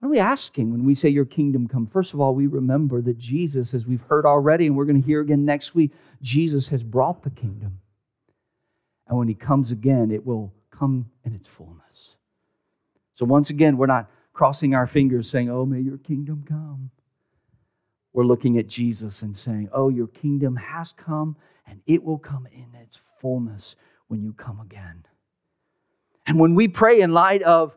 What 0.00 0.08
are 0.08 0.10
we 0.10 0.18
asking 0.18 0.70
when 0.70 0.84
we 0.84 0.94
say, 0.94 1.08
Your 1.08 1.24
kingdom 1.24 1.68
come? 1.68 1.86
First 1.86 2.12
of 2.12 2.20
all, 2.20 2.34
we 2.34 2.46
remember 2.46 3.00
that 3.02 3.18
Jesus, 3.18 3.72
as 3.72 3.86
we've 3.86 4.02
heard 4.02 4.26
already, 4.26 4.66
and 4.66 4.76
we're 4.76 4.84
going 4.84 5.00
to 5.00 5.06
hear 5.06 5.20
again 5.20 5.44
next 5.44 5.74
week, 5.74 5.92
Jesus 6.20 6.68
has 6.68 6.82
brought 6.82 7.22
the 7.22 7.30
kingdom. 7.30 7.80
And 9.06 9.18
when 9.18 9.28
he 9.28 9.34
comes 9.34 9.70
again, 9.70 10.10
it 10.10 10.24
will 10.24 10.52
come 10.70 11.10
in 11.24 11.34
its 11.34 11.46
fullness. 11.46 12.16
So 13.14 13.24
once 13.24 13.50
again, 13.50 13.76
we're 13.76 13.86
not 13.86 14.10
crossing 14.34 14.74
our 14.74 14.86
fingers 14.86 15.30
saying, 15.30 15.48
Oh, 15.48 15.64
may 15.64 15.80
your 15.80 15.98
kingdom 15.98 16.44
come. 16.46 16.90
We're 18.12 18.24
looking 18.24 18.58
at 18.58 18.68
Jesus 18.68 19.22
and 19.22 19.34
saying, 19.34 19.70
Oh, 19.72 19.88
your 19.88 20.08
kingdom 20.08 20.56
has 20.56 20.92
come 20.92 21.36
and 21.66 21.80
it 21.86 22.02
will 22.02 22.18
come 22.18 22.46
in 22.52 22.78
its 22.78 23.00
fullness 23.20 23.76
when 24.08 24.22
you 24.22 24.34
come 24.34 24.60
again. 24.60 25.06
And 26.26 26.38
when 26.38 26.54
we 26.54 26.68
pray 26.68 27.00
in 27.00 27.12
light 27.12 27.42
of 27.42 27.76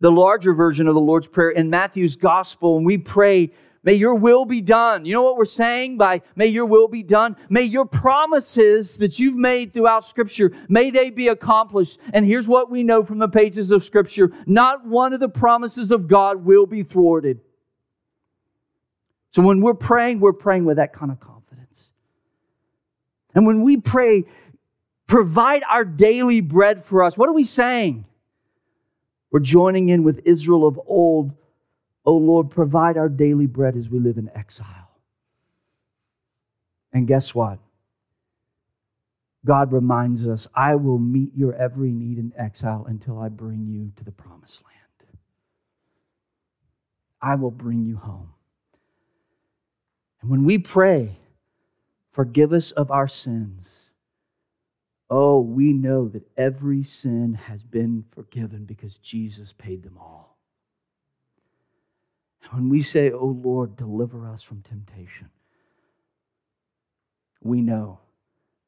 the 0.00 0.10
larger 0.10 0.54
version 0.54 0.86
of 0.86 0.94
the 0.94 1.00
Lord's 1.00 1.26
Prayer 1.26 1.50
in 1.50 1.70
Matthew's 1.70 2.16
gospel, 2.16 2.76
and 2.76 2.86
we 2.86 2.96
pray, 2.98 3.50
May 3.82 3.94
your 3.94 4.14
will 4.14 4.44
be 4.44 4.60
done. 4.60 5.04
You 5.04 5.14
know 5.14 5.22
what 5.22 5.36
we're 5.36 5.44
saying 5.44 5.98
by 5.98 6.22
may 6.34 6.46
your 6.46 6.66
will 6.66 6.88
be 6.88 7.02
done? 7.02 7.36
May 7.48 7.62
your 7.62 7.84
promises 7.84 8.98
that 8.98 9.18
you've 9.18 9.36
made 9.36 9.72
throughout 9.72 10.04
Scripture, 10.04 10.52
may 10.68 10.90
they 10.90 11.10
be 11.10 11.28
accomplished. 11.28 11.98
And 12.12 12.26
here's 12.26 12.48
what 12.48 12.70
we 12.70 12.82
know 12.82 13.04
from 13.04 13.18
the 13.18 13.28
pages 13.28 13.70
of 13.70 13.84
Scripture 13.84 14.32
not 14.46 14.86
one 14.86 15.12
of 15.12 15.20
the 15.20 15.28
promises 15.28 15.90
of 15.90 16.08
God 16.08 16.44
will 16.44 16.66
be 16.66 16.82
thwarted. 16.82 17.40
So 19.30 19.42
when 19.42 19.60
we're 19.60 19.74
praying, 19.74 20.20
we're 20.20 20.32
praying 20.32 20.64
with 20.64 20.78
that 20.78 20.92
kind 20.92 21.12
of 21.12 21.20
confidence. 21.20 21.90
And 23.34 23.46
when 23.46 23.62
we 23.62 23.76
pray, 23.76 24.24
provide 25.06 25.62
our 25.68 25.84
daily 25.84 26.40
bread 26.40 26.84
for 26.84 27.04
us, 27.04 27.16
what 27.16 27.28
are 27.28 27.34
we 27.34 27.44
saying? 27.44 28.04
We're 29.30 29.40
joining 29.40 29.90
in 29.90 30.02
with 30.02 30.22
Israel 30.24 30.66
of 30.66 30.80
old. 30.86 31.32
Oh 32.08 32.16
Lord, 32.16 32.50
provide 32.50 32.96
our 32.96 33.10
daily 33.10 33.44
bread 33.44 33.76
as 33.76 33.90
we 33.90 33.98
live 33.98 34.16
in 34.16 34.30
exile. 34.34 34.88
And 36.90 37.06
guess 37.06 37.34
what? 37.34 37.58
God 39.44 39.72
reminds 39.72 40.26
us, 40.26 40.46
I 40.54 40.76
will 40.76 40.98
meet 40.98 41.36
your 41.36 41.54
every 41.54 41.92
need 41.92 42.16
in 42.16 42.32
exile 42.34 42.86
until 42.88 43.18
I 43.18 43.28
bring 43.28 43.66
you 43.66 43.92
to 43.96 44.04
the 44.04 44.10
promised 44.10 44.62
land. 44.64 45.12
I 47.20 47.34
will 47.34 47.50
bring 47.50 47.84
you 47.84 47.96
home. 47.96 48.30
And 50.22 50.30
when 50.30 50.44
we 50.44 50.56
pray, 50.56 51.18
forgive 52.12 52.54
us 52.54 52.70
of 52.70 52.90
our 52.90 53.06
sins 53.06 53.88
Oh, 55.10 55.40
we 55.40 55.72
know 55.72 56.08
that 56.08 56.28
every 56.36 56.82
sin 56.82 57.34
has 57.34 57.62
been 57.62 58.04
forgiven 58.10 58.64
because 58.64 58.96
Jesus 58.96 59.54
paid 59.56 59.82
them 59.82 59.96
all. 59.98 60.27
When 62.50 62.68
we 62.68 62.82
say, 62.82 63.10
Oh 63.10 63.38
Lord, 63.42 63.76
deliver 63.76 64.26
us 64.26 64.42
from 64.42 64.62
temptation, 64.62 65.28
we 67.42 67.60
know 67.60 67.98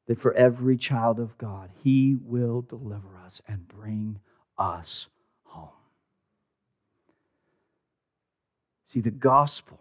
that 0.07 0.19
for 0.19 0.33
every 0.33 0.77
child 0.77 1.19
of 1.19 1.37
God, 1.37 1.69
He 1.83 2.17
will 2.21 2.61
deliver 2.61 3.17
us 3.25 3.41
and 3.47 3.67
bring 3.67 4.19
us 4.57 5.07
home. 5.43 5.69
See, 8.93 9.01
the 9.01 9.11
gospel 9.11 9.79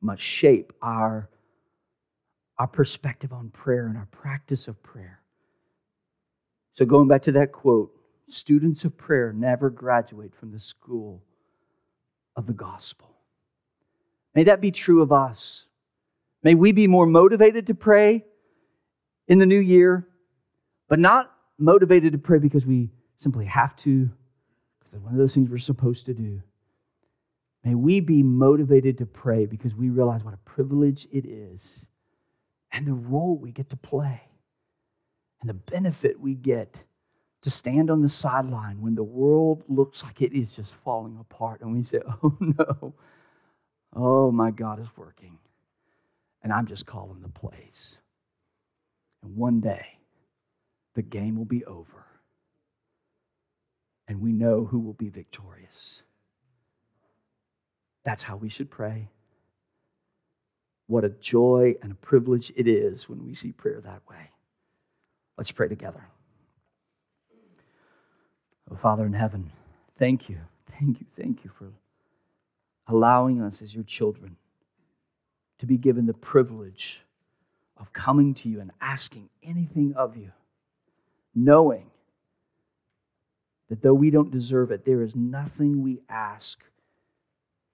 must 0.00 0.22
shape 0.22 0.72
our 0.82 1.28
our 2.58 2.66
perspective 2.66 3.32
on 3.32 3.50
prayer 3.50 3.86
and 3.86 3.96
our 3.96 4.08
practice 4.10 4.66
of 4.66 4.82
prayer. 4.82 5.20
So, 6.74 6.84
going 6.84 7.06
back 7.08 7.22
to 7.22 7.32
that 7.32 7.52
quote, 7.52 7.92
students 8.28 8.84
of 8.84 8.96
prayer 8.96 9.32
never 9.32 9.70
graduate 9.70 10.34
from 10.34 10.50
the 10.50 10.58
school 10.58 11.22
of 12.38 12.46
the 12.46 12.52
gospel. 12.52 13.10
May 14.34 14.44
that 14.44 14.60
be 14.60 14.70
true 14.70 15.02
of 15.02 15.10
us. 15.10 15.64
May 16.44 16.54
we 16.54 16.70
be 16.70 16.86
more 16.86 17.04
motivated 17.04 17.66
to 17.66 17.74
pray 17.74 18.24
in 19.26 19.38
the 19.38 19.44
new 19.44 19.58
year, 19.58 20.06
but 20.88 21.00
not 21.00 21.32
motivated 21.58 22.12
to 22.12 22.18
pray 22.18 22.38
because 22.38 22.64
we 22.64 22.90
simply 23.18 23.44
have 23.46 23.74
to, 23.76 24.08
because 24.78 24.94
it's 24.94 25.02
one 25.02 25.12
of 25.12 25.18
those 25.18 25.34
things 25.34 25.50
we're 25.50 25.58
supposed 25.58 26.06
to 26.06 26.14
do. 26.14 26.40
May 27.64 27.74
we 27.74 27.98
be 27.98 28.22
motivated 28.22 28.98
to 28.98 29.06
pray 29.06 29.44
because 29.44 29.74
we 29.74 29.90
realize 29.90 30.22
what 30.22 30.32
a 30.32 30.38
privilege 30.38 31.08
it 31.10 31.26
is 31.26 31.88
and 32.70 32.86
the 32.86 32.94
role 32.94 33.36
we 33.36 33.50
get 33.50 33.68
to 33.70 33.76
play 33.76 34.22
and 35.40 35.50
the 35.50 35.54
benefit 35.54 36.20
we 36.20 36.34
get 36.34 36.84
to 37.42 37.50
stand 37.50 37.90
on 37.90 38.02
the 38.02 38.08
sideline 38.08 38.80
when 38.80 38.94
the 38.94 39.02
world 39.02 39.62
looks 39.68 40.02
like 40.02 40.20
it 40.22 40.32
is 40.32 40.48
just 40.50 40.70
falling 40.84 41.16
apart 41.20 41.60
and 41.60 41.72
we 41.72 41.82
say, 41.82 42.00
oh 42.22 42.36
no, 42.40 42.94
oh 43.94 44.30
my 44.32 44.50
God 44.50 44.80
is 44.80 44.88
working. 44.96 45.38
And 46.42 46.52
I'm 46.52 46.66
just 46.66 46.86
calling 46.86 47.20
the 47.20 47.28
plays. 47.28 47.96
And 49.22 49.36
one 49.36 49.60
day, 49.60 49.86
the 50.94 51.02
game 51.02 51.36
will 51.36 51.44
be 51.44 51.64
over. 51.64 52.06
And 54.06 54.20
we 54.20 54.32
know 54.32 54.64
who 54.64 54.78
will 54.78 54.94
be 54.94 55.10
victorious. 55.10 56.02
That's 58.04 58.22
how 58.22 58.36
we 58.36 58.48
should 58.48 58.70
pray. 58.70 59.08
What 60.86 61.04
a 61.04 61.10
joy 61.10 61.74
and 61.82 61.92
a 61.92 61.96
privilege 61.96 62.50
it 62.56 62.66
is 62.66 63.08
when 63.08 63.24
we 63.24 63.34
see 63.34 63.52
prayer 63.52 63.80
that 63.82 64.00
way. 64.08 64.30
Let's 65.36 65.52
pray 65.52 65.68
together. 65.68 66.08
Oh, 68.70 68.76
Father 68.76 69.06
in 69.06 69.12
heaven, 69.12 69.50
thank 69.98 70.28
you, 70.28 70.38
thank 70.78 71.00
you, 71.00 71.06
thank 71.16 71.44
you 71.44 71.50
for 71.58 71.68
allowing 72.86 73.40
us 73.40 73.62
as 73.62 73.74
your 73.74 73.84
children 73.84 74.36
to 75.58 75.66
be 75.66 75.76
given 75.76 76.06
the 76.06 76.14
privilege 76.14 77.00
of 77.76 77.92
coming 77.92 78.34
to 78.34 78.48
you 78.48 78.60
and 78.60 78.70
asking 78.80 79.28
anything 79.42 79.94
of 79.96 80.16
you, 80.16 80.32
knowing 81.34 81.90
that 83.68 83.82
though 83.82 83.94
we 83.94 84.10
don't 84.10 84.30
deserve 84.30 84.70
it, 84.70 84.84
there 84.84 85.02
is 85.02 85.14
nothing 85.14 85.82
we 85.82 86.00
ask 86.08 86.62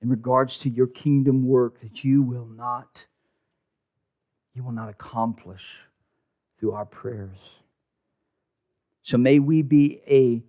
in 0.03 0.09
regards 0.09 0.59
to 0.59 0.69
your 0.69 0.87
kingdom 0.87 1.47
work 1.47 1.81
that 1.81 2.05
you 2.05 2.23
will 2.23 2.47
not 2.47 3.05
you 4.55 4.63
will 4.63 4.73
not 4.73 4.89
accomplish 4.89 5.65
through 6.59 6.73
our 6.73 6.85
prayers. 6.85 7.37
So 9.03 9.19
may 9.19 9.41
we 9.41 9.63
be 9.63 10.01
a, 10.07 10.43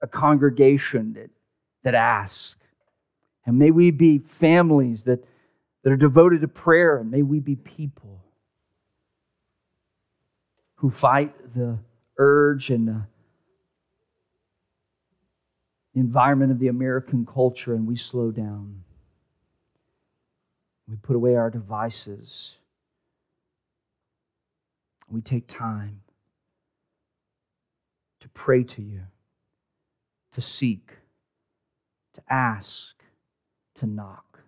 a 0.00 0.06
congregation 0.06 1.14
that, 1.14 1.30
that 1.82 1.94
asks. 1.94 2.56
And 3.46 3.58
may 3.58 3.70
we 3.70 3.90
be 3.90 4.18
families 4.18 5.04
that, 5.04 5.24
that 5.82 5.92
are 5.92 5.96
devoted 5.96 6.42
to 6.42 6.48
prayer. 6.48 6.98
And 6.98 7.10
may 7.10 7.22
we 7.22 7.40
be 7.40 7.56
people 7.56 8.22
who 10.76 10.90
fight 10.90 11.34
the 11.54 11.78
urge 12.18 12.70
and 12.70 12.86
the 12.86 13.02
environment 15.94 16.52
of 16.52 16.58
the 16.58 16.68
American 16.68 17.26
culture 17.26 17.74
and 17.74 17.86
we 17.86 17.96
slow 17.96 18.30
down. 18.30 18.84
We 20.88 20.96
put 20.96 21.16
away 21.16 21.34
our 21.36 21.50
devices. 21.50 22.54
We 25.10 25.20
take 25.20 25.46
time 25.46 26.00
to 28.20 28.28
pray 28.28 28.62
to 28.64 28.82
you, 28.82 29.02
to 30.38 30.42
seek, 30.42 30.90
to 32.14 32.22
ask, 32.30 32.94
to 33.74 33.86
knock. 33.86 34.38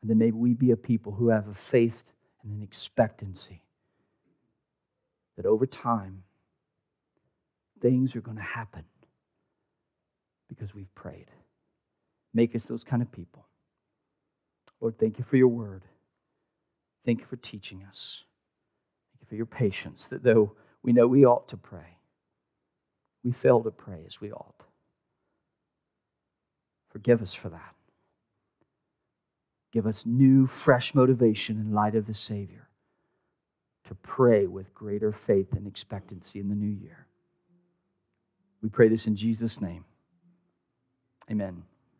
And 0.00 0.08
then 0.08 0.18
maybe 0.18 0.36
we 0.36 0.54
be 0.54 0.70
a 0.70 0.76
people 0.76 1.10
who 1.10 1.30
have 1.30 1.48
a 1.48 1.54
faith 1.54 2.04
and 2.44 2.52
an 2.56 2.62
expectancy 2.62 3.60
that 5.36 5.46
over 5.46 5.66
time 5.66 6.22
things 7.80 8.14
are 8.14 8.20
going 8.20 8.36
to 8.36 8.42
happen 8.42 8.84
because 10.48 10.72
we've 10.76 10.94
prayed. 10.94 11.26
Make 12.34 12.54
us 12.54 12.66
those 12.66 12.84
kind 12.84 13.02
of 13.02 13.10
people. 13.10 13.44
Lord, 14.80 14.96
thank 14.96 15.18
you 15.18 15.24
for 15.28 15.36
your 15.36 15.48
word. 15.48 15.82
Thank 17.04 17.18
you 17.18 17.26
for 17.26 17.36
teaching 17.36 17.84
us. 17.88 18.18
Thank 19.10 19.22
you 19.22 19.26
for 19.28 19.34
your 19.34 19.46
patience, 19.46 20.06
that 20.10 20.22
though 20.22 20.52
we 20.84 20.92
know 20.92 21.08
we 21.08 21.26
ought 21.26 21.48
to 21.48 21.56
pray, 21.56 21.93
we 23.24 23.32
fail 23.32 23.62
to 23.62 23.70
pray 23.70 24.04
as 24.06 24.20
we 24.20 24.30
ought. 24.30 24.54
Forgive 26.90 27.22
us 27.22 27.34
for 27.34 27.48
that. 27.48 27.74
Give 29.72 29.86
us 29.86 30.02
new, 30.04 30.46
fresh 30.46 30.94
motivation 30.94 31.58
in 31.58 31.72
light 31.72 31.96
of 31.96 32.06
the 32.06 32.14
Savior 32.14 32.68
to 33.88 33.94
pray 33.96 34.46
with 34.46 34.72
greater 34.74 35.12
faith 35.12 35.52
and 35.52 35.66
expectancy 35.66 36.38
in 36.38 36.48
the 36.48 36.54
new 36.54 36.80
year. 36.80 37.06
We 38.62 38.68
pray 38.68 38.88
this 38.88 39.06
in 39.06 39.16
Jesus' 39.16 39.60
name. 39.60 39.84
Amen. 41.30 41.64